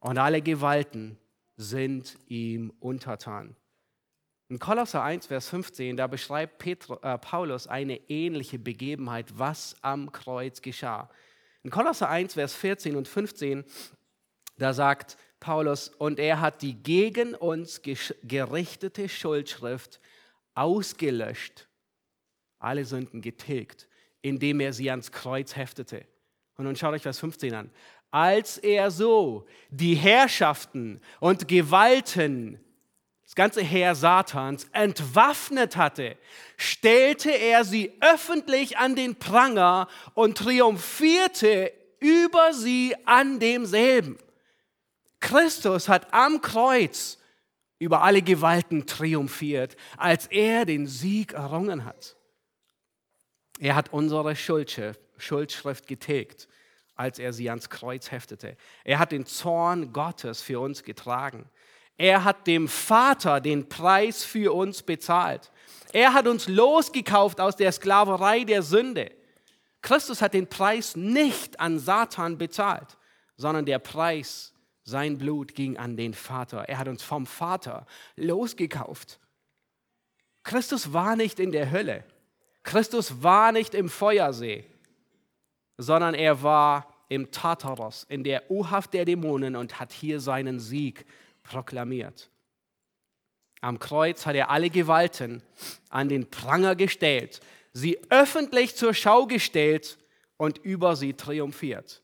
Und 0.00 0.18
alle 0.18 0.40
Gewalten 0.40 1.18
sind 1.56 2.16
ihm 2.28 2.72
untertan. 2.78 3.56
In 4.50 4.58
Kolosser 4.58 5.02
1, 5.02 5.26
Vers 5.26 5.50
15, 5.50 5.98
da 5.98 6.06
beschreibt 6.06 6.58
Petru, 6.58 6.94
äh, 7.02 7.18
Paulus 7.18 7.66
eine 7.66 7.96
ähnliche 8.08 8.58
Begebenheit, 8.58 9.38
was 9.38 9.76
am 9.82 10.10
Kreuz 10.10 10.62
geschah. 10.62 11.10
In 11.62 11.70
Kolosser 11.70 12.08
1, 12.08 12.32
Vers 12.32 12.54
14 12.54 12.96
und 12.96 13.06
15, 13.06 13.62
da 14.56 14.72
sagt 14.72 15.18
Paulus, 15.38 15.90
und 15.90 16.18
er 16.18 16.40
hat 16.40 16.62
die 16.62 16.82
gegen 16.82 17.34
uns 17.34 17.82
gerichtete 18.22 19.10
Schuldschrift 19.10 20.00
ausgelöscht, 20.54 21.68
alle 22.58 22.86
Sünden 22.86 23.20
getilgt, 23.20 23.86
indem 24.22 24.60
er 24.60 24.72
sie 24.72 24.90
ans 24.90 25.12
Kreuz 25.12 25.56
heftete. 25.56 26.06
Und 26.56 26.64
nun 26.64 26.74
schaut 26.74 26.94
euch 26.94 27.02
Vers 27.02 27.18
15 27.20 27.54
an. 27.54 27.70
Als 28.10 28.56
er 28.56 28.90
so 28.90 29.46
die 29.68 29.94
Herrschaften 29.94 31.02
und 31.20 31.46
Gewalten, 31.46 32.58
das 33.28 33.34
ganze 33.34 33.60
Heer 33.60 33.94
Satans, 33.94 34.68
entwaffnet 34.72 35.76
hatte, 35.76 36.16
stellte 36.56 37.30
er 37.30 37.62
sie 37.62 37.92
öffentlich 38.00 38.78
an 38.78 38.96
den 38.96 39.16
Pranger 39.16 39.86
und 40.14 40.38
triumphierte 40.38 41.70
über 42.00 42.54
sie 42.54 42.96
an 43.04 43.38
demselben. 43.38 44.16
Christus 45.20 45.90
hat 45.90 46.14
am 46.14 46.40
Kreuz 46.40 47.18
über 47.78 48.02
alle 48.02 48.22
Gewalten 48.22 48.86
triumphiert, 48.86 49.76
als 49.98 50.26
er 50.28 50.64
den 50.64 50.86
Sieg 50.86 51.34
errungen 51.34 51.84
hat. 51.84 52.16
Er 53.58 53.74
hat 53.74 53.92
unsere 53.92 54.36
Schuldschrift 54.36 55.86
getilgt, 55.86 56.48
als 56.94 57.18
er 57.18 57.34
sie 57.34 57.50
ans 57.50 57.68
Kreuz 57.68 58.10
heftete. 58.10 58.56
Er 58.84 58.98
hat 58.98 59.12
den 59.12 59.26
Zorn 59.26 59.92
Gottes 59.92 60.40
für 60.40 60.60
uns 60.60 60.82
getragen. 60.82 61.44
Er 61.98 62.24
hat 62.24 62.46
dem 62.46 62.68
Vater 62.68 63.40
den 63.40 63.68
Preis 63.68 64.24
für 64.24 64.54
uns 64.54 64.82
bezahlt. 64.82 65.50
Er 65.92 66.14
hat 66.14 66.28
uns 66.28 66.48
losgekauft 66.48 67.40
aus 67.40 67.56
der 67.56 67.72
Sklaverei 67.72 68.44
der 68.44 68.62
Sünde. 68.62 69.10
Christus 69.82 70.22
hat 70.22 70.32
den 70.32 70.48
Preis 70.48 70.96
nicht 70.96 71.58
an 71.60 71.78
Satan 71.78 72.38
bezahlt, 72.38 72.96
sondern 73.36 73.66
der 73.66 73.80
Preis 73.80 74.54
sein 74.84 75.18
Blut 75.18 75.54
ging 75.54 75.76
an 75.76 75.96
den 75.96 76.14
Vater. 76.14 76.68
Er 76.68 76.78
hat 76.78 76.88
uns 76.88 77.02
vom 77.02 77.26
Vater 77.26 77.86
losgekauft. 78.16 79.18
Christus 80.44 80.92
war 80.92 81.16
nicht 81.16 81.40
in 81.40 81.52
der 81.52 81.70
Hölle. 81.70 82.04
Christus 82.62 83.22
war 83.22 83.50
nicht 83.52 83.74
im 83.74 83.88
Feuersee, 83.88 84.64
sondern 85.76 86.14
er 86.14 86.42
war 86.42 86.94
im 87.08 87.30
Tartaros, 87.30 88.04
in 88.08 88.24
der 88.24 88.50
U-Haft 88.50 88.94
der 88.94 89.04
Dämonen 89.04 89.56
und 89.56 89.80
hat 89.80 89.92
hier 89.92 90.20
seinen 90.20 90.60
Sieg 90.60 91.06
proklamiert. 91.48 92.30
Am 93.60 93.78
Kreuz 93.78 94.26
hat 94.26 94.36
er 94.36 94.50
alle 94.50 94.70
Gewalten 94.70 95.42
an 95.88 96.08
den 96.08 96.30
Pranger 96.30 96.76
gestellt, 96.76 97.40
sie 97.72 97.98
öffentlich 98.10 98.76
zur 98.76 98.94
Schau 98.94 99.26
gestellt 99.26 99.98
und 100.36 100.58
über 100.58 100.94
sie 100.94 101.14
triumphiert. 101.14 102.02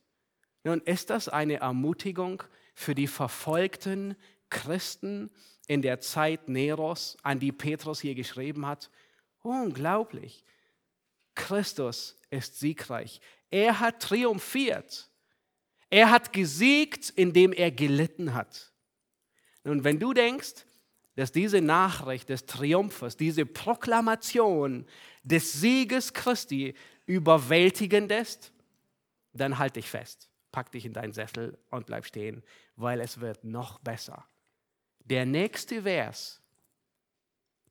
Nun 0.65 0.81
ist 0.81 1.11
das 1.11 1.29
eine 1.29 1.57
Ermutigung 1.57 2.43
für 2.75 2.95
die 2.95 3.07
verfolgten 3.07 4.17
Christen 4.51 5.31
in 5.67 5.83
der 5.83 6.01
Zeit 6.01 6.49
Neros, 6.49 7.17
an 7.23 7.39
die 7.39 7.53
Petrus 7.53 8.01
hier 8.01 8.15
geschrieben 8.15 8.67
hat. 8.67 8.91
Unglaublich. 9.43 10.45
Christus 11.35 12.17
ist 12.31 12.59
siegreich. 12.59 13.21
Er 13.51 13.81
hat 13.81 14.01
triumphiert. 14.01 15.09
Er 15.91 16.11
hat 16.11 16.33
gesiegt, 16.33 17.11
indem 17.11 17.53
er 17.53 17.71
gelitten 17.71 18.35
hat. 18.35 18.74
Und 19.65 19.85
wenn 19.85 19.99
du 19.99 20.13
denkst, 20.13 20.67
dass 21.17 21.33
diese 21.33 21.61
Nachricht 21.61 22.29
des 22.29 22.47
Triumphes, 22.47 23.17
diese 23.17 23.47
Proklamation 23.47 24.87
des 25.23 25.53
Sieges 25.53 26.13
Christi 26.13 26.75
überwältigend 27.07 28.11
ist, 28.13 28.53
dann 29.33 29.59
halt 29.59 29.77
dich 29.77 29.89
fest 29.89 30.29
pack 30.55 30.71
dich 30.71 30.87
in 30.87 30.93
deinen 30.93 31.13
Sessel 31.13 31.59
und 31.71 31.87
bleib 31.87 32.07
stehen, 32.07 32.45
weil 32.77 33.01
es 33.01 33.19
wird 33.19 33.43
noch 33.43 33.81
besser. 33.81 34.25
Der 35.01 35.27
nächste 35.27 35.83
Vers, 35.83 36.41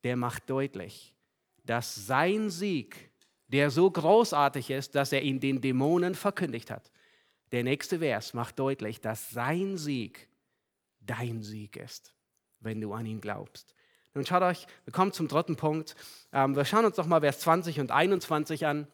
der 0.03 0.17
macht 0.17 0.49
deutlich, 0.49 1.15
dass 1.63 1.95
sein 1.95 2.49
Sieg, 2.49 3.09
der 3.47 3.71
so 3.71 3.89
großartig 3.89 4.69
ist, 4.69 4.95
dass 4.95 5.13
er 5.13 5.21
ihn 5.21 5.39
den 5.39 5.61
Dämonen 5.61 6.13
verkündigt 6.13 6.69
hat, 6.69 6.91
der 7.53 7.63
nächste 7.63 7.99
Vers 7.99 8.33
macht 8.33 8.59
deutlich, 8.59 8.99
dass 8.99 9.29
sein 9.29 9.77
Sieg 9.77 10.27
dein 11.05 11.41
Sieg 11.41 11.77
ist, 11.77 12.13
wenn 12.59 12.81
du 12.81 12.93
an 12.93 13.05
ihn 13.05 13.21
glaubst. 13.21 13.75
Nun 14.13 14.25
schaut 14.25 14.43
euch, 14.43 14.67
wir 14.85 14.93
kommen 14.93 15.11
zum 15.11 15.27
dritten 15.27 15.55
Punkt. 15.55 15.95
Ähm, 16.31 16.55
wir 16.55 16.65
schauen 16.65 16.85
uns 16.85 16.97
nochmal 16.97 17.21
Vers 17.21 17.39
20 17.39 17.79
und 17.79 17.91
21 17.91 18.65
an. 18.65 18.87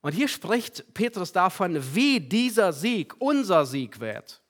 Und 0.00 0.12
hier 0.12 0.28
spricht 0.28 0.94
Petrus 0.94 1.32
davon, 1.32 1.94
wie 1.94 2.20
dieser 2.20 2.72
Sieg 2.72 3.14
unser 3.20 3.66
Sieg 3.66 4.00
wird. 4.00 4.40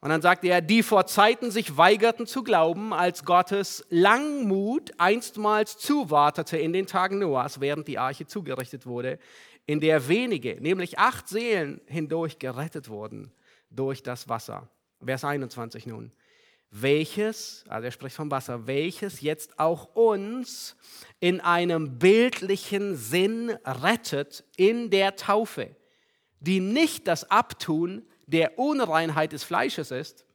Und 0.00 0.10
dann 0.10 0.20
sagt 0.20 0.44
er, 0.44 0.60
die 0.60 0.82
vor 0.82 1.06
Zeiten 1.06 1.50
sich 1.50 1.78
weigerten 1.78 2.26
zu 2.26 2.42
glauben, 2.42 2.92
als 2.92 3.24
Gottes 3.24 3.86
Langmut 3.88 4.92
einstmals 4.98 5.78
zuwartete 5.78 6.58
in 6.58 6.74
den 6.74 6.86
Tagen 6.86 7.20
Noahs, 7.20 7.60
während 7.60 7.88
die 7.88 7.98
Arche 7.98 8.26
zugerichtet 8.26 8.84
wurde, 8.84 9.18
in 9.64 9.80
der 9.80 10.06
wenige, 10.06 10.60
nämlich 10.60 10.98
acht 10.98 11.26
Seelen 11.26 11.80
hindurch 11.86 12.38
gerettet 12.38 12.90
wurden 12.90 13.32
durch 13.70 14.02
das 14.02 14.28
Wasser. 14.28 14.68
Vers 15.04 15.24
21 15.24 15.86
nun 15.86 16.12
welches, 16.76 17.64
also 17.68 17.84
er 17.84 17.92
spricht 17.92 18.16
vom 18.16 18.32
Wasser, 18.32 18.66
welches 18.66 19.20
jetzt 19.20 19.60
auch 19.60 19.94
uns 19.94 20.76
in 21.20 21.40
einem 21.40 22.00
bildlichen 22.00 22.96
Sinn 22.96 23.50
rettet 23.64 24.42
in 24.56 24.90
der 24.90 25.14
Taufe, 25.14 25.76
die 26.40 26.58
nicht 26.58 27.06
das 27.06 27.30
Abtun 27.30 28.04
der 28.26 28.58
Unreinheit 28.58 29.32
des 29.32 29.44
Fleisches 29.44 29.92
ist, 29.92 30.26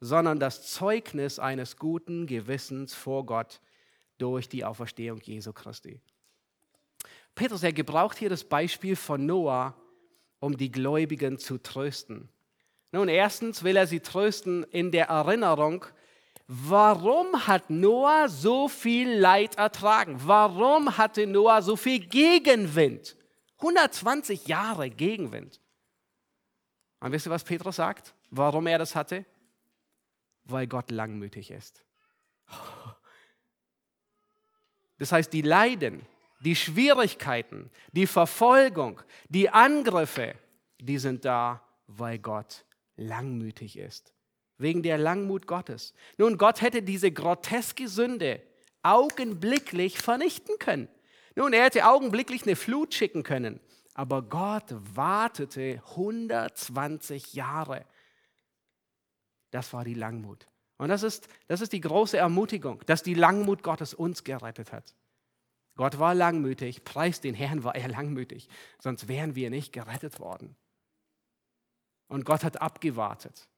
sondern 0.00 0.40
das 0.40 0.72
Zeugnis 0.72 1.38
eines 1.38 1.76
guten 1.76 2.26
Gewissens 2.26 2.94
vor 2.94 3.26
Gott 3.26 3.60
durch 4.16 4.48
die 4.48 4.64
Auferstehung 4.64 5.20
Jesu 5.20 5.52
Christi. 5.52 6.00
Petrus, 7.34 7.62
er 7.62 7.72
gebraucht 7.74 8.16
hier 8.16 8.30
das 8.30 8.44
Beispiel 8.44 8.96
von 8.96 9.26
Noah, 9.26 9.76
um 10.40 10.56
die 10.56 10.72
Gläubigen 10.72 11.38
zu 11.38 11.58
trösten. 11.58 12.30
Nun, 12.92 13.08
erstens 13.08 13.64
will 13.64 13.76
er 13.76 13.86
sie 13.86 14.00
trösten 14.00 14.64
in 14.64 14.90
der 14.90 15.06
Erinnerung, 15.06 15.86
warum 16.46 17.46
hat 17.46 17.70
Noah 17.70 18.28
so 18.28 18.68
viel 18.68 19.10
Leid 19.10 19.56
ertragen? 19.56 20.20
Warum 20.24 20.98
hatte 20.98 21.26
Noah 21.26 21.62
so 21.62 21.76
viel 21.76 22.00
Gegenwind? 22.00 23.16
120 23.56 24.46
Jahre 24.46 24.90
Gegenwind. 24.90 25.60
Und 27.00 27.12
wisst 27.12 27.26
ihr, 27.26 27.30
was 27.30 27.44
Petrus 27.44 27.76
sagt? 27.76 28.14
Warum 28.30 28.66
er 28.66 28.78
das 28.78 28.94
hatte? 28.94 29.24
Weil 30.44 30.66
Gott 30.66 30.90
langmütig 30.90 31.50
ist. 31.50 31.84
Das 34.98 35.12
heißt, 35.12 35.32
die 35.32 35.42
Leiden, 35.42 36.04
die 36.40 36.54
Schwierigkeiten, 36.54 37.70
die 37.92 38.06
Verfolgung, 38.06 39.00
die 39.28 39.48
Angriffe, 39.48 40.34
die 40.78 40.98
sind 40.98 41.24
da, 41.24 41.62
weil 41.86 42.18
Gott 42.18 42.64
langmütig 42.96 43.78
ist. 43.78 44.14
Wegen 44.58 44.82
der 44.82 44.98
Langmut 44.98 45.46
Gottes. 45.46 45.94
Nun, 46.18 46.38
Gott 46.38 46.60
hätte 46.60 46.82
diese 46.82 47.10
groteske 47.10 47.88
Sünde 47.88 48.42
augenblicklich 48.82 49.98
vernichten 49.98 50.58
können. 50.58 50.88
Nun, 51.34 51.52
er 51.52 51.64
hätte 51.64 51.86
augenblicklich 51.86 52.42
eine 52.42 52.56
Flut 52.56 52.94
schicken 52.94 53.22
können. 53.22 53.60
Aber 53.94 54.22
Gott 54.22 54.74
wartete 54.94 55.82
120 55.90 57.34
Jahre. 57.34 57.84
Das 59.50 59.72
war 59.72 59.84
die 59.84 59.94
Langmut. 59.94 60.48
Und 60.78 60.88
das 60.88 61.02
ist, 61.02 61.28
das 61.46 61.60
ist 61.60 61.72
die 61.72 61.80
große 61.80 62.16
Ermutigung, 62.16 62.82
dass 62.86 63.02
die 63.02 63.14
Langmut 63.14 63.62
Gottes 63.62 63.94
uns 63.94 64.24
gerettet 64.24 64.72
hat. 64.72 64.94
Gott 65.76 65.98
war 65.98 66.14
langmütig, 66.14 66.84
preis 66.84 67.20
den 67.20 67.34
Herrn 67.34 67.64
war 67.64 67.74
er 67.74 67.88
langmütig, 67.88 68.48
sonst 68.78 69.08
wären 69.08 69.34
wir 69.34 69.48
nicht 69.48 69.72
gerettet 69.72 70.20
worden. 70.20 70.56
Und 72.12 72.26
Gott 72.26 72.44
hat 72.44 72.60
abgewartet. 72.60 73.48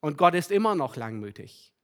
Und 0.00 0.16
Gott 0.16 0.34
ist 0.34 0.50
immer 0.50 0.74
noch 0.74 0.96
langmütig. 0.96 1.74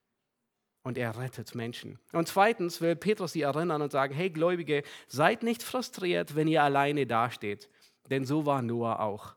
Und 0.83 0.97
er 0.97 1.18
rettet 1.18 1.55
Menschen. 1.55 1.99
Und 2.12 2.29
zweitens 2.29 2.81
will 2.81 2.97
Petrus 2.97 3.33
sie 3.33 3.43
erinnern 3.43 3.83
und 3.83 3.93
sagen, 3.93 4.14
hey 4.14 4.31
Gläubige, 4.31 4.85
seid 5.07 5.43
nicht 5.43 5.62
frustriert, 5.62 6.35
wenn 6.35 6.49
ihr 6.49 6.62
alleine 6.62 7.07
dasteht. 7.07 7.68
Denn 8.09 8.25
so 8.25 8.47
war 8.47 8.62
Noah 8.62 9.01
auch. 9.01 9.37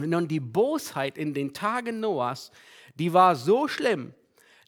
Nun, 0.00 0.26
die 0.26 0.40
Bosheit 0.40 1.16
in 1.16 1.32
den 1.32 1.54
Tagen 1.54 2.00
Noahs, 2.00 2.50
die 2.96 3.12
war 3.12 3.36
so 3.36 3.68
schlimm, 3.68 4.12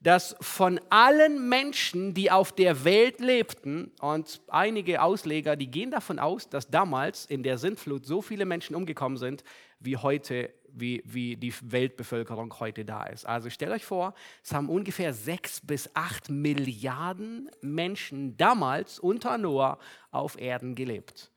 dass 0.02 0.34
von 0.40 0.80
allen 0.90 1.48
Menschen, 1.48 2.12
die 2.12 2.30
auf 2.30 2.52
der 2.52 2.84
Welt 2.84 3.20
lebten, 3.20 3.92
und 4.00 4.40
einige 4.48 5.00
Ausleger, 5.00 5.54
die 5.54 5.70
gehen 5.70 5.92
davon 5.92 6.18
aus, 6.18 6.48
dass 6.48 6.68
damals 6.68 7.24
in 7.26 7.44
der 7.44 7.56
Sintflut 7.56 8.04
so 8.04 8.20
viele 8.20 8.44
Menschen 8.44 8.74
umgekommen 8.74 9.16
sind, 9.16 9.44
wie 9.78 9.96
heute, 9.96 10.52
wie, 10.68 11.02
wie 11.04 11.36
die 11.36 11.54
Weltbevölkerung 11.62 12.58
heute 12.58 12.84
da 12.84 13.04
ist. 13.04 13.26
Also 13.26 13.48
stellt 13.48 13.70
euch 13.70 13.84
vor, 13.84 14.14
es 14.42 14.52
haben 14.52 14.68
ungefähr 14.68 15.14
sechs 15.14 15.60
bis 15.60 15.88
acht 15.94 16.30
Milliarden 16.30 17.48
Menschen 17.60 18.36
damals 18.36 18.98
unter 18.98 19.38
Noah 19.38 19.78
auf 20.10 20.36
Erden 20.36 20.74
gelebt. 20.74 21.30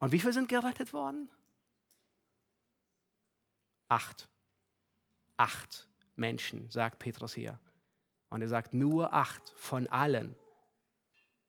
Und 0.00 0.12
wie 0.12 0.18
viele 0.18 0.34
sind 0.34 0.48
gerettet 0.48 0.92
worden? 0.92 1.30
Acht. 3.88 4.28
Acht. 5.38 5.88
Menschen, 6.22 6.70
sagt 6.70 7.00
Petrus 7.00 7.34
hier. 7.34 7.58
Und 8.30 8.40
er 8.40 8.48
sagt, 8.48 8.72
nur 8.72 9.12
acht 9.12 9.42
von 9.56 9.88
allen 9.88 10.34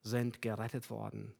sind 0.01 0.41
gerettet 0.41 0.89
worden. 0.89 1.33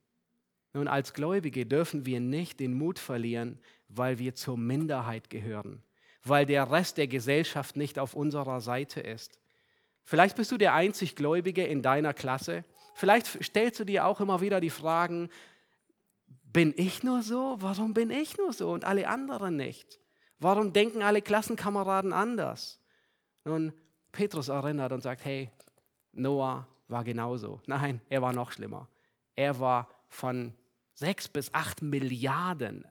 Nun, 0.72 0.88
als 0.88 1.14
Gläubige 1.14 1.66
dürfen 1.66 2.06
wir 2.06 2.20
nicht 2.20 2.60
den 2.60 2.74
Mut 2.74 3.00
verlieren, 3.00 3.60
weil 3.90 4.20
wir 4.20 4.36
zur 4.36 4.58
Minderheit 4.58 5.30
gehören, 5.30 5.84
weil 6.24 6.46
der 6.46 6.72
Rest 6.72 6.98
der 6.98 7.08
Gesellschaft 7.08 7.76
nicht 7.76 8.00
auf 8.00 8.14
unserer 8.14 8.62
Seite 8.62 9.02
ist. 9.02 9.40
Vielleicht 10.04 10.36
bist 10.36 10.52
du 10.52 10.58
der 10.58 10.74
einzig 10.74 11.16
Gläubige 11.16 11.66
in 11.66 11.82
deiner 11.82 12.14
Klasse. 12.14 12.64
Vielleicht 12.94 13.44
stellst 13.44 13.80
du 13.80 13.84
dir 13.84 14.06
auch 14.06 14.22
immer 14.22 14.42
wieder 14.42 14.62
die 14.62 14.70
Fragen, 14.70 15.30
bin 16.44 16.74
ich 16.78 17.04
nur 17.04 17.24
so? 17.24 17.58
Warum 17.60 17.94
bin 17.94 18.12
ich 18.12 18.38
nur 18.38 18.54
so 18.54 18.72
und 18.72 18.86
alle 18.86 19.08
anderen 19.08 19.56
nicht? 19.56 20.00
Warum 20.40 20.74
denken 20.74 21.02
alle 21.02 21.22
Klassenkameraden 21.22 22.14
anders? 22.14 22.83
Nun, 23.46 23.74
Petrus 24.12 24.48
erinnert 24.48 24.92
und 24.92 25.02
sagt, 25.02 25.26
hey, 25.26 25.50
Noah 26.14 26.68
war 26.88 27.04
genauso. 27.04 27.62
Nein, 27.66 28.02
er 28.10 28.22
war 28.22 28.34
noch 28.34 28.52
schlimmer. 28.52 28.88
Er 29.36 29.60
war 29.60 29.90
von 30.08 30.54
sechs 30.94 31.28
bis 31.28 31.54
acht 31.54 31.82
Milliarden 31.82 32.86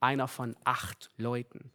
einer 0.00 0.28
von 0.28 0.56
acht 0.64 1.10
Leuten. 1.16 1.70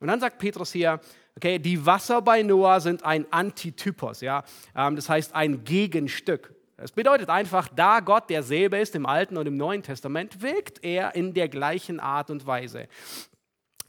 Und 0.00 0.08
dann 0.08 0.20
sagt 0.20 0.38
Petrus 0.38 0.72
hier, 0.72 1.00
okay, 1.36 1.58
die 1.58 1.84
Wasser 1.84 2.22
bei 2.22 2.42
Noah 2.42 2.80
sind 2.80 3.04
ein 3.04 3.30
Antitypos, 3.32 4.20
ja, 4.20 4.44
ähm, 4.74 4.96
das 4.96 5.08
heißt 5.08 5.34
ein 5.34 5.64
Gegenstück. 5.64 6.54
Das 6.76 6.92
bedeutet 6.92 7.28
einfach, 7.28 7.68
da 7.74 7.98
Gott 7.98 8.30
derselbe 8.30 8.78
ist 8.78 8.94
im 8.94 9.04
Alten 9.04 9.36
und 9.36 9.46
im 9.46 9.56
Neuen 9.56 9.82
Testament, 9.82 10.40
wirkt 10.40 10.84
er 10.84 11.16
in 11.16 11.34
der 11.34 11.48
gleichen 11.48 11.98
Art 11.98 12.30
und 12.30 12.46
Weise. 12.46 12.86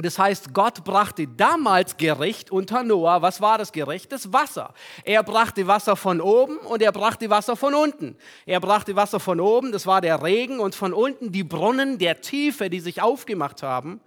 Das 0.02 0.18
heißt, 0.18 0.54
Gott 0.54 0.86
brachte 0.86 1.28
damals 1.28 1.98
Gericht 1.98 2.52
unter 2.52 2.84
Noah. 2.84 3.22
Was 3.22 3.42
war 3.42 3.58
das 3.58 3.74
Gericht? 3.74 4.12
Das 4.14 4.32
Wasser. 4.32 4.74
Er 5.04 5.24
brachte 5.24 5.68
Wasser 5.68 5.98
von 5.98 6.22
oben 6.22 6.58
und 6.58 6.82
er 6.82 6.94
brachte 6.94 7.30
Wasser 7.30 7.58
von 7.58 7.74
unten. 7.74 8.16
Er 8.46 8.62
brachte 8.62 8.96
Wasser 8.96 9.20
von 9.20 9.42
oben, 9.42 9.74
das 9.74 9.86
war 9.86 10.00
der 10.00 10.24
Regen, 10.24 10.62
und 10.62 10.74
von 10.74 10.94
unten 10.94 11.34
die 11.34 11.44
Brunnen 11.44 11.98
der 11.98 12.22
Tiefe, 12.22 12.70
die 12.70 12.80
sich 12.80 13.02
aufgemacht 13.02 13.62
haben. 13.62 14.00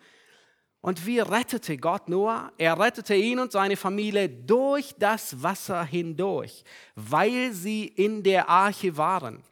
Und 0.81 1.07
wie 1.07 1.21
rettete 1.21 1.77
Gott 1.77 2.09
Noah? 2.09 2.53
Er 2.57 2.81
rettete 2.81 3.15
ihn 3.15 3.39
und 3.39 3.53
seine 3.53 3.77
Familie 3.77 4.31
durch 4.31 4.95
das 4.99 5.43
Wasser 5.43 5.85
hindurch, 5.85 6.65
weil 6.97 7.53
sie 7.53 7.85
in 7.85 8.23
der 8.23 8.49
Arche 8.49 8.97
waren. 8.97 9.45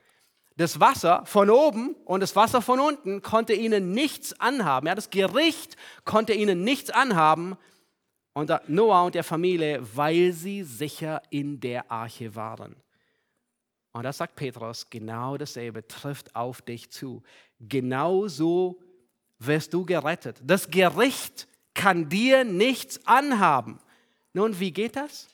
Das 0.61 0.79
Wasser 0.79 1.25
von 1.25 1.49
oben 1.49 1.95
und 2.05 2.21
das 2.21 2.37
Wasser 2.37 2.61
von 2.61 2.81
unten 2.81 3.23
konnte 3.23 3.55
ihnen 3.55 3.93
nichts 3.93 4.39
anhaben. 4.39 4.89
Ja, 4.89 4.95
das 4.95 5.09
Gericht 5.09 5.79
konnte 6.05 6.35
ihnen 6.35 6.65
nichts 6.65 6.91
anhaben. 6.91 7.57
Und 8.35 8.53
Noah 8.69 9.05
und 9.07 9.15
der 9.15 9.25
Familie, 9.25 9.81
weil 9.97 10.35
sie 10.35 10.63
sicher 10.63 11.23
in 11.31 11.61
der 11.61 11.91
Arche 11.91 12.35
waren. 12.35 12.77
Und 13.93 14.03
das 14.03 14.19
sagt 14.19 14.37
Petrus, 14.37 14.91
genau 14.91 15.39
dasselbe 15.39 15.89
trifft 15.89 16.37
auf 16.37 16.61
dich 16.61 16.91
zu. 16.91 17.23
Genau 17.59 18.29
so 18.29 18.83
wirst 19.39 19.73
du 19.73 19.87
gerettet. 19.87 20.43
Das 20.45 20.71
Gericht 20.71 21.49
kann 21.73 22.11
dir 22.11 22.45
nichts 22.45 23.01
anhaben. 23.07 23.81
Nun, 24.35 24.61
wie 24.61 24.73
geht 24.73 24.97
das? 24.97 25.27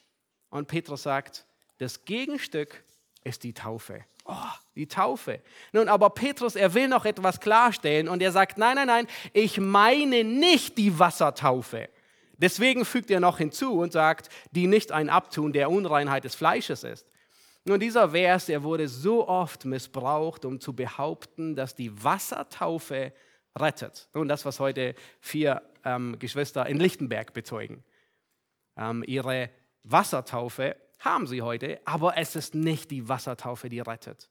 Und 0.51 0.69
Petrus 0.69 1.03
sagt, 1.03 1.47
das 1.79 2.05
Gegenstück 2.05 2.85
ist 3.25 3.43
die 3.43 3.55
Taufe. 3.55 4.05
Oh, 4.29 4.35
die 4.75 4.89
Taufe. 4.89 5.41
Nun, 5.73 5.89
aber 5.89 6.11
Petrus, 6.11 6.57
er 6.57 6.75
will 6.75 6.89
noch 6.89 7.05
etwas 7.05 7.39
klarstellen 7.39 8.09
und 8.09 8.21
er 8.21 8.33
sagt, 8.33 8.59
nein, 8.59 8.75
nein, 8.75 8.89
nein, 8.89 9.07
ich 9.33 9.59
meine 9.59 10.25
nicht 10.25 10.77
die 10.79 10.99
Wassertaufe. 10.99 11.89
Deswegen 12.39 12.85
fügt 12.85 13.11
er 13.11 13.21
noch 13.21 13.39
hinzu 13.39 13.79
und 13.81 13.93
sagt, 13.93 14.29
die 14.51 14.67
nicht 14.67 14.93
ein 14.93 15.09
Abtun 15.09 15.53
der 15.53 15.71
Unreinheit 15.71 16.25
des 16.25 16.35
Fleisches 16.35 16.85
ist. 16.85 17.07
Nun, 17.65 17.81
dieser 17.81 18.11
Vers, 18.11 18.47
der 18.47 18.63
wurde 18.63 18.89
so 18.89 19.27
oft 19.27 19.65
missbraucht, 19.65 20.45
um 20.45 20.61
zu 20.61 20.75
behaupten, 20.75 21.57
dass 21.57 21.75
die 21.75 22.05
Wassertaufe 22.05 23.13
rettet. 23.59 24.09
Nun, 24.15 24.29
das, 24.29 24.45
was 24.45 24.61
heute 24.61 24.95
vier 25.21 25.63
ähm, 25.85 26.17
Geschwister 26.19 26.67
in 26.67 26.79
Lichtenberg 26.79 27.33
bezeugen. 27.33 27.83
Ähm, 28.77 29.03
ihre 29.07 29.51
Wassertaufe 29.83 30.77
haben 30.99 31.27
sie 31.27 31.43
heute, 31.43 31.81
aber 31.85 32.17
es 32.17 32.37
ist 32.37 32.55
nicht 32.55 32.91
die 32.91 33.09
Wassertaufe, 33.09 33.69
die 33.69 33.81
rettet. 33.81 34.29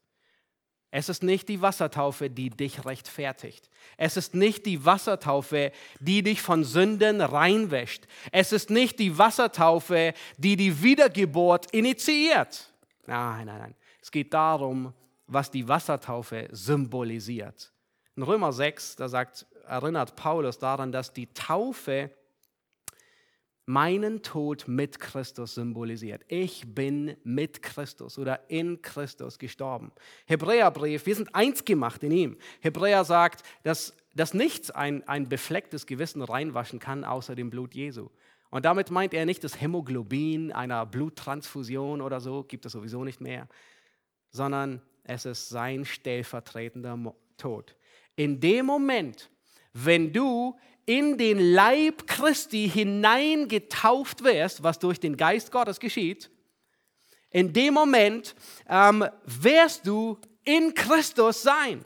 Es 0.90 1.08
ist 1.08 1.22
nicht 1.22 1.48
die 1.48 1.60
Wassertaufe, 1.60 2.30
die 2.30 2.48
dich 2.48 2.84
rechtfertigt. 2.84 3.68
Es 3.96 4.16
ist 4.16 4.34
nicht 4.34 4.64
die 4.66 4.84
Wassertaufe, 4.84 5.72
die 6.00 6.22
dich 6.22 6.40
von 6.40 6.64
Sünden 6.64 7.20
reinwäscht. 7.20 8.06
Es 8.32 8.52
ist 8.52 8.70
nicht 8.70 8.98
die 8.98 9.18
Wassertaufe, 9.18 10.14
die 10.38 10.56
die 10.56 10.82
Wiedergeburt 10.82 11.70
initiiert. 11.72 12.72
Nein, 13.06 13.46
nein, 13.46 13.58
nein. 13.58 13.74
Es 14.00 14.10
geht 14.10 14.32
darum, 14.32 14.94
was 15.26 15.50
die 15.50 15.66
Wassertaufe 15.66 16.48
symbolisiert. 16.52 17.72
In 18.14 18.22
Römer 18.22 18.52
6, 18.52 18.96
da 18.96 19.08
sagt, 19.08 19.44
erinnert 19.66 20.16
Paulus 20.16 20.58
daran, 20.58 20.92
dass 20.92 21.12
die 21.12 21.26
Taufe 21.34 22.10
meinen 23.66 24.22
Tod 24.22 24.68
mit 24.68 25.00
Christus 25.00 25.56
symbolisiert. 25.56 26.22
Ich 26.28 26.74
bin 26.74 27.16
mit 27.24 27.62
Christus 27.62 28.16
oder 28.16 28.48
in 28.48 28.80
Christus 28.80 29.38
gestorben. 29.38 29.90
Hebräerbrief, 30.26 31.04
wir 31.04 31.14
sind 31.16 31.34
eins 31.34 31.64
gemacht 31.64 32.04
in 32.04 32.12
ihm. 32.12 32.36
Hebräer 32.60 33.04
sagt, 33.04 33.42
dass, 33.64 33.94
dass 34.14 34.34
nichts 34.34 34.70
ein, 34.70 35.06
ein 35.08 35.28
beflecktes 35.28 35.86
Gewissen 35.86 36.22
reinwaschen 36.22 36.78
kann, 36.78 37.04
außer 37.04 37.34
dem 37.34 37.50
Blut 37.50 37.74
Jesu. 37.74 38.08
Und 38.50 38.64
damit 38.64 38.92
meint 38.92 39.12
er 39.12 39.26
nicht 39.26 39.42
das 39.42 39.60
Hämoglobin 39.60 40.52
einer 40.52 40.86
Bluttransfusion 40.86 42.00
oder 42.00 42.20
so, 42.20 42.44
gibt 42.44 42.64
es 42.66 42.72
sowieso 42.72 43.02
nicht 43.02 43.20
mehr, 43.20 43.48
sondern 44.30 44.80
es 45.02 45.24
ist 45.24 45.48
sein 45.48 45.84
stellvertretender 45.84 47.14
Tod. 47.36 47.74
In 48.14 48.38
dem 48.40 48.66
Moment, 48.66 49.28
wenn 49.72 50.12
du 50.12 50.56
in 50.86 51.18
den 51.18 51.38
Leib 51.38 52.06
Christi 52.06 52.70
hineingetauft 52.72 54.22
wirst, 54.24 54.62
was 54.62 54.78
durch 54.78 55.00
den 55.00 55.16
Geist 55.16 55.50
Gottes 55.50 55.80
geschieht, 55.80 56.30
in 57.30 57.52
dem 57.52 57.74
Moment 57.74 58.34
ähm, 58.68 59.04
wirst 59.24 59.86
du 59.86 60.18
in 60.44 60.72
Christus 60.72 61.42
sein. 61.42 61.84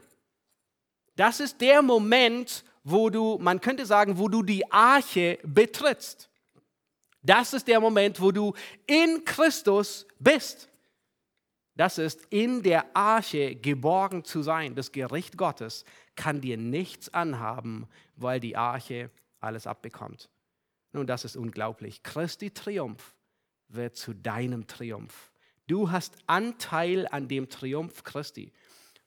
Das 1.16 1.40
ist 1.40 1.60
der 1.60 1.82
Moment, 1.82 2.64
wo 2.84 3.10
du, 3.10 3.38
man 3.40 3.60
könnte 3.60 3.84
sagen, 3.84 4.18
wo 4.18 4.28
du 4.28 4.42
die 4.42 4.70
Arche 4.70 5.38
betrittst. 5.42 6.30
Das 7.22 7.52
ist 7.52 7.68
der 7.68 7.80
Moment, 7.80 8.20
wo 8.20 8.30
du 8.30 8.54
in 8.86 9.24
Christus 9.24 10.06
bist. 10.18 10.69
Das 11.80 11.96
ist 11.96 12.26
in 12.28 12.62
der 12.62 12.94
Arche 12.94 13.56
geborgen 13.56 14.22
zu 14.22 14.42
sein. 14.42 14.74
Das 14.74 14.92
Gericht 14.92 15.38
Gottes 15.38 15.86
kann 16.14 16.42
dir 16.42 16.58
nichts 16.58 17.14
anhaben, 17.14 17.88
weil 18.16 18.38
die 18.38 18.54
Arche 18.54 19.10
alles 19.40 19.66
abbekommt. 19.66 20.28
Nun, 20.92 21.06
das 21.06 21.24
ist 21.24 21.38
unglaublich. 21.38 22.02
Christi 22.02 22.50
Triumph 22.50 23.14
wird 23.68 23.96
zu 23.96 24.12
deinem 24.12 24.66
Triumph. 24.66 25.32
Du 25.68 25.90
hast 25.90 26.18
Anteil 26.26 27.08
an 27.10 27.28
dem 27.28 27.48
Triumph 27.48 28.04
Christi. 28.04 28.52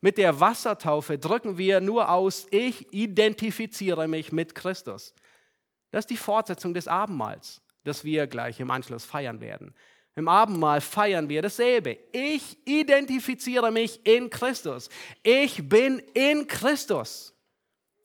Mit 0.02 0.18
der 0.18 0.40
Wassertaufe 0.40 1.20
drücken 1.20 1.60
wir 1.60 1.80
nur 1.80 2.10
aus, 2.10 2.48
ich 2.50 2.92
identifiziere 2.92 4.08
mich 4.08 4.32
mit 4.32 4.56
Christus. 4.56 5.14
Das 5.92 6.06
ist 6.06 6.10
die 6.10 6.18
Fortsetzung 6.18 6.74
des 6.74 6.88
Abendmahls, 6.88 7.62
das 7.84 8.04
wir 8.04 8.26
gleich 8.26 8.60
im 8.60 8.72
Anschluss 8.72 9.06
feiern 9.06 9.42
werden. 9.42 9.76
Im 10.16 10.28
Abendmahl 10.28 10.80
feiern 10.82 11.28
wir 11.28 11.42
dasselbe. 11.42 11.98
Ich 12.12 12.58
identifiziere 12.66 13.72
mich 13.72 14.06
in 14.06 14.30
Christus. 14.30 14.90
Ich 15.24 15.68
bin 15.68 16.00
in 16.14 16.48
Christus. 16.48 17.34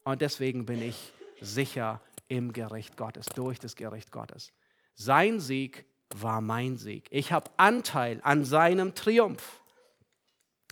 Und 0.04 0.22
deswegen 0.22 0.64
bin 0.64 0.80
ich 0.80 1.12
sicher 1.40 2.00
im 2.28 2.52
Gericht 2.52 2.96
Gottes, 2.96 3.26
durch 3.34 3.58
das 3.58 3.76
Gericht 3.76 4.10
Gottes. 4.10 4.52
Sein 4.94 5.38
Sieg 5.38 5.84
war 6.14 6.40
mein 6.40 6.78
Sieg. 6.78 7.06
Ich 7.10 7.32
habe 7.32 7.50
Anteil 7.58 8.20
an 8.22 8.44
seinem 8.44 8.94
Triumph. 8.94 9.60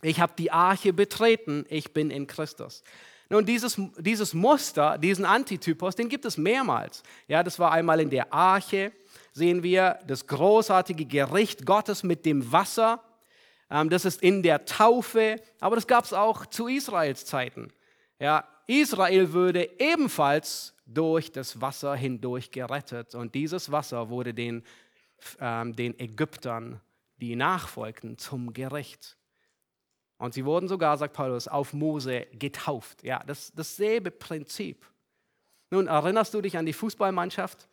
Ich 0.01 0.19
habe 0.19 0.33
die 0.37 0.51
Arche 0.51 0.91
betreten. 0.91 1.65
Ich 1.69 1.93
bin 1.93 2.09
in 2.09 2.25
Christus. 2.27 2.83
Nun, 3.29 3.45
dieses, 3.45 3.79
dieses 3.97 4.33
Muster, 4.33 4.97
diesen 4.97 5.25
Antitypus, 5.25 5.95
den 5.95 6.07
gibt 6.07 6.25
es 6.25 6.37
mehrmals. 6.37 7.03
Ja, 7.27 7.43
das 7.43 7.59
war 7.59 7.71
einmal 7.71 7.99
in 7.99 8.09
der 8.09 8.31
Arche, 8.31 8.93
sehen 9.33 9.63
wir 9.63 9.99
das 10.07 10.25
großartige 10.27 11.05
Gericht 11.05 11.65
Gottes 11.65 12.03
mit 12.03 12.25
dem 12.25 12.51
Wasser. 12.51 13.03
Ähm, 13.69 13.89
das 13.89 14.05
ist 14.05 14.21
in 14.21 14.43
der 14.43 14.65
Taufe, 14.65 15.41
aber 15.59 15.75
das 15.75 15.87
gab 15.87 16.05
es 16.05 16.13
auch 16.13 16.45
zu 16.45 16.67
Israels 16.67 17.25
Zeiten. 17.25 17.73
Ja, 18.19 18.47
Israel 18.65 19.33
würde 19.33 19.69
ebenfalls 19.79 20.73
durch 20.85 21.31
das 21.31 21.59
Wasser 21.59 21.95
hindurch 21.95 22.49
gerettet 22.51 23.13
und 23.13 23.35
dieses 23.35 23.71
Wasser 23.71 24.09
wurde 24.09 24.33
den, 24.33 24.63
ähm, 25.39 25.75
den 25.75 25.99
Ägyptern, 25.99 26.79
die 27.17 27.35
nachfolgten, 27.35 28.17
zum 28.17 28.53
Gericht. 28.53 29.16
Und 30.17 30.33
sie 30.33 30.45
wurden 30.45 30.67
sogar, 30.67 30.97
sagt 30.97 31.13
Paulus, 31.13 31.47
auf 31.47 31.73
Mose 31.73 32.27
getauft. 32.33 33.03
Ja, 33.03 33.23
das 33.25 33.51
dasselbe 33.53 34.11
Prinzip. 34.11 34.85
Nun 35.69 35.87
erinnerst 35.87 36.33
du 36.33 36.41
dich 36.41 36.57
an 36.57 36.65
die 36.65 36.73
Fußballmannschaft? 36.73 37.67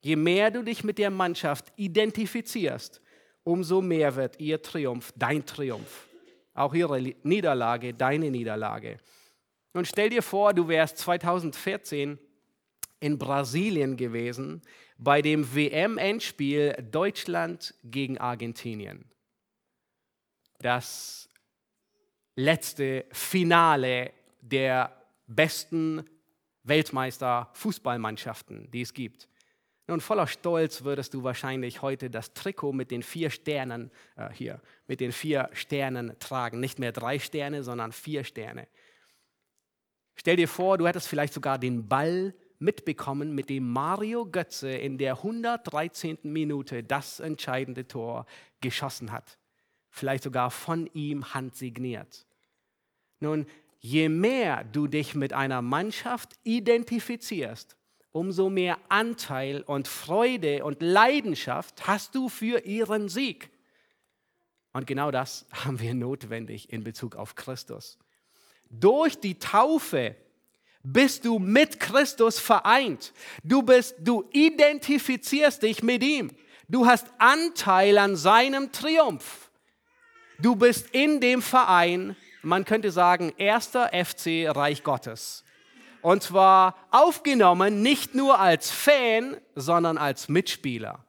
Je 0.00 0.16
mehr 0.16 0.50
du 0.50 0.62
dich 0.62 0.84
mit 0.84 0.98
der 0.98 1.10
Mannschaft 1.10 1.72
identifizierst, 1.76 3.00
umso 3.44 3.80
mehr 3.80 4.16
wird 4.16 4.40
ihr 4.40 4.62
Triumph 4.62 5.12
dein 5.16 5.44
Triumph. 5.44 6.06
Auch 6.54 6.74
ihre 6.74 7.00
Niederlage 7.22 7.94
deine 7.94 8.30
Niederlage. 8.30 8.98
Nun 9.74 9.84
stell 9.84 10.10
dir 10.10 10.22
vor, 10.22 10.54
du 10.54 10.66
wärst 10.66 10.98
2014 10.98 12.18
in 13.00 13.18
Brasilien 13.18 13.96
gewesen 13.96 14.62
bei 14.96 15.22
dem 15.22 15.54
WM-Endspiel 15.54 16.72
Deutschland 16.90 17.74
gegen 17.84 18.18
Argentinien. 18.18 19.04
Das 20.58 21.27
letzte 22.38 23.04
Finale 23.10 24.12
der 24.40 24.96
besten 25.26 26.04
Weltmeister-Fußballmannschaften, 26.62 28.70
die 28.70 28.82
es 28.82 28.94
gibt. 28.94 29.28
Nun, 29.88 30.00
voller 30.00 30.28
Stolz 30.28 30.84
würdest 30.84 31.14
du 31.14 31.24
wahrscheinlich 31.24 31.82
heute 31.82 32.10
das 32.10 32.34
Trikot 32.34 32.72
mit 32.72 32.92
den 32.92 33.02
vier 33.02 33.30
Sternen 33.30 33.90
äh, 34.14 34.28
hier, 34.32 34.62
mit 34.86 35.00
den 35.00 35.10
vier 35.10 35.50
Sternen 35.52 36.16
tragen. 36.20 36.60
Nicht 36.60 36.78
mehr 36.78 36.92
drei 36.92 37.18
Sterne, 37.18 37.64
sondern 37.64 37.90
vier 37.90 38.22
Sterne. 38.22 38.68
Stell 40.14 40.36
dir 40.36 40.46
vor, 40.46 40.78
du 40.78 40.86
hättest 40.86 41.08
vielleicht 41.08 41.34
sogar 41.34 41.58
den 41.58 41.88
Ball 41.88 42.36
mitbekommen, 42.60 43.34
mit 43.34 43.50
dem 43.50 43.68
Mario 43.68 44.26
Götze 44.26 44.70
in 44.70 44.96
der 44.96 45.14
113. 45.14 46.18
Minute 46.22 46.84
das 46.84 47.18
entscheidende 47.18 47.88
Tor 47.88 48.26
geschossen 48.60 49.10
hat. 49.10 49.38
Vielleicht 49.90 50.22
sogar 50.22 50.52
von 50.52 50.86
ihm 50.92 51.34
handsigniert. 51.34 52.27
Nun, 53.20 53.46
je 53.80 54.08
mehr 54.08 54.64
du 54.64 54.86
dich 54.86 55.14
mit 55.14 55.32
einer 55.32 55.62
Mannschaft 55.62 56.32
identifizierst, 56.44 57.76
umso 58.12 58.50
mehr 58.50 58.78
Anteil 58.88 59.62
und 59.62 59.88
Freude 59.88 60.64
und 60.64 60.82
Leidenschaft 60.82 61.86
hast 61.86 62.14
du 62.14 62.28
für 62.28 62.64
ihren 62.64 63.08
Sieg. 63.08 63.50
Und 64.72 64.86
genau 64.86 65.10
das 65.10 65.46
haben 65.52 65.80
wir 65.80 65.94
notwendig 65.94 66.72
in 66.72 66.84
Bezug 66.84 67.16
auf 67.16 67.34
Christus. 67.34 67.98
Durch 68.70 69.18
die 69.18 69.38
Taufe 69.38 70.14
bist 70.82 71.24
du 71.24 71.38
mit 71.38 71.80
Christus 71.80 72.38
vereint. 72.38 73.12
Du 73.42 73.62
bist, 73.62 73.96
du 73.98 74.28
identifizierst 74.32 75.62
dich 75.62 75.82
mit 75.82 76.02
ihm. 76.02 76.30
Du 76.68 76.86
hast 76.86 77.06
Anteil 77.18 77.98
an 77.98 78.16
seinem 78.16 78.72
Triumph. 78.72 79.50
Du 80.38 80.54
bist 80.54 80.90
in 80.92 81.20
dem 81.20 81.42
Verein, 81.42 82.14
man 82.42 82.64
könnte 82.64 82.90
sagen, 82.90 83.32
erster 83.36 83.90
FC 83.92 84.48
Reich 84.48 84.82
Gottes. 84.82 85.44
Und 86.02 86.22
zwar 86.22 86.76
aufgenommen 86.90 87.82
nicht 87.82 88.14
nur 88.14 88.38
als 88.38 88.70
Fan, 88.70 89.36
sondern 89.54 89.98
als 89.98 90.28
Mitspieler. 90.28 91.04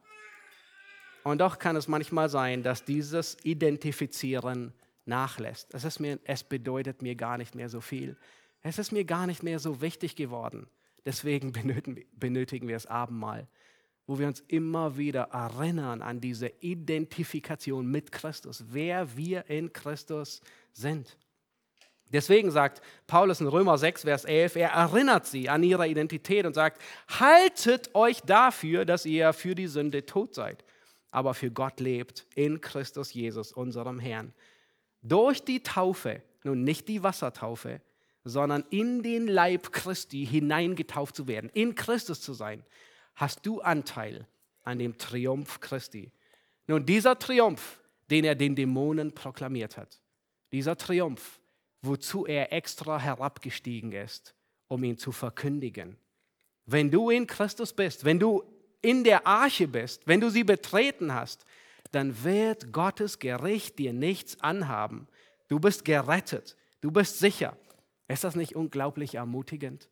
Und 1.23 1.41
doch 1.41 1.59
kann 1.59 1.75
es 1.75 1.87
manchmal 1.87 2.29
sein, 2.29 2.63
dass 2.63 2.85
dieses 2.85 3.37
Identifizieren 3.43 4.73
nachlässt. 5.05 5.73
Es, 5.73 5.83
ist 5.83 5.99
mir, 5.99 6.19
es 6.23 6.43
bedeutet 6.43 7.01
mir 7.01 7.15
gar 7.15 7.37
nicht 7.37 7.55
mehr 7.55 7.69
so 7.69 7.81
viel. 7.81 8.17
Es 8.61 8.79
ist 8.79 8.91
mir 8.91 9.05
gar 9.05 9.27
nicht 9.27 9.43
mehr 9.43 9.59
so 9.59 9.81
wichtig 9.81 10.15
geworden. 10.15 10.67
Deswegen 11.05 11.51
benötigen, 11.53 12.05
benötigen 12.13 12.67
wir 12.67 12.75
das 12.75 12.87
Abendmahl, 12.87 13.47
wo 14.07 14.17
wir 14.17 14.27
uns 14.27 14.39
immer 14.47 14.97
wieder 14.97 15.29
erinnern 15.31 16.01
an 16.01 16.19
diese 16.19 16.47
Identifikation 16.61 17.85
mit 17.85 18.11
Christus, 18.11 18.65
wer 18.69 19.15
wir 19.15 19.47
in 19.49 19.71
Christus 19.71 20.37
sind. 20.37 20.49
Deswegen 22.11 22.49
sagt 22.49 22.81
Paulus 23.05 23.39
in 23.39 23.47
Römer 23.47 23.77
6, 23.77 24.01
Vers 24.01 24.25
11, 24.25 24.55
er 24.55 24.69
erinnert 24.69 25.27
sie 25.27 25.47
an 25.47 25.61
ihre 25.63 25.87
Identität 25.87 26.45
und 26.45 26.53
sagt, 26.53 26.81
haltet 27.07 27.93
euch 27.93 28.21
dafür, 28.21 28.85
dass 28.85 29.05
ihr 29.05 29.31
für 29.33 29.53
die 29.53 29.67
Sünde 29.67 30.05
tot 30.05 30.33
seid, 30.33 30.63
aber 31.11 31.33
für 31.33 31.51
Gott 31.51 31.79
lebt 31.79 32.25
in 32.33 32.61
Christus 32.61 33.13
Jesus, 33.13 33.51
unserem 33.51 33.99
Herrn. 33.99 34.33
Durch 35.01 35.43
die 35.43 35.61
Taufe, 35.61 36.23
nun 36.43 36.63
nicht 36.63 36.87
die 36.87 37.03
Wassertaufe, 37.03 37.81
sondern 38.23 38.65
in 38.69 39.03
den 39.03 39.27
Leib 39.27 39.71
Christi 39.71 40.25
hineingetauft 40.25 41.15
zu 41.15 41.27
werden, 41.27 41.49
in 41.53 41.75
Christus 41.75 42.21
zu 42.21 42.33
sein, 42.33 42.63
hast 43.15 43.45
du 43.45 43.61
Anteil 43.61 44.27
an 44.63 44.79
dem 44.79 44.97
Triumph 44.97 45.59
Christi. 45.59 46.11
Nun, 46.67 46.85
dieser 46.85 47.17
Triumph, 47.17 47.79
den 48.09 48.25
er 48.25 48.35
den 48.35 48.55
Dämonen 48.55 49.13
proklamiert 49.13 49.77
hat, 49.77 49.99
dieser 50.51 50.77
Triumph, 50.77 51.39
wozu 51.81 52.25
er 52.25 52.51
extra 52.53 52.99
herabgestiegen 52.99 53.91
ist, 53.91 54.35
um 54.67 54.83
ihn 54.83 54.97
zu 54.97 55.11
verkündigen. 55.11 55.97
Wenn 56.65 56.91
du 56.91 57.09
in 57.09 57.27
Christus 57.27 57.73
bist, 57.73 58.05
wenn 58.05 58.19
du 58.19 58.43
in 58.81 59.03
der 59.03 59.25
Arche 59.27 59.67
bist, 59.67 60.07
wenn 60.07 60.21
du 60.21 60.29
sie 60.29 60.43
betreten 60.43 61.13
hast, 61.13 61.45
dann 61.91 62.23
wird 62.23 62.71
Gottes 62.71 63.19
Gericht 63.19 63.79
dir 63.79 63.93
nichts 63.93 64.39
anhaben. 64.41 65.07
Du 65.47 65.59
bist 65.59 65.85
gerettet, 65.85 66.55
du 66.81 66.91
bist 66.91 67.19
sicher. 67.19 67.57
Ist 68.07 68.23
das 68.23 68.35
nicht 68.35 68.55
unglaublich 68.55 69.15
ermutigend? 69.15 69.89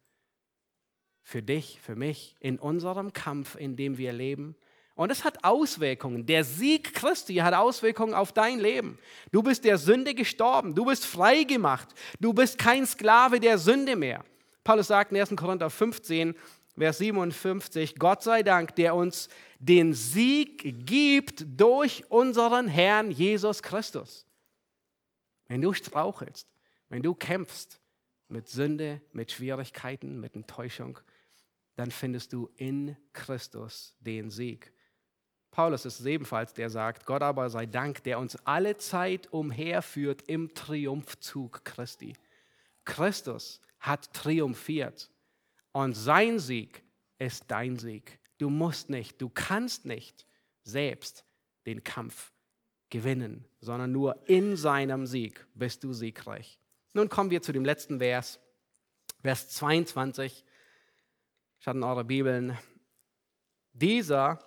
Für 1.21 1.41
dich, 1.41 1.79
für 1.81 1.95
mich, 1.95 2.35
in 2.39 2.57
unserem 2.57 3.13
Kampf, 3.13 3.55
in 3.55 3.75
dem 3.75 3.97
wir 3.97 4.13
leben. 4.13 4.55
Und 4.97 5.11
es 5.11 5.23
hat 5.23 5.43
Auswirkungen. 5.43 6.25
Der 6.25 6.43
Sieg 6.43 6.95
Christi 6.95 7.35
hat 7.35 7.53
Auswirkungen 7.53 8.15
auf 8.15 8.33
dein 8.33 8.59
Leben. 8.59 8.97
Du 9.31 9.43
bist 9.43 9.63
der 9.63 9.77
Sünde 9.77 10.15
gestorben. 10.15 10.73
Du 10.73 10.85
bist 10.85 11.05
frei 11.05 11.43
gemacht. 11.43 11.89
Du 12.19 12.33
bist 12.33 12.57
kein 12.57 12.85
Sklave 12.85 13.39
der 13.39 13.59
Sünde 13.59 13.95
mehr. 13.95 14.25
Paulus 14.63 14.87
sagt 14.87 15.11
in 15.11 15.19
1. 15.19 15.35
Korinther 15.35 15.69
15, 15.69 16.35
Vers 16.75 16.97
57, 16.97 17.95
Gott 17.97 18.23
sei 18.23 18.41
Dank, 18.41 18.75
der 18.75 18.95
uns 18.95 19.29
den 19.59 19.93
Sieg 19.93 20.85
gibt 20.85 21.45
durch 21.59 22.03
unseren 22.09 22.67
Herrn 22.67 23.11
Jesus 23.11 23.61
Christus. 23.61 24.25
Wenn 25.47 25.61
du 25.61 25.73
strauchelst, 25.73 26.47
wenn 26.89 27.03
du 27.03 27.13
kämpfst, 27.13 27.79
mit 28.29 28.49
Sünde, 28.49 29.01
mit 29.13 29.31
Schwierigkeiten, 29.31 30.19
mit 30.19 30.35
Enttäuschung, 30.35 30.99
dann 31.75 31.91
findest 31.91 32.33
du 32.33 32.49
in 32.57 32.97
Christus 33.13 33.95
den 33.99 34.29
Sieg. 34.29 34.73
Paulus 35.57 35.85
ist 35.85 36.05
ebenfalls, 36.05 36.53
der 36.53 36.69
sagt, 36.69 37.07
Gott 37.07 37.23
aber 37.23 37.49
sei 37.49 37.65
Dank, 37.65 38.03
der 38.03 38.19
uns 38.19 38.35
alle 38.45 38.77
Zeit 38.77 39.33
umherführt 39.33 40.21
im 40.27 40.53
Triumphzug 40.53 41.65
Christi. 41.65 42.13
Christus 42.85 43.59
hat 43.79 44.13
triumphiert 44.13 45.09
und 45.71 45.95
sein 45.95 46.37
Sieg 46.37 46.83
ist 47.17 47.45
dein 47.47 47.75
Sieg. 47.75 48.19
Du 48.37 48.51
musst 48.51 48.91
nicht, 48.91 49.19
du 49.19 49.29
kannst 49.29 49.85
nicht 49.85 50.27
selbst 50.61 51.25
den 51.65 51.83
Kampf 51.83 52.33
gewinnen, 52.91 53.43
sondern 53.59 53.91
nur 53.91 54.29
in 54.29 54.57
seinem 54.57 55.07
Sieg 55.07 55.43
bist 55.55 55.83
du 55.83 55.91
siegreich. 55.91 56.59
Nun 56.93 57.09
kommen 57.09 57.31
wir 57.31 57.41
zu 57.41 57.51
dem 57.51 57.65
letzten 57.65 57.97
Vers, 57.97 58.39
Vers 59.23 59.49
22. 59.49 60.45
Schaut 61.57 61.73
in 61.73 61.83
eure 61.83 62.03
Bibeln. 62.03 62.55
Dieser 63.73 64.46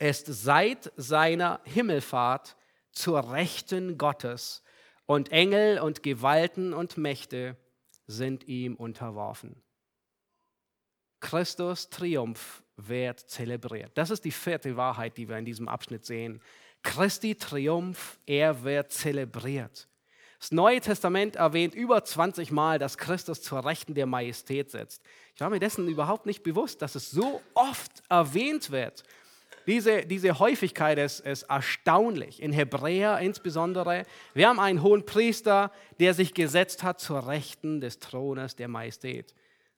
ist 0.00 0.26
seit 0.26 0.92
seiner 0.96 1.60
Himmelfahrt 1.64 2.56
zur 2.90 3.32
Rechten 3.32 3.98
Gottes 3.98 4.64
und 5.06 5.30
Engel 5.30 5.78
und 5.78 6.02
Gewalten 6.02 6.72
und 6.72 6.96
Mächte 6.96 7.56
sind 8.06 8.48
ihm 8.48 8.74
unterworfen. 8.74 9.62
Christus 11.20 11.90
Triumph 11.90 12.62
wird 12.76 13.20
zelebriert. 13.20 13.92
Das 13.94 14.10
ist 14.10 14.24
die 14.24 14.30
vierte 14.30 14.76
Wahrheit, 14.76 15.16
die 15.18 15.28
wir 15.28 15.36
in 15.36 15.44
diesem 15.44 15.68
Abschnitt 15.68 16.06
sehen. 16.06 16.40
Christi 16.82 17.34
Triumph, 17.34 18.18
er 18.26 18.64
wird 18.64 18.90
zelebriert. 18.90 19.86
Das 20.38 20.52
Neue 20.52 20.80
Testament 20.80 21.36
erwähnt 21.36 21.74
über 21.74 22.02
20 22.02 22.50
Mal, 22.50 22.78
dass 22.78 22.96
Christus 22.96 23.42
zur 23.42 23.62
Rechten 23.66 23.92
der 23.92 24.06
Majestät 24.06 24.70
sitzt. 24.70 25.02
Ich 25.34 25.40
war 25.42 25.50
mir 25.50 25.60
dessen 25.60 25.86
überhaupt 25.86 26.24
nicht 26.24 26.42
bewusst, 26.42 26.80
dass 26.80 26.94
es 26.94 27.10
so 27.10 27.42
oft 27.52 28.02
erwähnt 28.08 28.70
wird. 28.70 29.04
Diese, 29.66 30.06
diese 30.06 30.38
Häufigkeit 30.38 30.98
ist, 30.98 31.20
ist 31.20 31.42
erstaunlich. 31.44 32.42
In 32.42 32.52
Hebräer 32.52 33.18
insbesondere. 33.18 34.04
Wir 34.34 34.48
haben 34.48 34.60
einen 34.60 34.82
hohen 34.82 35.06
Priester, 35.06 35.70
der 35.98 36.14
sich 36.14 36.34
gesetzt 36.34 36.82
hat 36.82 37.00
zur 37.00 37.26
Rechten 37.26 37.80
des 37.80 37.98
Thrones 37.98 38.56
der 38.56 38.68
Majestät. 38.68 39.34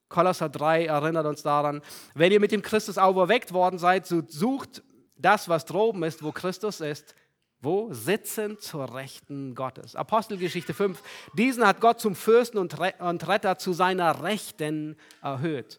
Kolosser 0.08 0.48
3 0.48 0.86
erinnert 0.86 1.26
uns 1.26 1.42
daran, 1.42 1.82
wenn 2.14 2.32
ihr 2.32 2.40
mit 2.40 2.52
dem 2.52 2.62
Christus 2.62 2.98
auferweckt 2.98 3.52
worden 3.52 3.78
seid, 3.78 4.06
so 4.06 4.22
sucht 4.26 4.82
das, 5.16 5.48
was 5.48 5.64
droben 5.64 6.02
ist, 6.02 6.22
wo 6.22 6.32
Christus 6.32 6.80
ist, 6.80 7.14
wo? 7.62 7.92
Sitzen 7.92 8.58
zur 8.58 8.92
Rechten 8.92 9.54
Gottes. 9.54 9.94
Apostelgeschichte 9.94 10.74
5. 10.74 11.00
Diesen 11.34 11.64
hat 11.64 11.80
Gott 11.80 12.00
zum 12.00 12.16
Fürsten 12.16 12.58
und 12.58 13.28
Retter 13.28 13.56
zu 13.56 13.72
seiner 13.72 14.24
Rechten 14.24 14.96
erhöht. 15.22 15.78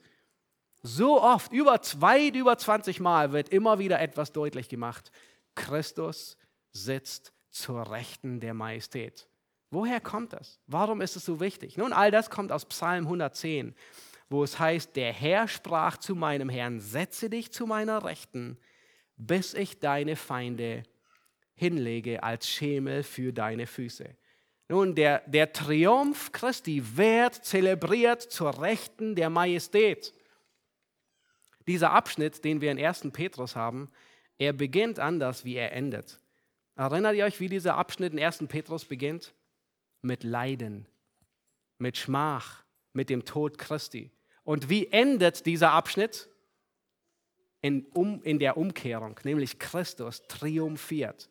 So 0.84 1.21
oft, 1.21 1.51
über 1.51 1.81
zwei, 1.81 2.27
über 2.27 2.57
20 2.57 2.99
Mal 2.99 3.31
wird 3.31 3.49
immer 3.49 3.79
wieder 3.79 3.99
etwas 3.99 4.31
deutlich 4.31 4.69
gemacht. 4.69 5.11
Christus 5.55 6.38
sitzt 6.71 7.34
zur 7.49 7.89
Rechten 7.89 8.39
der 8.39 8.53
Majestät. 8.53 9.27
Woher 9.71 10.01
kommt 10.01 10.34
das? 10.34 10.59
Warum 10.67 11.01
ist 11.01 11.15
es 11.15 11.25
so 11.25 11.39
wichtig? 11.39 11.77
Nun, 11.77 11.93
all 11.93 12.11
das 12.11 12.29
kommt 12.29 12.51
aus 12.51 12.65
Psalm 12.65 13.05
110 13.05 13.75
wo 14.34 14.43
es 14.43 14.59
heißt, 14.59 14.95
der 14.95 15.13
Herr 15.13 15.47
sprach 15.47 15.97
zu 15.97 16.15
meinem 16.15 16.49
Herrn, 16.49 16.79
setze 16.79 17.29
dich 17.29 17.53
zu 17.53 17.65
meiner 17.65 18.03
Rechten, 18.03 18.57
bis 19.15 19.53
ich 19.53 19.79
deine 19.79 20.15
Feinde 20.15 20.84
hinlege 21.53 22.23
als 22.23 22.49
Schemel 22.49 23.03
für 23.03 23.31
deine 23.31 23.67
Füße. 23.67 24.09
Nun, 24.69 24.95
der, 24.95 25.21
der 25.27 25.53
Triumph 25.53 26.31
Christi 26.31 26.97
wird 26.97 27.36
zelebriert 27.36 28.21
zur 28.21 28.59
Rechten 28.59 29.13
der 29.15 29.29
Majestät. 29.29 30.13
Dieser 31.68 31.91
Abschnitt, 31.91 32.43
den 32.43 32.61
wir 32.61 32.72
in 32.72 32.84
1. 32.84 33.09
Petrus 33.14 33.55
haben, 33.55 33.89
er 34.38 34.53
beginnt 34.53 34.99
anders, 34.99 35.45
wie 35.45 35.55
er 35.55 35.72
endet. 35.74 36.20
Erinnert 36.76 37.16
ihr 37.16 37.26
euch, 37.26 37.39
wie 37.39 37.49
dieser 37.49 37.76
Abschnitt 37.76 38.14
in 38.14 38.20
1. 38.20 38.45
Petrus 38.47 38.86
beginnt? 38.86 39.34
Mit 40.01 40.24
Leiden, 40.24 40.88
mit 41.78 41.97
Schmach, 41.97 42.64
mit 42.91 43.09
dem 43.09 43.26
Tod 43.26 43.57
Christi. 43.57 44.11
Und 44.43 44.70
wie 44.70 44.88
endet 44.88 45.45
dieser 45.45 45.72
Abschnitt? 45.72 46.30
In, 47.61 47.86
um, 47.93 48.22
in 48.24 48.39
der 48.39 48.57
Umkehrung, 48.57 49.18
nämlich 49.24 49.57
Christus 49.57 50.24
triumphiert. 50.28 51.30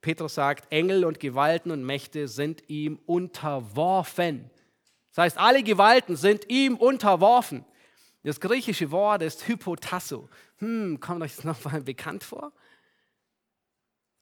Petrus 0.00 0.34
sagt, 0.34 0.70
Engel 0.70 1.04
und 1.04 1.18
Gewalten 1.18 1.72
und 1.72 1.84
Mächte 1.84 2.28
sind 2.28 2.68
ihm 2.68 3.00
unterworfen. 3.06 4.50
Das 5.10 5.24
heißt, 5.24 5.38
alle 5.38 5.64
Gewalten 5.64 6.14
sind 6.16 6.48
ihm 6.48 6.76
unterworfen. 6.76 7.64
Das 8.22 8.38
griechische 8.38 8.90
Wort 8.90 9.22
ist 9.22 9.48
Hypotasso. 9.48 10.28
Hm, 10.58 11.00
kommt 11.00 11.22
euch 11.22 11.36
das 11.36 11.44
nochmal 11.44 11.80
bekannt 11.82 12.22
vor? 12.24 12.52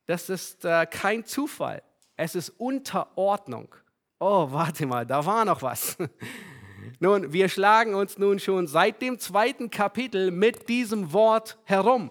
Das 0.07 0.29
ist 0.29 0.65
äh, 0.65 0.87
kein 0.87 1.25
Zufall. 1.25 1.83
Es 2.17 2.35
ist 2.35 2.51
Unterordnung. 2.51 3.75
Oh, 4.19 4.51
warte 4.51 4.87
mal, 4.87 5.07
da 5.07 5.25
war 5.25 5.45
noch 5.45 5.63
was. 5.63 5.97
Nun, 6.99 7.33
wir 7.33 7.49
schlagen 7.49 7.95
uns 7.95 8.19
nun 8.19 8.39
schon 8.39 8.67
seit 8.67 9.01
dem 9.03 9.19
zweiten 9.19 9.71
Kapitel 9.71 10.31
mit 10.31 10.69
diesem 10.69 11.13
Wort 11.13 11.59
herum. 11.65 12.11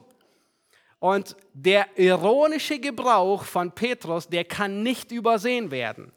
Und 1.00 1.36
der 1.54 1.98
ironische 1.98 2.80
Gebrauch 2.80 3.44
von 3.44 3.72
Petrus, 3.72 4.28
der 4.28 4.46
kann 4.46 4.84
nicht 4.84 5.12
übersehen 5.12 5.72
werden. 5.72 6.12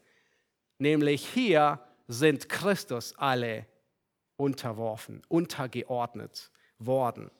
Nämlich 0.77 1.27
hier 1.27 1.79
sind 2.07 2.49
Christus 2.49 3.13
alle 3.17 3.65
unterworfen, 4.37 5.21
untergeordnet 5.27 6.51
worden. 6.79 7.31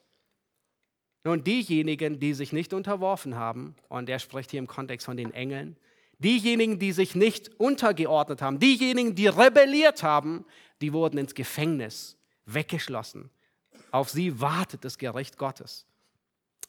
Nun, 1.23 1.43
diejenigen, 1.43 2.19
die 2.19 2.33
sich 2.33 2.51
nicht 2.51 2.73
unterworfen 2.73 3.35
haben, 3.35 3.75
und 3.87 4.09
er 4.09 4.19
spricht 4.19 4.51
hier 4.51 4.59
im 4.59 4.67
Kontext 4.67 5.05
von 5.05 5.17
den 5.17 5.33
Engeln, 5.33 5.77
diejenigen, 6.19 6.79
die 6.79 6.91
sich 6.91 7.15
nicht 7.15 7.59
untergeordnet 7.59 8.41
haben, 8.41 8.59
diejenigen, 8.59 9.15
die 9.15 9.27
rebelliert 9.27 10.03
haben, 10.03 10.45
die 10.81 10.91
wurden 10.91 11.17
ins 11.17 11.33
Gefängnis 11.33 12.17
weggeschlossen. 12.45 13.29
Auf 13.91 14.09
sie 14.09 14.41
wartet 14.41 14.83
das 14.83 14.97
Gericht 14.97 15.37
Gottes. 15.37 15.85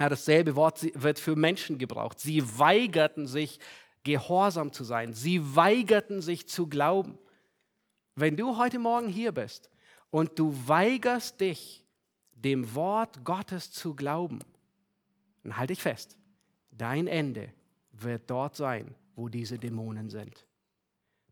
Ja, 0.00 0.08
dasselbe 0.08 0.56
Wort 0.56 0.82
wird 0.94 1.18
für 1.18 1.36
Menschen 1.36 1.78
gebraucht. 1.78 2.20
Sie 2.20 2.42
weigerten 2.58 3.26
sich, 3.26 3.58
gehorsam 4.04 4.72
zu 4.72 4.84
sein. 4.84 5.14
Sie 5.14 5.56
weigerten 5.56 6.20
sich 6.20 6.46
zu 6.46 6.68
glauben. 6.68 7.18
Wenn 8.14 8.36
du 8.36 8.58
heute 8.58 8.78
Morgen 8.78 9.08
hier 9.08 9.32
bist 9.32 9.70
und 10.14 10.38
du 10.38 10.54
weigerst 10.68 11.40
dich, 11.40 11.84
dem 12.36 12.72
Wort 12.76 13.24
Gottes 13.24 13.72
zu 13.72 13.96
glauben, 13.96 14.38
dann 15.42 15.56
halte 15.56 15.72
ich 15.72 15.82
fest, 15.82 16.16
dein 16.70 17.08
Ende 17.08 17.52
wird 17.90 18.30
dort 18.30 18.54
sein, 18.54 18.94
wo 19.16 19.28
diese 19.28 19.58
Dämonen 19.58 20.10
sind. 20.10 20.46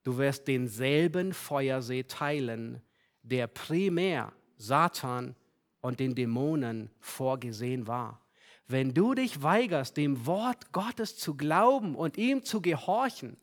Du 0.03 0.19
wirst 0.19 0.49
denselben 0.49 1.33
Feuersee 1.33 2.03
teilen, 2.03 2.83
der 3.23 3.47
primär 3.47 4.33
Satan 4.57 5.37
und 5.81 6.01
den 6.01 6.17
Dämonen 6.17 6.91
vorgesehen 6.99 7.87
war. 7.87 8.21
Wenn 8.67 8.93
du 8.93 9.15
dich 9.15 9.45
weigerst, 9.45 9.97
dem 9.97 10.27
Wort 10.27 10.73
Gottes 10.73 11.17
zu 11.17 11.37
glauben 11.37 11.95
und 11.95 12.19
ihm 12.19 12.43
zu 12.43 12.61
gehorchen, 12.61 13.37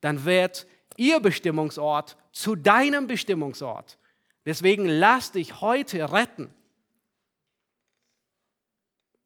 dann 0.00 0.24
wird 0.24 0.64
ihr 0.96 1.18
Bestimmungsort 1.18 2.16
zu 2.30 2.54
deinem 2.54 3.08
Bestimmungsort. 3.08 3.98
Deswegen 4.46 4.86
lass 4.86 5.32
dich 5.32 5.60
heute 5.60 6.12
retten. 6.12 6.54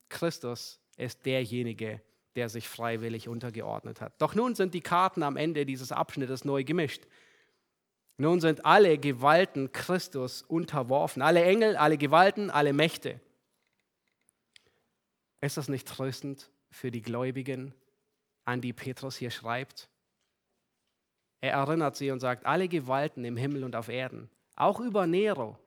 Christus 0.08 0.80
ist 0.96 1.24
derjenige, 1.24 2.00
der 2.34 2.48
sich 2.48 2.68
freiwillig 2.68 3.28
untergeordnet 3.28 4.00
hat. 4.00 4.14
Doch 4.18 4.34
nun 4.34 4.54
sind 4.54 4.74
die 4.74 4.80
Karten 4.80 5.22
am 5.22 5.36
Ende 5.36 5.66
dieses 5.66 5.92
Abschnittes 5.92 6.44
neu 6.44 6.64
gemischt. 6.64 7.06
Nun 8.16 8.40
sind 8.40 8.64
alle 8.64 8.98
Gewalten 8.98 9.72
Christus 9.72 10.42
unterworfen, 10.42 11.22
alle 11.22 11.44
Engel, 11.44 11.76
alle 11.76 11.96
Gewalten, 11.96 12.50
alle 12.50 12.72
Mächte. 12.72 13.20
Ist 15.40 15.56
das 15.56 15.68
nicht 15.68 15.88
tröstend 15.88 16.50
für 16.70 16.90
die 16.90 17.02
Gläubigen, 17.02 17.74
an 18.44 18.60
die 18.60 18.72
Petrus 18.72 19.16
hier 19.16 19.30
schreibt? 19.30 19.88
Er 21.40 21.52
erinnert 21.52 21.96
sie 21.96 22.10
und 22.10 22.20
sagt, 22.20 22.44
alle 22.44 22.68
Gewalten 22.68 23.24
im 23.24 23.36
Himmel 23.36 23.64
und 23.64 23.74
auf 23.74 23.88
Erden, 23.88 24.28
auch 24.56 24.80
über 24.80 25.06
Nero, 25.06 25.58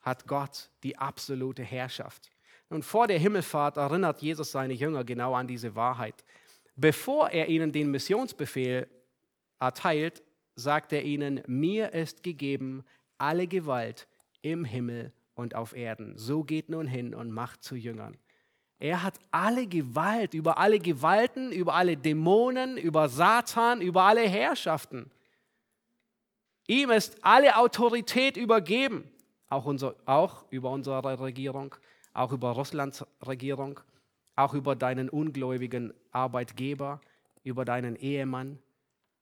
hat 0.00 0.26
Gott 0.26 0.70
die 0.82 0.96
absolute 0.98 1.62
Herrschaft. 1.62 2.30
Und 2.68 2.84
vor 2.84 3.06
der 3.06 3.18
Himmelfahrt 3.18 3.76
erinnert 3.76 4.22
Jesus 4.22 4.52
seine 4.52 4.74
Jünger 4.74 5.04
genau 5.04 5.34
an 5.34 5.46
diese 5.46 5.74
Wahrheit. 5.74 6.24
Bevor 6.76 7.30
er 7.30 7.48
ihnen 7.48 7.72
den 7.72 7.90
Missionsbefehl 7.90 8.88
erteilt, 9.60 10.22
sagt 10.56 10.92
er 10.92 11.02
ihnen, 11.02 11.42
mir 11.46 11.92
ist 11.92 12.22
gegeben 12.22 12.84
alle 13.18 13.46
Gewalt 13.46 14.06
im 14.42 14.64
Himmel 14.64 15.12
und 15.34 15.54
auf 15.54 15.74
Erden. 15.74 16.16
So 16.18 16.44
geht 16.44 16.68
nun 16.68 16.86
hin 16.86 17.14
und 17.14 17.30
macht 17.30 17.62
zu 17.62 17.76
Jüngern. 17.76 18.16
Er 18.78 19.02
hat 19.02 19.18
alle 19.30 19.66
Gewalt 19.66 20.34
über 20.34 20.58
alle 20.58 20.78
Gewalten, 20.78 21.52
über 21.52 21.74
alle 21.74 21.96
Dämonen, 21.96 22.76
über 22.76 23.08
Satan, 23.08 23.80
über 23.80 24.02
alle 24.02 24.28
Herrschaften. 24.28 25.10
Ihm 26.66 26.90
ist 26.90 27.22
alle 27.24 27.56
Autorität 27.56 28.36
übergeben, 28.36 29.10
auch, 29.48 29.66
unser, 29.66 29.94
auch 30.06 30.44
über 30.50 30.70
unsere 30.70 31.20
Regierung 31.20 31.74
auch 32.14 32.32
über 32.32 32.50
Russlands 32.50 33.04
Regierung, 33.26 33.80
auch 34.36 34.54
über 34.54 34.76
deinen 34.76 35.10
ungläubigen 35.10 35.92
Arbeitgeber, 36.12 37.00
über 37.42 37.64
deinen 37.64 37.96
Ehemann. 37.96 38.60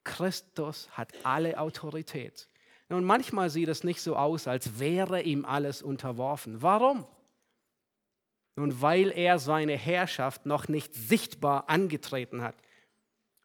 Christus 0.04 0.88
hat 0.92 1.12
alle 1.24 1.58
Autorität. 1.58 2.48
Und 2.88 3.04
manchmal 3.04 3.48
sieht 3.48 3.68
es 3.68 3.84
nicht 3.84 4.02
so 4.02 4.16
aus, 4.16 4.46
als 4.46 4.78
wäre 4.78 5.22
ihm 5.22 5.46
alles 5.46 5.80
unterworfen. 5.80 6.60
Warum? 6.60 7.06
Nun, 8.54 8.82
weil 8.82 9.10
er 9.10 9.38
seine 9.38 9.76
Herrschaft 9.78 10.44
noch 10.44 10.68
nicht 10.68 10.94
sichtbar 10.94 11.70
angetreten 11.70 12.42
hat. 12.42 12.54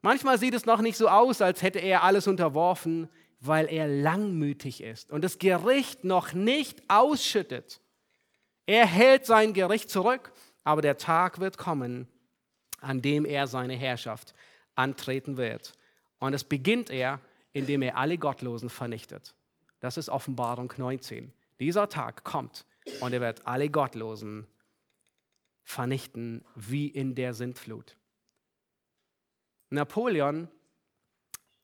Manchmal 0.01 0.37
sieht 0.37 0.53
es 0.53 0.65
noch 0.65 0.81
nicht 0.81 0.97
so 0.97 1.07
aus, 1.07 1.41
als 1.41 1.61
hätte 1.61 1.79
er 1.79 2.03
alles 2.03 2.27
unterworfen, 2.27 3.07
weil 3.39 3.71
er 3.71 3.87
langmütig 3.87 4.81
ist 4.81 5.11
und 5.11 5.23
das 5.23 5.37
Gericht 5.37 6.03
noch 6.03 6.33
nicht 6.33 6.89
ausschüttet. 6.89 7.81
Er 8.65 8.85
hält 8.85 9.25
sein 9.25 9.53
Gericht 9.53 9.89
zurück, 9.89 10.31
aber 10.63 10.81
der 10.81 10.97
Tag 10.97 11.39
wird 11.39 11.57
kommen, 11.57 12.07
an 12.81 13.01
dem 13.01 13.25
er 13.25 13.47
seine 13.47 13.75
Herrschaft 13.75 14.33
antreten 14.75 15.37
wird. 15.37 15.73
Und 16.19 16.33
es 16.33 16.43
beginnt 16.43 16.89
er, 16.89 17.19
indem 17.53 17.81
er 17.81 17.97
alle 17.97 18.17
Gottlosen 18.17 18.69
vernichtet. 18.69 19.35
Das 19.79 19.97
ist 19.97 20.09
Offenbarung 20.09 20.73
19. 20.75 21.31
Dieser 21.59 21.89
Tag 21.89 22.23
kommt 22.23 22.65
und 23.01 23.13
er 23.13 23.21
wird 23.21 23.45
alle 23.45 23.69
Gottlosen 23.69 24.47
vernichten 25.63 26.43
wie 26.55 26.87
in 26.87 27.15
der 27.15 27.33
Sintflut. 27.33 27.97
Napoleon, 29.69 30.47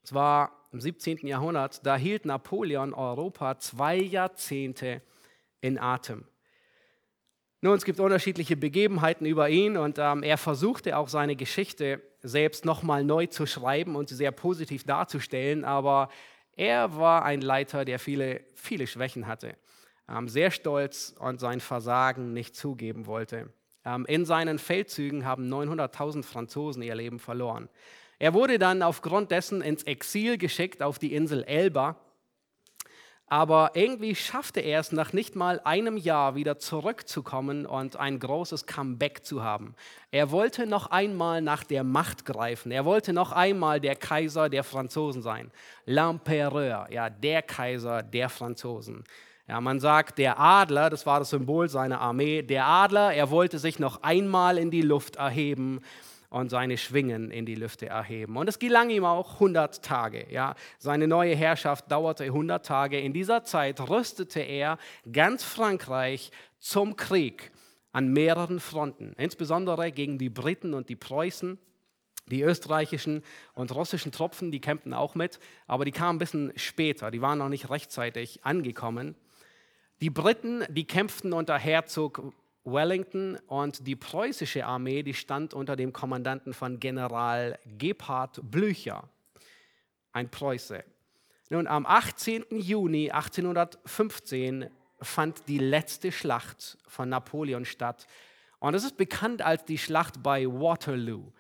zwar 0.03 0.62
im 0.73 0.81
17. 0.81 1.27
Jahrhundert, 1.27 1.85
da 1.85 1.95
hielt 1.95 2.25
Napoleon 2.25 2.93
Europa 2.93 3.59
zwei 3.59 3.95
Jahrzehnte 3.95 5.01
in 5.61 5.77
Atem. 5.77 6.25
Nun, 7.61 7.75
es 7.75 7.85
gibt 7.85 7.99
unterschiedliche 7.99 8.57
Begebenheiten 8.57 9.25
über 9.25 9.49
ihn 9.49 9.77
und 9.77 9.97
ähm, 9.97 10.23
er 10.23 10.37
versuchte 10.37 10.97
auch 10.97 11.07
seine 11.07 11.37
Geschichte 11.37 12.01
selbst 12.21 12.65
nochmal 12.65 13.05
neu 13.05 13.27
zu 13.27 13.45
schreiben 13.45 13.95
und 13.95 14.09
sie 14.09 14.15
sehr 14.15 14.31
positiv 14.31 14.83
darzustellen, 14.83 15.63
aber 15.63 16.09
er 16.57 16.97
war 16.97 17.23
ein 17.23 17.41
Leiter, 17.41 17.85
der 17.85 17.99
viele, 17.99 18.41
viele 18.55 18.85
Schwächen 18.85 19.27
hatte, 19.27 19.55
ähm, 20.09 20.27
sehr 20.27 20.51
stolz 20.51 21.15
und 21.19 21.39
sein 21.39 21.61
Versagen 21.61 22.33
nicht 22.33 22.55
zugeben 22.55 23.05
wollte. 23.05 23.53
Ähm, 23.85 24.05
in 24.07 24.25
seinen 24.25 24.59
Feldzügen 24.59 25.25
haben 25.25 25.51
900.000 25.51 26.23
Franzosen 26.23 26.81
ihr 26.81 26.95
Leben 26.95 27.19
verloren. 27.19 27.69
Er 28.23 28.33
wurde 28.33 28.57
dann 28.57 28.83
aufgrund 28.83 29.31
dessen 29.31 29.61
ins 29.61 29.83
Exil 29.83 30.37
geschickt 30.37 30.81
auf 30.81 30.97
die 30.97 31.13
Insel 31.13 31.43
Elba 31.43 31.97
aber 33.33 33.71
irgendwie 33.73 34.13
schaffte 34.13 34.59
er 34.59 34.79
es 34.79 34.91
nach 34.91 35.11
nicht 35.11 35.35
mal 35.35 35.59
einem 35.63 35.97
Jahr 35.97 36.35
wieder 36.35 36.59
zurückzukommen 36.59 37.65
und 37.65 37.95
ein 37.95 38.19
großes 38.19 38.67
Comeback 38.67 39.25
zu 39.25 39.41
haben. 39.41 39.73
Er 40.11 40.29
wollte 40.29 40.67
noch 40.67 40.91
einmal 40.91 41.41
nach 41.41 41.63
der 41.63 41.83
Macht 41.83 42.25
greifen. 42.25 42.71
Er 42.71 42.85
wollte 42.85 43.11
noch 43.11 43.31
einmal 43.31 43.79
der 43.79 43.95
Kaiser 43.95 44.49
der 44.49 44.63
Franzosen 44.63 45.23
sein. 45.23 45.49
L'Empereur, 45.87 46.91
ja, 46.91 47.09
der 47.09 47.41
Kaiser 47.41 48.03
der 48.03 48.29
Franzosen. 48.29 49.03
Ja, 49.47 49.59
man 49.59 49.79
sagt, 49.79 50.19
der 50.19 50.39
Adler, 50.39 50.91
das 50.91 51.07
war 51.07 51.17
das 51.17 51.31
Symbol 51.31 51.69
seiner 51.69 52.01
Armee, 52.01 52.43
der 52.43 52.67
Adler, 52.67 53.15
er 53.15 53.31
wollte 53.31 53.57
sich 53.57 53.79
noch 53.79 54.03
einmal 54.03 54.59
in 54.59 54.69
die 54.69 54.83
Luft 54.83 55.15
erheben 55.15 55.81
und 56.33 56.49
seine 56.49 56.79
Schwingen 56.79 57.29
in 57.29 57.45
die 57.45 57.53
Lüfte 57.53 57.85
erheben. 57.85 58.37
Und 58.37 58.49
es 58.49 58.57
gelang 58.57 58.89
ihm 58.89 59.05
auch 59.05 59.35
100 59.35 59.85
Tage. 59.85 60.25
Ja. 60.31 60.55
Seine 60.79 61.07
neue 61.07 61.35
Herrschaft 61.35 61.91
dauerte 61.91 62.23
100 62.23 62.65
Tage. 62.65 62.99
In 62.99 63.13
dieser 63.13 63.43
Zeit 63.43 63.79
rüstete 63.87 64.39
er 64.39 64.79
ganz 65.11 65.43
Frankreich 65.43 66.31
zum 66.57 66.95
Krieg 66.95 67.51
an 67.91 68.11
mehreren 68.11 68.59
Fronten, 68.59 69.13
insbesondere 69.15 69.91
gegen 69.91 70.17
die 70.17 70.31
Briten 70.31 70.73
und 70.73 70.89
die 70.89 70.95
Preußen. 70.95 71.59
Die 72.31 72.41
österreichischen 72.41 73.21
und 73.53 73.75
russischen 73.75 74.11
Truppen, 74.11 74.49
die 74.49 74.61
kämpften 74.61 74.95
auch 74.95 75.13
mit, 75.13 75.39
aber 75.67 75.85
die 75.85 75.91
kamen 75.91 76.15
ein 76.15 76.19
bisschen 76.19 76.51
später, 76.55 77.11
die 77.11 77.21
waren 77.21 77.37
noch 77.37 77.49
nicht 77.49 77.69
rechtzeitig 77.69 78.43
angekommen. 78.43 79.15
Die 80.01 80.09
Briten, 80.09 80.63
die 80.69 80.87
kämpften 80.87 81.31
unter 81.31 81.59
Herzog 81.59 82.33
Wellington 82.65 83.37
und 83.47 83.85
die 83.87 83.95
preußische 83.95 84.65
Armee, 84.65 85.03
die 85.03 85.13
stand 85.13 85.53
unter 85.53 85.75
dem 85.75 85.91
Kommandanten 85.91 86.53
von 86.53 86.79
General 86.79 87.59
Gebhard 87.77 88.39
Blücher, 88.43 89.09
ein 90.13 90.29
Preuße. 90.29 90.83
Nun, 91.49 91.67
am 91.67 91.85
18. 91.85 92.45
Juni 92.51 93.11
1815 93.11 94.69
fand 95.01 95.47
die 95.47 95.59
letzte 95.59 96.11
Schlacht 96.11 96.77
von 96.87 97.09
Napoleon 97.09 97.65
statt. 97.65 98.07
Und 98.59 98.75
es 98.75 98.85
ist 98.85 98.97
bekannt 98.97 99.41
als 99.41 99.65
die 99.65 99.77
Schlacht 99.77 100.23
bei 100.23 100.45
Waterloo. 100.45 101.31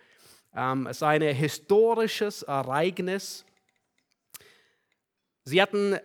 Ähm, 0.53 0.87
es 0.87 0.97
ist 0.97 1.03
ein 1.03 1.21
historisches 1.21 2.43
Ereignis. 2.43 3.45
Sie 5.45 5.61
hatten 5.61 5.97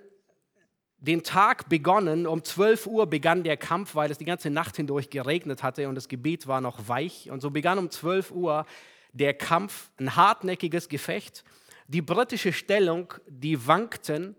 den 0.99 1.23
Tag 1.23 1.69
begonnen. 1.69 2.27
Um 2.27 2.43
12 2.43 2.87
Uhr 2.87 3.07
begann 3.07 3.45
der 3.45 3.57
Kampf, 3.57 3.95
weil 3.95 4.11
es 4.11 4.19
die 4.19 4.25
ganze 4.25 4.51
Nacht 4.51 4.77
hindurch 4.77 5.11
geregnet 5.11 5.63
hatte 5.63 5.89
und 5.89 5.95
das 5.95 6.09
Gebiet 6.09 6.47
war 6.47 6.61
noch 6.61 6.89
weich. 6.89 7.31
Und 7.31 7.41
so 7.41 7.51
begann 7.51 7.79
um 7.79 7.91
12 7.91 8.31
Uhr 8.33 8.67
der 9.13 9.35
Kampf, 9.35 9.91
ein 9.99 10.17
hartnäckiges 10.17 10.89
Gefecht. 10.89 11.45
Die 11.87 12.03
britische 12.03 12.53
Stellung, 12.53 13.15
die 13.27 13.67
wankten. 13.67 14.37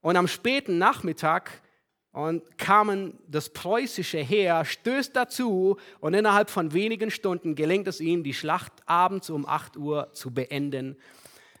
Und 0.00 0.16
am 0.16 0.28
späten 0.28 0.78
Nachmittag 0.78 1.62
und 2.12 2.56
kamen 2.56 3.18
das 3.28 3.50
preußische 3.50 4.18
Heer, 4.18 4.64
stößt 4.64 5.14
dazu 5.14 5.76
und 6.00 6.14
innerhalb 6.14 6.48
von 6.48 6.72
wenigen 6.72 7.10
Stunden 7.10 7.54
gelingt 7.54 7.88
es 7.88 8.00
ihnen, 8.00 8.24
die 8.24 8.32
Schlacht 8.32 8.72
abends 8.86 9.28
um 9.28 9.44
8 9.44 9.76
Uhr 9.76 10.12
zu 10.12 10.32
beenden. 10.32 10.96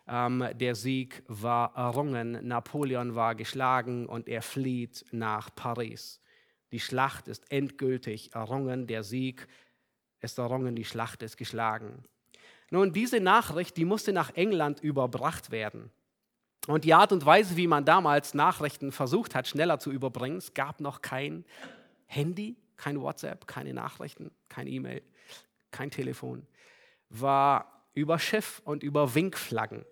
Ähm, 0.08 0.44
der 0.54 0.74
Sieg 0.74 1.22
war 1.26 1.74
errungen, 1.76 2.46
Napoleon 2.46 3.14
war 3.14 3.34
geschlagen 3.34 4.06
und 4.06 4.28
er 4.28 4.42
flieht 4.42 5.04
nach 5.10 5.54
Paris. 5.54 6.20
Die 6.72 6.80
Schlacht 6.80 7.28
ist 7.28 7.50
endgültig 7.50 8.34
errungen, 8.34 8.86
der 8.86 9.02
Sieg 9.02 9.46
ist 10.20 10.38
errungen, 10.38 10.76
die 10.76 10.84
Schlacht 10.84 11.22
ist 11.22 11.36
geschlagen. 11.36 12.04
Nun, 12.70 12.92
diese 12.92 13.20
Nachricht, 13.20 13.76
die 13.76 13.84
musste 13.84 14.12
nach 14.12 14.34
England 14.34 14.80
überbracht 14.80 15.50
werden. 15.50 15.90
Und 16.66 16.84
die 16.84 16.94
Art 16.94 17.12
und 17.12 17.24
Weise, 17.24 17.56
wie 17.56 17.68
man 17.68 17.84
damals 17.84 18.34
Nachrichten 18.34 18.90
versucht 18.90 19.34
hat, 19.34 19.46
schneller 19.46 19.78
zu 19.78 19.92
überbringen, 19.92 20.38
es 20.38 20.52
gab 20.52 20.80
noch 20.80 21.00
kein 21.00 21.44
Handy, 22.06 22.56
kein 22.76 23.00
WhatsApp, 23.00 23.46
keine 23.46 23.72
Nachrichten, 23.72 24.32
kein 24.48 24.66
E-Mail, 24.66 25.02
kein 25.70 25.90
Telefon, 25.90 26.46
war 27.08 27.86
über 27.94 28.18
Schiff 28.18 28.60
und 28.64 28.82
über 28.82 29.14
Winkflaggen. 29.14 29.84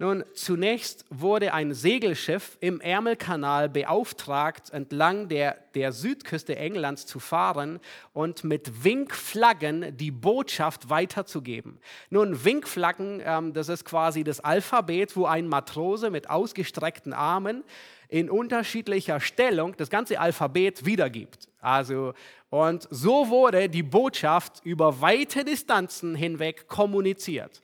Nun, 0.00 0.22
zunächst 0.32 1.04
wurde 1.10 1.52
ein 1.52 1.74
Segelschiff 1.74 2.56
im 2.60 2.80
Ärmelkanal 2.80 3.68
beauftragt, 3.68 4.70
entlang 4.70 5.28
der, 5.28 5.58
der 5.74 5.90
Südküste 5.90 6.54
Englands 6.54 7.04
zu 7.04 7.18
fahren 7.18 7.80
und 8.12 8.44
mit 8.44 8.84
Winkflaggen 8.84 9.96
die 9.96 10.12
Botschaft 10.12 10.88
weiterzugeben. 10.88 11.80
Nun, 12.10 12.44
Winkflaggen, 12.44 13.20
ähm, 13.24 13.52
das 13.52 13.68
ist 13.68 13.84
quasi 13.84 14.22
das 14.22 14.38
Alphabet, 14.38 15.16
wo 15.16 15.26
ein 15.26 15.48
Matrose 15.48 16.10
mit 16.10 16.30
ausgestreckten 16.30 17.12
Armen 17.12 17.64
in 18.08 18.30
unterschiedlicher 18.30 19.18
Stellung 19.18 19.76
das 19.76 19.90
ganze 19.90 20.20
Alphabet 20.20 20.86
wiedergibt. 20.86 21.48
Also, 21.60 22.14
und 22.50 22.86
so 22.88 23.30
wurde 23.30 23.68
die 23.68 23.82
Botschaft 23.82 24.60
über 24.64 25.00
weite 25.00 25.44
Distanzen 25.44 26.14
hinweg 26.14 26.68
kommuniziert. 26.68 27.62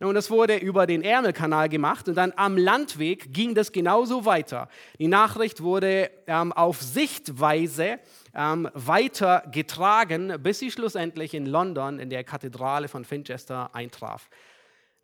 Und 0.00 0.14
das 0.14 0.30
wurde 0.30 0.56
über 0.56 0.86
den 0.86 1.02
Ärmelkanal 1.02 1.68
gemacht 1.68 2.08
und 2.08 2.14
dann 2.14 2.32
am 2.36 2.56
Landweg 2.56 3.34
ging 3.34 3.54
das 3.54 3.70
genauso 3.70 4.24
weiter. 4.24 4.68
Die 4.98 5.08
Nachricht 5.08 5.62
wurde 5.62 6.10
ähm, 6.26 6.52
auf 6.52 6.80
Sichtweise 6.80 7.98
ähm, 8.34 8.70
weiter 8.72 9.42
getragen, 9.52 10.42
bis 10.42 10.60
sie 10.60 10.70
schlussendlich 10.70 11.34
in 11.34 11.44
London 11.44 11.98
in 11.98 12.08
der 12.08 12.24
Kathedrale 12.24 12.88
von 12.88 13.04
Finchester 13.04 13.74
eintraf. 13.74 14.30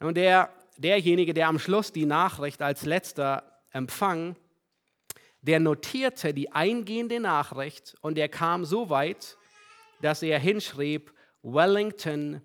Und 0.01 0.16
der, 0.16 0.49
derjenige, 0.78 1.34
der 1.34 1.49
am 1.49 1.59
Schluss 1.59 1.92
die 1.92 2.07
Nachricht 2.07 2.62
als 2.62 2.86
letzter 2.86 3.61
empfang, 3.72 4.34
der 5.42 5.61
notierte 5.61 6.32
die 6.32 6.53
eingehende 6.53 7.20
Nachricht 7.20 7.97
und 8.01 8.16
er 8.16 8.30
kam 8.30 8.64
so 8.64 8.88
weit, 8.88 9.36
dass 10.01 10.22
er 10.22 10.38
hinschrieb, 10.38 11.12
Wellington 11.42 12.40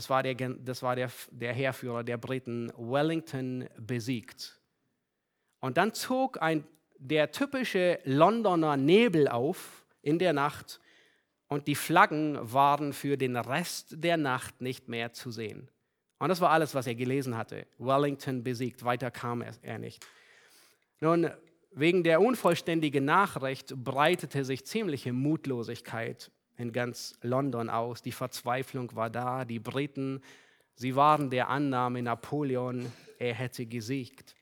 das 0.00 0.08
war, 0.08 0.22
der, 0.22 0.34
das 0.34 0.82
war 0.82 0.96
der, 0.96 1.10
der 1.30 1.52
Heerführer 1.52 2.02
der 2.02 2.16
Briten, 2.16 2.72
Wellington 2.74 3.68
besiegt. 3.76 4.58
Und 5.60 5.76
dann 5.76 5.92
zog 5.92 6.40
ein, 6.40 6.64
der 6.96 7.32
typische 7.32 7.98
Londoner 8.04 8.78
Nebel 8.78 9.28
auf 9.28 9.84
in 10.00 10.18
der 10.18 10.32
Nacht 10.32 10.80
und 11.48 11.66
die 11.66 11.74
Flaggen 11.74 12.38
waren 12.40 12.94
für 12.94 13.18
den 13.18 13.36
Rest 13.36 14.02
der 14.02 14.16
Nacht 14.16 14.62
nicht 14.62 14.88
mehr 14.88 15.12
zu 15.12 15.30
sehen. 15.30 15.68
Und 16.18 16.30
das 16.30 16.40
war 16.40 16.48
alles, 16.48 16.74
was 16.74 16.86
er 16.86 16.94
gelesen 16.94 17.36
hatte. 17.36 17.66
Wellington 17.76 18.42
besiegt, 18.42 18.82
weiter 18.82 19.10
kam 19.10 19.42
er 19.42 19.78
nicht. 19.78 20.06
Nun, 21.00 21.30
wegen 21.72 22.04
der 22.04 22.22
unvollständigen 22.22 23.04
Nachricht 23.04 23.74
breitete 23.76 24.46
sich 24.46 24.64
ziemliche 24.64 25.12
Mutlosigkeit 25.12 26.30
in 26.60 26.72
ganz 26.72 27.14
London 27.22 27.70
aus. 27.70 28.02
Die 28.02 28.12
Verzweiflung 28.12 28.94
war 28.94 29.10
da. 29.10 29.44
Die 29.44 29.58
Briten, 29.58 30.22
sie 30.74 30.94
waren 30.94 31.30
der 31.30 31.48
Annahme, 31.48 32.02
Napoleon, 32.02 32.86
er 33.18 33.34
hätte 33.34 33.66
gesiegt. 33.66 34.36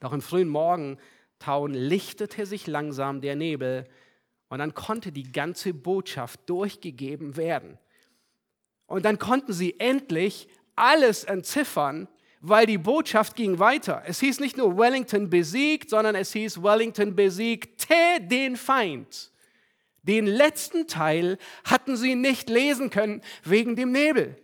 Doch 0.00 0.12
im 0.12 0.20
frühen 0.20 0.48
Morgentauen 0.48 1.72
lichtete 1.72 2.46
sich 2.46 2.66
langsam 2.66 3.20
der 3.20 3.34
Nebel 3.34 3.86
und 4.48 4.58
dann 4.58 4.74
konnte 4.74 5.10
die 5.10 5.32
ganze 5.32 5.74
Botschaft 5.74 6.48
durchgegeben 6.48 7.36
werden. 7.36 7.78
Und 8.86 9.04
dann 9.04 9.18
konnten 9.18 9.52
sie 9.52 9.80
endlich 9.80 10.48
alles 10.76 11.24
entziffern, 11.24 12.08
weil 12.40 12.66
die 12.66 12.78
Botschaft 12.78 13.34
ging 13.34 13.58
weiter. 13.58 14.02
Es 14.06 14.20
hieß 14.20 14.38
nicht 14.38 14.56
nur 14.56 14.76
Wellington 14.76 15.30
besiegt, 15.30 15.90
sondern 15.90 16.14
es 16.14 16.32
hieß 16.32 16.62
Wellington 16.62 17.16
besiegte 17.16 17.94
den 18.20 18.56
Feind. 18.56 19.32
Den 20.06 20.26
letzten 20.26 20.86
Teil 20.86 21.36
hatten 21.64 21.96
sie 21.96 22.14
nicht 22.14 22.48
lesen 22.48 22.90
können 22.90 23.22
wegen 23.42 23.74
dem 23.74 23.90
Nebel. 23.90 24.36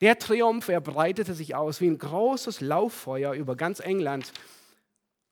Der 0.00 0.18
Triumph, 0.18 0.68
er 0.68 0.80
breitete 0.80 1.34
sich 1.34 1.54
aus 1.54 1.80
wie 1.80 1.88
ein 1.88 1.98
großes 1.98 2.60
Lauffeuer 2.60 3.34
über 3.34 3.56
ganz 3.56 3.80
England 3.80 4.32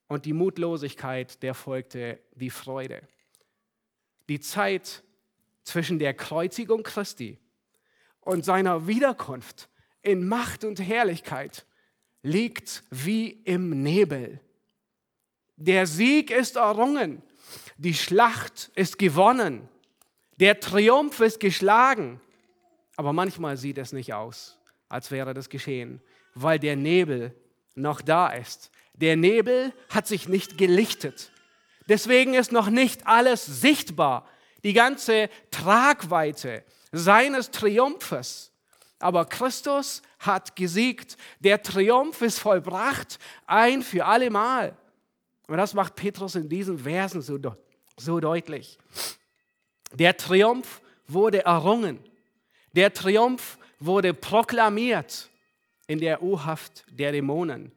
und 0.09 0.27
die 0.27 0.33
Mutlosigkeit, 0.33 1.43
der 1.43 1.55
folgte 1.55 2.21
die 2.35 2.51
Freude. 2.51 3.03
Die 4.29 4.41
Zeit 4.41 5.03
zwischen 5.65 5.99
der 5.99 6.15
Kreuzigung 6.15 6.83
Christi 6.83 7.39
und 8.21 8.45
seiner 8.45 8.87
Wiederkunft 8.87 9.69
in 10.03 10.29
Macht 10.29 10.65
und 10.65 10.79
Herrlichkeit 10.79 11.67
liegt 12.23 12.85
wie 12.91 13.29
im 13.31 13.83
Nebel. 13.83 14.41
Der 15.57 15.87
Sieg 15.87 16.31
ist 16.31 16.57
errungen 16.57 17.23
die 17.77 17.95
Schlacht 17.95 18.71
ist 18.75 18.99
gewonnen. 18.99 19.69
Der 20.41 20.61
Triumph 20.61 21.21
ist 21.21 21.41
geschlagen. 21.41 22.21
Aber 22.97 23.13
manchmal 23.13 23.57
sieht 23.57 23.79
es 23.79 23.93
nicht 23.93 24.15
aus, 24.15 24.59
als 24.89 25.11
wäre 25.11 25.35
das 25.35 25.49
geschehen, 25.49 26.01
weil 26.35 26.59
der 26.59 26.77
Nebel 26.77 27.35
noch 27.75 28.01
da 28.01 28.29
ist. 28.29 28.71
Der 28.95 29.17
Nebel 29.17 29.73
hat 29.89 30.07
sich 30.07 30.29
nicht 30.29 30.59
gelichtet. 30.59 31.33
Deswegen 31.89 32.35
ist 32.35 32.53
noch 32.53 32.71
nicht 32.71 33.07
alles 33.07 33.45
sichtbar, 33.45 34.29
die 34.63 34.73
ganze 34.73 35.29
Tragweite 35.51 36.65
seines 36.93 37.51
Triumphes. 37.51 38.53
Aber 39.01 39.27
Christus 39.27 40.01
hat 40.21 40.57
gesiegt. 40.57 41.17
Der 41.41 41.63
Triumph 41.63 42.23
ist 42.23 42.39
vollbracht, 42.39 43.19
ein 43.47 43.83
für 43.83 44.07
alle 44.07 44.31
Mal. 44.31 44.77
Und 45.47 45.59
das 45.59 45.75
macht 45.75 45.97
Petrus 45.97 46.37
in 46.37 46.49
diesen 46.49 46.79
Versen 46.79 47.21
so, 47.21 47.39
so 47.97 48.21
deutlich. 48.21 48.79
Der 49.93 50.17
Triumph 50.17 50.81
wurde 51.07 51.45
errungen. 51.45 51.99
Der 52.73 52.93
Triumph 52.93 53.59
wurde 53.79 54.15
proklamiert 54.15 55.31
in 55.87 56.01
der 56.01 56.23
U-Haft 56.23 56.85
der 56.89 57.13
Dämonen, 57.13 57.73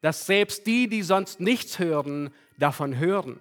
dass 0.00 0.26
selbst 0.26 0.66
die, 0.66 0.88
die 0.88 1.02
sonst 1.02 1.40
nichts 1.40 1.78
hören, 1.78 2.32
davon 2.56 2.98
hören. 2.98 3.40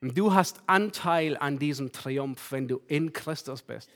Und 0.00 0.16
du 0.16 0.34
hast 0.34 0.60
Anteil 0.66 1.36
an 1.36 1.58
diesem 1.58 1.90
Triumph, 1.90 2.52
wenn 2.52 2.68
du 2.68 2.82
in 2.86 3.12
Christus 3.12 3.62
bist. 3.62 3.90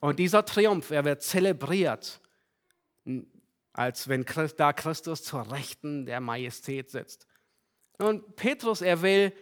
Und 0.00 0.18
dieser 0.18 0.44
Triumph, 0.44 0.90
er 0.90 1.04
wird 1.04 1.22
zelebriert, 1.22 2.20
als 3.72 4.08
wenn 4.08 4.24
da 4.56 4.72
Christus 4.72 5.24
zur 5.24 5.50
Rechten 5.50 6.06
der 6.06 6.20
Majestät 6.20 6.90
sitzt. 6.90 7.26
Und 7.98 8.36
Petrus, 8.36 8.80
er 8.80 9.02
will 9.02 9.32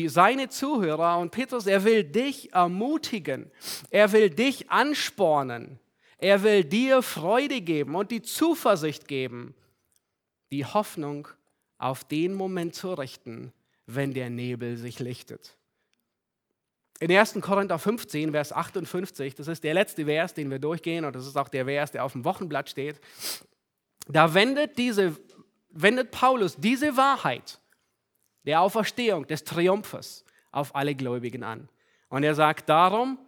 die, 0.00 0.08
seine 0.08 0.48
Zuhörer 0.48 1.18
und 1.18 1.30
Petrus, 1.30 1.66
er 1.66 1.84
will 1.84 2.04
dich 2.04 2.52
ermutigen, 2.52 3.50
er 3.90 4.12
will 4.12 4.30
dich 4.30 4.70
anspornen, 4.70 5.78
er 6.18 6.42
will 6.42 6.64
dir 6.64 7.02
Freude 7.02 7.60
geben 7.60 7.94
und 7.94 8.10
die 8.10 8.22
Zuversicht 8.22 9.06
geben, 9.08 9.54
die 10.50 10.64
Hoffnung 10.64 11.28
auf 11.78 12.04
den 12.04 12.34
Moment 12.34 12.74
zu 12.74 12.94
richten, 12.94 13.52
wenn 13.86 14.14
der 14.14 14.30
Nebel 14.30 14.76
sich 14.76 14.98
lichtet. 14.98 15.56
In 16.98 17.10
1. 17.10 17.38
Korinther 17.40 17.78
15, 17.78 18.32
Vers 18.32 18.52
58, 18.52 19.34
das 19.34 19.48
ist 19.48 19.64
der 19.64 19.74
letzte 19.74 20.04
Vers, 20.04 20.34
den 20.34 20.50
wir 20.50 20.58
durchgehen, 20.58 21.04
und 21.04 21.14
das 21.14 21.26
ist 21.26 21.36
auch 21.36 21.48
der 21.48 21.64
Vers, 21.64 21.92
der 21.92 22.04
auf 22.04 22.12
dem 22.12 22.24
Wochenblatt 22.24 22.68
steht, 22.68 23.00
da 24.08 24.34
wendet, 24.34 24.76
diese, 24.76 25.16
wendet 25.70 26.10
Paulus 26.10 26.56
diese 26.56 26.96
Wahrheit 26.96 27.60
der 28.44 28.60
Auferstehung, 28.60 29.26
des 29.26 29.44
Triumphes 29.44 30.24
auf 30.50 30.74
alle 30.74 30.94
Gläubigen 30.94 31.42
an. 31.42 31.68
Und 32.08 32.22
er 32.22 32.34
sagt 32.34 32.68
darum, 32.68 33.18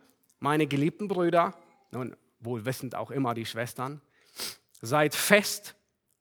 meine 0.41 0.67
geliebten 0.67 1.09
Brüder, 1.09 1.55
nun 1.91 2.17
wohl 2.41 2.65
wissend 2.65 2.95
auch 2.95 3.11
immer 3.11 3.35
die 3.35 3.47
Schwestern, 3.47 4.01
seid 4.81 5.15
fest, 5.15 5.77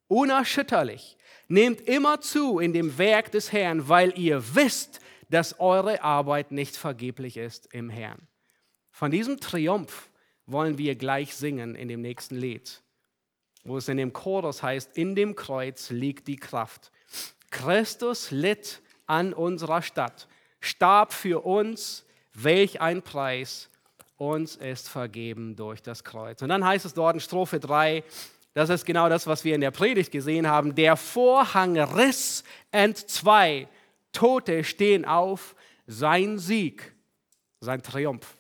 unerschütterlich, 0.08 1.18
nehmt 1.48 1.82
immer 1.82 2.22
zu 2.22 2.60
in 2.60 2.74
dem 2.74 2.98
Werk 2.98 3.32
des 3.32 3.52
Herrn, 3.52 3.90
weil 3.90 4.18
ihr 4.18 4.56
wisst, 4.56 5.00
dass 5.30 5.60
eure 5.60 6.04
Arbeit 6.04 6.52
nicht 6.52 6.76
vergeblich 6.76 7.38
ist 7.38 7.74
im 7.74 7.90
Herrn. 7.90 8.28
Von 8.92 9.12
diesem 9.12 9.40
Triumph 9.40 10.10
wollen 10.46 10.78
wir 10.78 10.96
gleich 10.96 11.36
singen 11.36 11.76
in 11.76 11.88
dem 11.88 12.02
nächsten 12.02 12.36
Lied, 12.36 12.84
wo 13.64 13.78
es 13.78 13.88
in 13.88 13.98
dem 13.98 14.14
Chorus 14.14 14.62
heißt, 14.62 14.98
in 14.98 15.16
dem 15.16 15.36
Kreuz 15.36 15.90
liegt 15.90 16.28
die 16.28 16.36
Kraft. 16.36 16.92
Christus 17.52 18.32
litt 18.32 18.82
an 19.06 19.34
unserer 19.34 19.82
Stadt, 19.82 20.28
starb 20.60 21.14
für 21.14 21.46
uns, 21.46 22.06
welch 22.34 22.82
ein 22.82 23.02
Preis, 23.02 23.70
uns 24.18 24.56
ist 24.56 24.88
vergeben 24.88 25.56
durch 25.56 25.82
das 25.82 26.04
Kreuz. 26.04 26.42
Und 26.42 26.50
dann 26.50 26.66
heißt 26.66 26.86
es 26.86 26.94
dort 26.94 27.16
in 27.16 27.20
Strophe 27.20 27.60
3, 27.60 28.04
das 28.54 28.70
ist 28.70 28.86
genau 28.86 29.10
das, 29.10 29.28
was 29.28 29.44
wir 29.44 29.56
in 29.56 29.62
der 29.62 29.72
Predigt 29.72 30.12
gesehen 30.12 30.48
haben, 30.48 30.76
der 30.76 30.98
Vorhang 30.98 31.78
riss 31.78 32.44
entzwei, 32.72 33.68
Tote 34.12 34.64
stehen 34.64 35.06
auf, 35.06 35.56
sein 35.88 36.38
Sieg, 36.38 36.94
sein 37.60 37.82
Triumph 37.82 38.38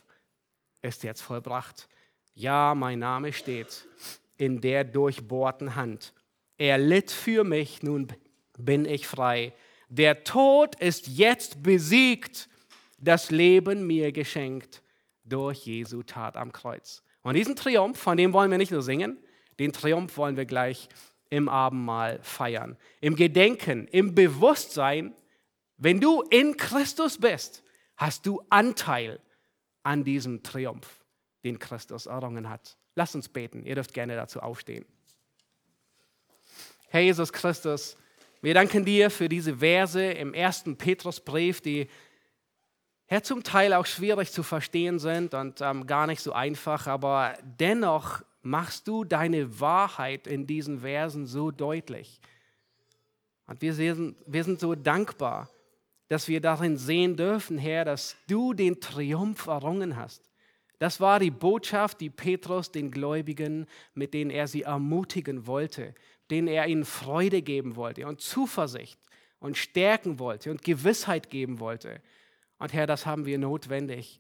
ist 0.82 1.04
jetzt 1.04 1.22
vollbracht. 1.22 1.88
Ja, 2.34 2.74
mein 2.76 3.00
Name 3.00 3.34
steht 3.34 3.88
in 4.38 4.62
der 4.62 4.84
durchbohrten 4.84 5.76
Hand. 5.76 6.14
Er 6.58 6.78
litt 6.78 7.12
für 7.12 7.44
mich, 7.44 7.84
nun 7.84 8.08
bin 8.66 8.86
ich 8.86 9.08
frei. 9.08 9.54
Der 9.90 10.24
Tod 10.24 10.76
ist 10.80 11.08
jetzt 11.08 11.64
besiegt, 11.64 12.50
das 12.98 13.32
Leben 13.32 13.88
mir 13.88 14.12
geschenkt 14.12 14.82
durch 15.26 15.66
Jesu 15.66 16.04
Tat 16.04 16.38
am 16.38 16.52
Kreuz. 16.52 17.04
Und 17.24 17.36
diesen 17.36 17.56
Triumph, 17.56 18.00
von 18.00 18.18
dem 18.18 18.34
wollen 18.34 18.52
wir 18.52 18.58
nicht 18.58 18.72
nur 18.72 18.82
singen, 18.82 19.18
den 19.60 19.74
Triumph 19.74 20.18
wollen 20.18 20.38
wir 20.38 20.46
gleich 20.46 20.90
im 21.30 21.50
Abendmahl 21.50 22.20
feiern. 22.24 22.78
Im 23.00 23.16
Gedenken, 23.16 23.88
im 23.88 24.16
Bewusstsein, 24.16 25.14
wenn 25.78 26.00
du 26.00 26.22
in 26.24 26.58
Christus 26.58 27.18
bist, 27.18 27.64
hast 27.96 28.26
du 28.26 28.42
Anteil 28.50 29.20
an 29.84 30.04
diesem 30.04 30.44
Triumph, 30.44 31.04
den 31.44 31.60
Christus 31.60 32.06
errungen 32.06 32.50
hat. 32.50 32.78
Lass 32.96 33.16
uns 33.16 33.30
beten. 33.30 33.66
Ihr 33.66 33.76
dürft 33.76 33.94
gerne 33.94 34.16
dazu 34.16 34.42
aufstehen. 34.42 34.86
Herr 36.90 37.02
Jesus 37.02 37.32
Christus, 37.32 37.96
wir 38.42 38.56
danken 38.56 38.86
dir 38.86 39.12
für 39.12 39.30
diese 39.30 39.58
Verse 39.58 40.04
im 40.04 40.34
ersten 40.34 40.76
Petrusbrief, 40.76 41.62
die 41.62 41.88
ja, 43.10 43.22
zum 43.22 43.44
Teil 43.44 43.74
auch 43.74 43.86
schwierig 43.86 44.32
zu 44.32 44.42
verstehen 44.42 44.98
sind 44.98 45.34
und 45.34 45.62
ähm, 45.62 45.86
gar 45.86 46.08
nicht 46.08 46.22
so 46.22 46.32
einfach, 46.32 46.88
aber 46.88 47.38
dennoch 47.44 48.24
machst 48.42 48.88
du 48.88 49.04
deine 49.04 49.60
Wahrheit 49.60 50.26
in 50.28 50.48
diesen 50.48 50.80
Versen 50.80 51.28
so 51.28 51.52
deutlich. 51.52 52.20
Und 53.46 53.62
wir 53.62 53.74
sind, 53.74 54.16
wir 54.26 54.44
sind 54.44 54.60
so 54.60 54.76
dankbar, 54.76 55.50
dass 56.08 56.28
wir 56.28 56.42
darin 56.42 56.78
sehen 56.78 57.16
dürfen, 57.16 57.58
Herr, 57.58 57.86
dass 57.86 58.16
du 58.28 58.54
den 58.54 58.80
Triumph 58.80 59.46
errungen 59.46 59.98
hast. 59.98 60.32
Das 60.80 61.00
war 61.00 61.20
die 61.20 61.32
Botschaft, 61.32 62.02
die 62.02 62.10
Petrus 62.10 62.72
den 62.72 62.90
Gläubigen, 62.90 63.68
mit 63.94 64.14
denen 64.14 64.32
er 64.32 64.48
sie 64.48 64.64
ermutigen 64.64 65.46
wollte, 65.46 65.94
denen 66.32 66.48
er 66.48 66.68
ihnen 66.68 66.86
Freude 66.86 67.42
geben 67.42 67.76
wollte 67.76 68.08
und 68.08 68.22
Zuversicht 68.22 69.00
und 69.40 69.58
stärken 69.58 70.20
wollte 70.20 70.52
und 70.52 70.64
Gewissheit 70.64 71.30
geben 71.30 71.60
wollte. 71.60 72.02
Und 72.58 72.74
Herr, 72.74 72.88
das 72.88 73.06
haben 73.06 73.26
wir 73.26 73.38
notwendig. 73.38 74.20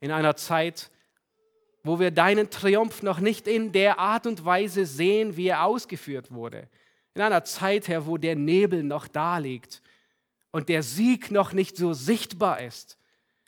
In 0.00 0.10
einer 0.10 0.36
Zeit, 0.36 0.90
wo 1.82 1.98
wir 1.98 2.10
deinen 2.10 2.50
Triumph 2.50 3.02
noch 3.02 3.20
nicht 3.20 3.46
in 3.46 3.72
der 3.72 3.98
Art 3.98 4.26
und 4.26 4.44
Weise 4.44 4.86
sehen, 4.86 5.36
wie 5.36 5.48
er 5.48 5.64
ausgeführt 5.64 6.30
wurde. 6.30 6.68
In 7.14 7.22
einer 7.22 7.44
Zeit, 7.44 7.88
Herr, 7.88 8.06
wo 8.06 8.16
der 8.16 8.36
Nebel 8.36 8.82
noch 8.82 9.08
da 9.08 9.38
liegt 9.38 9.82
und 10.50 10.68
der 10.68 10.82
Sieg 10.82 11.30
noch 11.30 11.52
nicht 11.52 11.76
so 11.76 11.92
sichtbar 11.92 12.60
ist. 12.60 12.96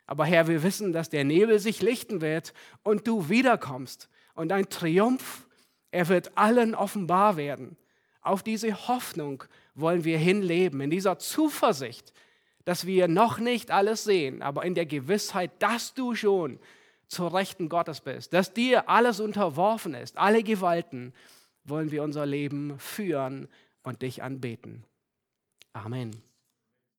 Aber 0.05 0.25
Herr, 0.25 0.47
wir 0.47 0.61
wissen, 0.61 0.91
dass 0.91 1.09
der 1.09 1.23
Nebel 1.23 1.59
sich 1.59 1.81
lichten 1.81 2.19
wird 2.19 2.53
und 2.83 3.07
du 3.07 3.29
wiederkommst 3.29 4.09
und 4.35 4.49
dein 4.49 4.67
Triumph 4.67 5.47
er 5.91 6.07
wird 6.07 6.37
allen 6.37 6.73
offenbar 6.73 7.37
werden. 7.37 7.77
Auf 8.21 8.43
diese 8.43 8.87
Hoffnung 8.87 9.43
wollen 9.75 10.03
wir 10.03 10.17
hinleben, 10.17 10.81
in 10.81 10.89
dieser 10.89 11.19
Zuversicht, 11.19 12.13
dass 12.65 12.85
wir 12.85 13.07
noch 13.07 13.39
nicht 13.39 13.71
alles 13.71 14.03
sehen, 14.03 14.41
aber 14.41 14.63
in 14.63 14.75
der 14.75 14.85
Gewissheit, 14.85 15.51
dass 15.59 15.93
du 15.93 16.15
schon 16.15 16.59
zur 17.07 17.33
Rechten 17.33 17.67
Gottes 17.67 18.01
bist, 18.01 18.33
dass 18.33 18.53
dir 18.53 18.89
alles 18.89 19.19
unterworfen 19.19 19.93
ist, 19.93 20.17
alle 20.17 20.43
Gewalten, 20.43 21.13
wollen 21.63 21.91
wir 21.91 22.03
unser 22.03 22.25
Leben 22.25 22.79
führen 22.79 23.47
und 23.83 24.01
dich 24.01 24.23
anbeten. 24.23 24.85
Amen. 25.73 26.30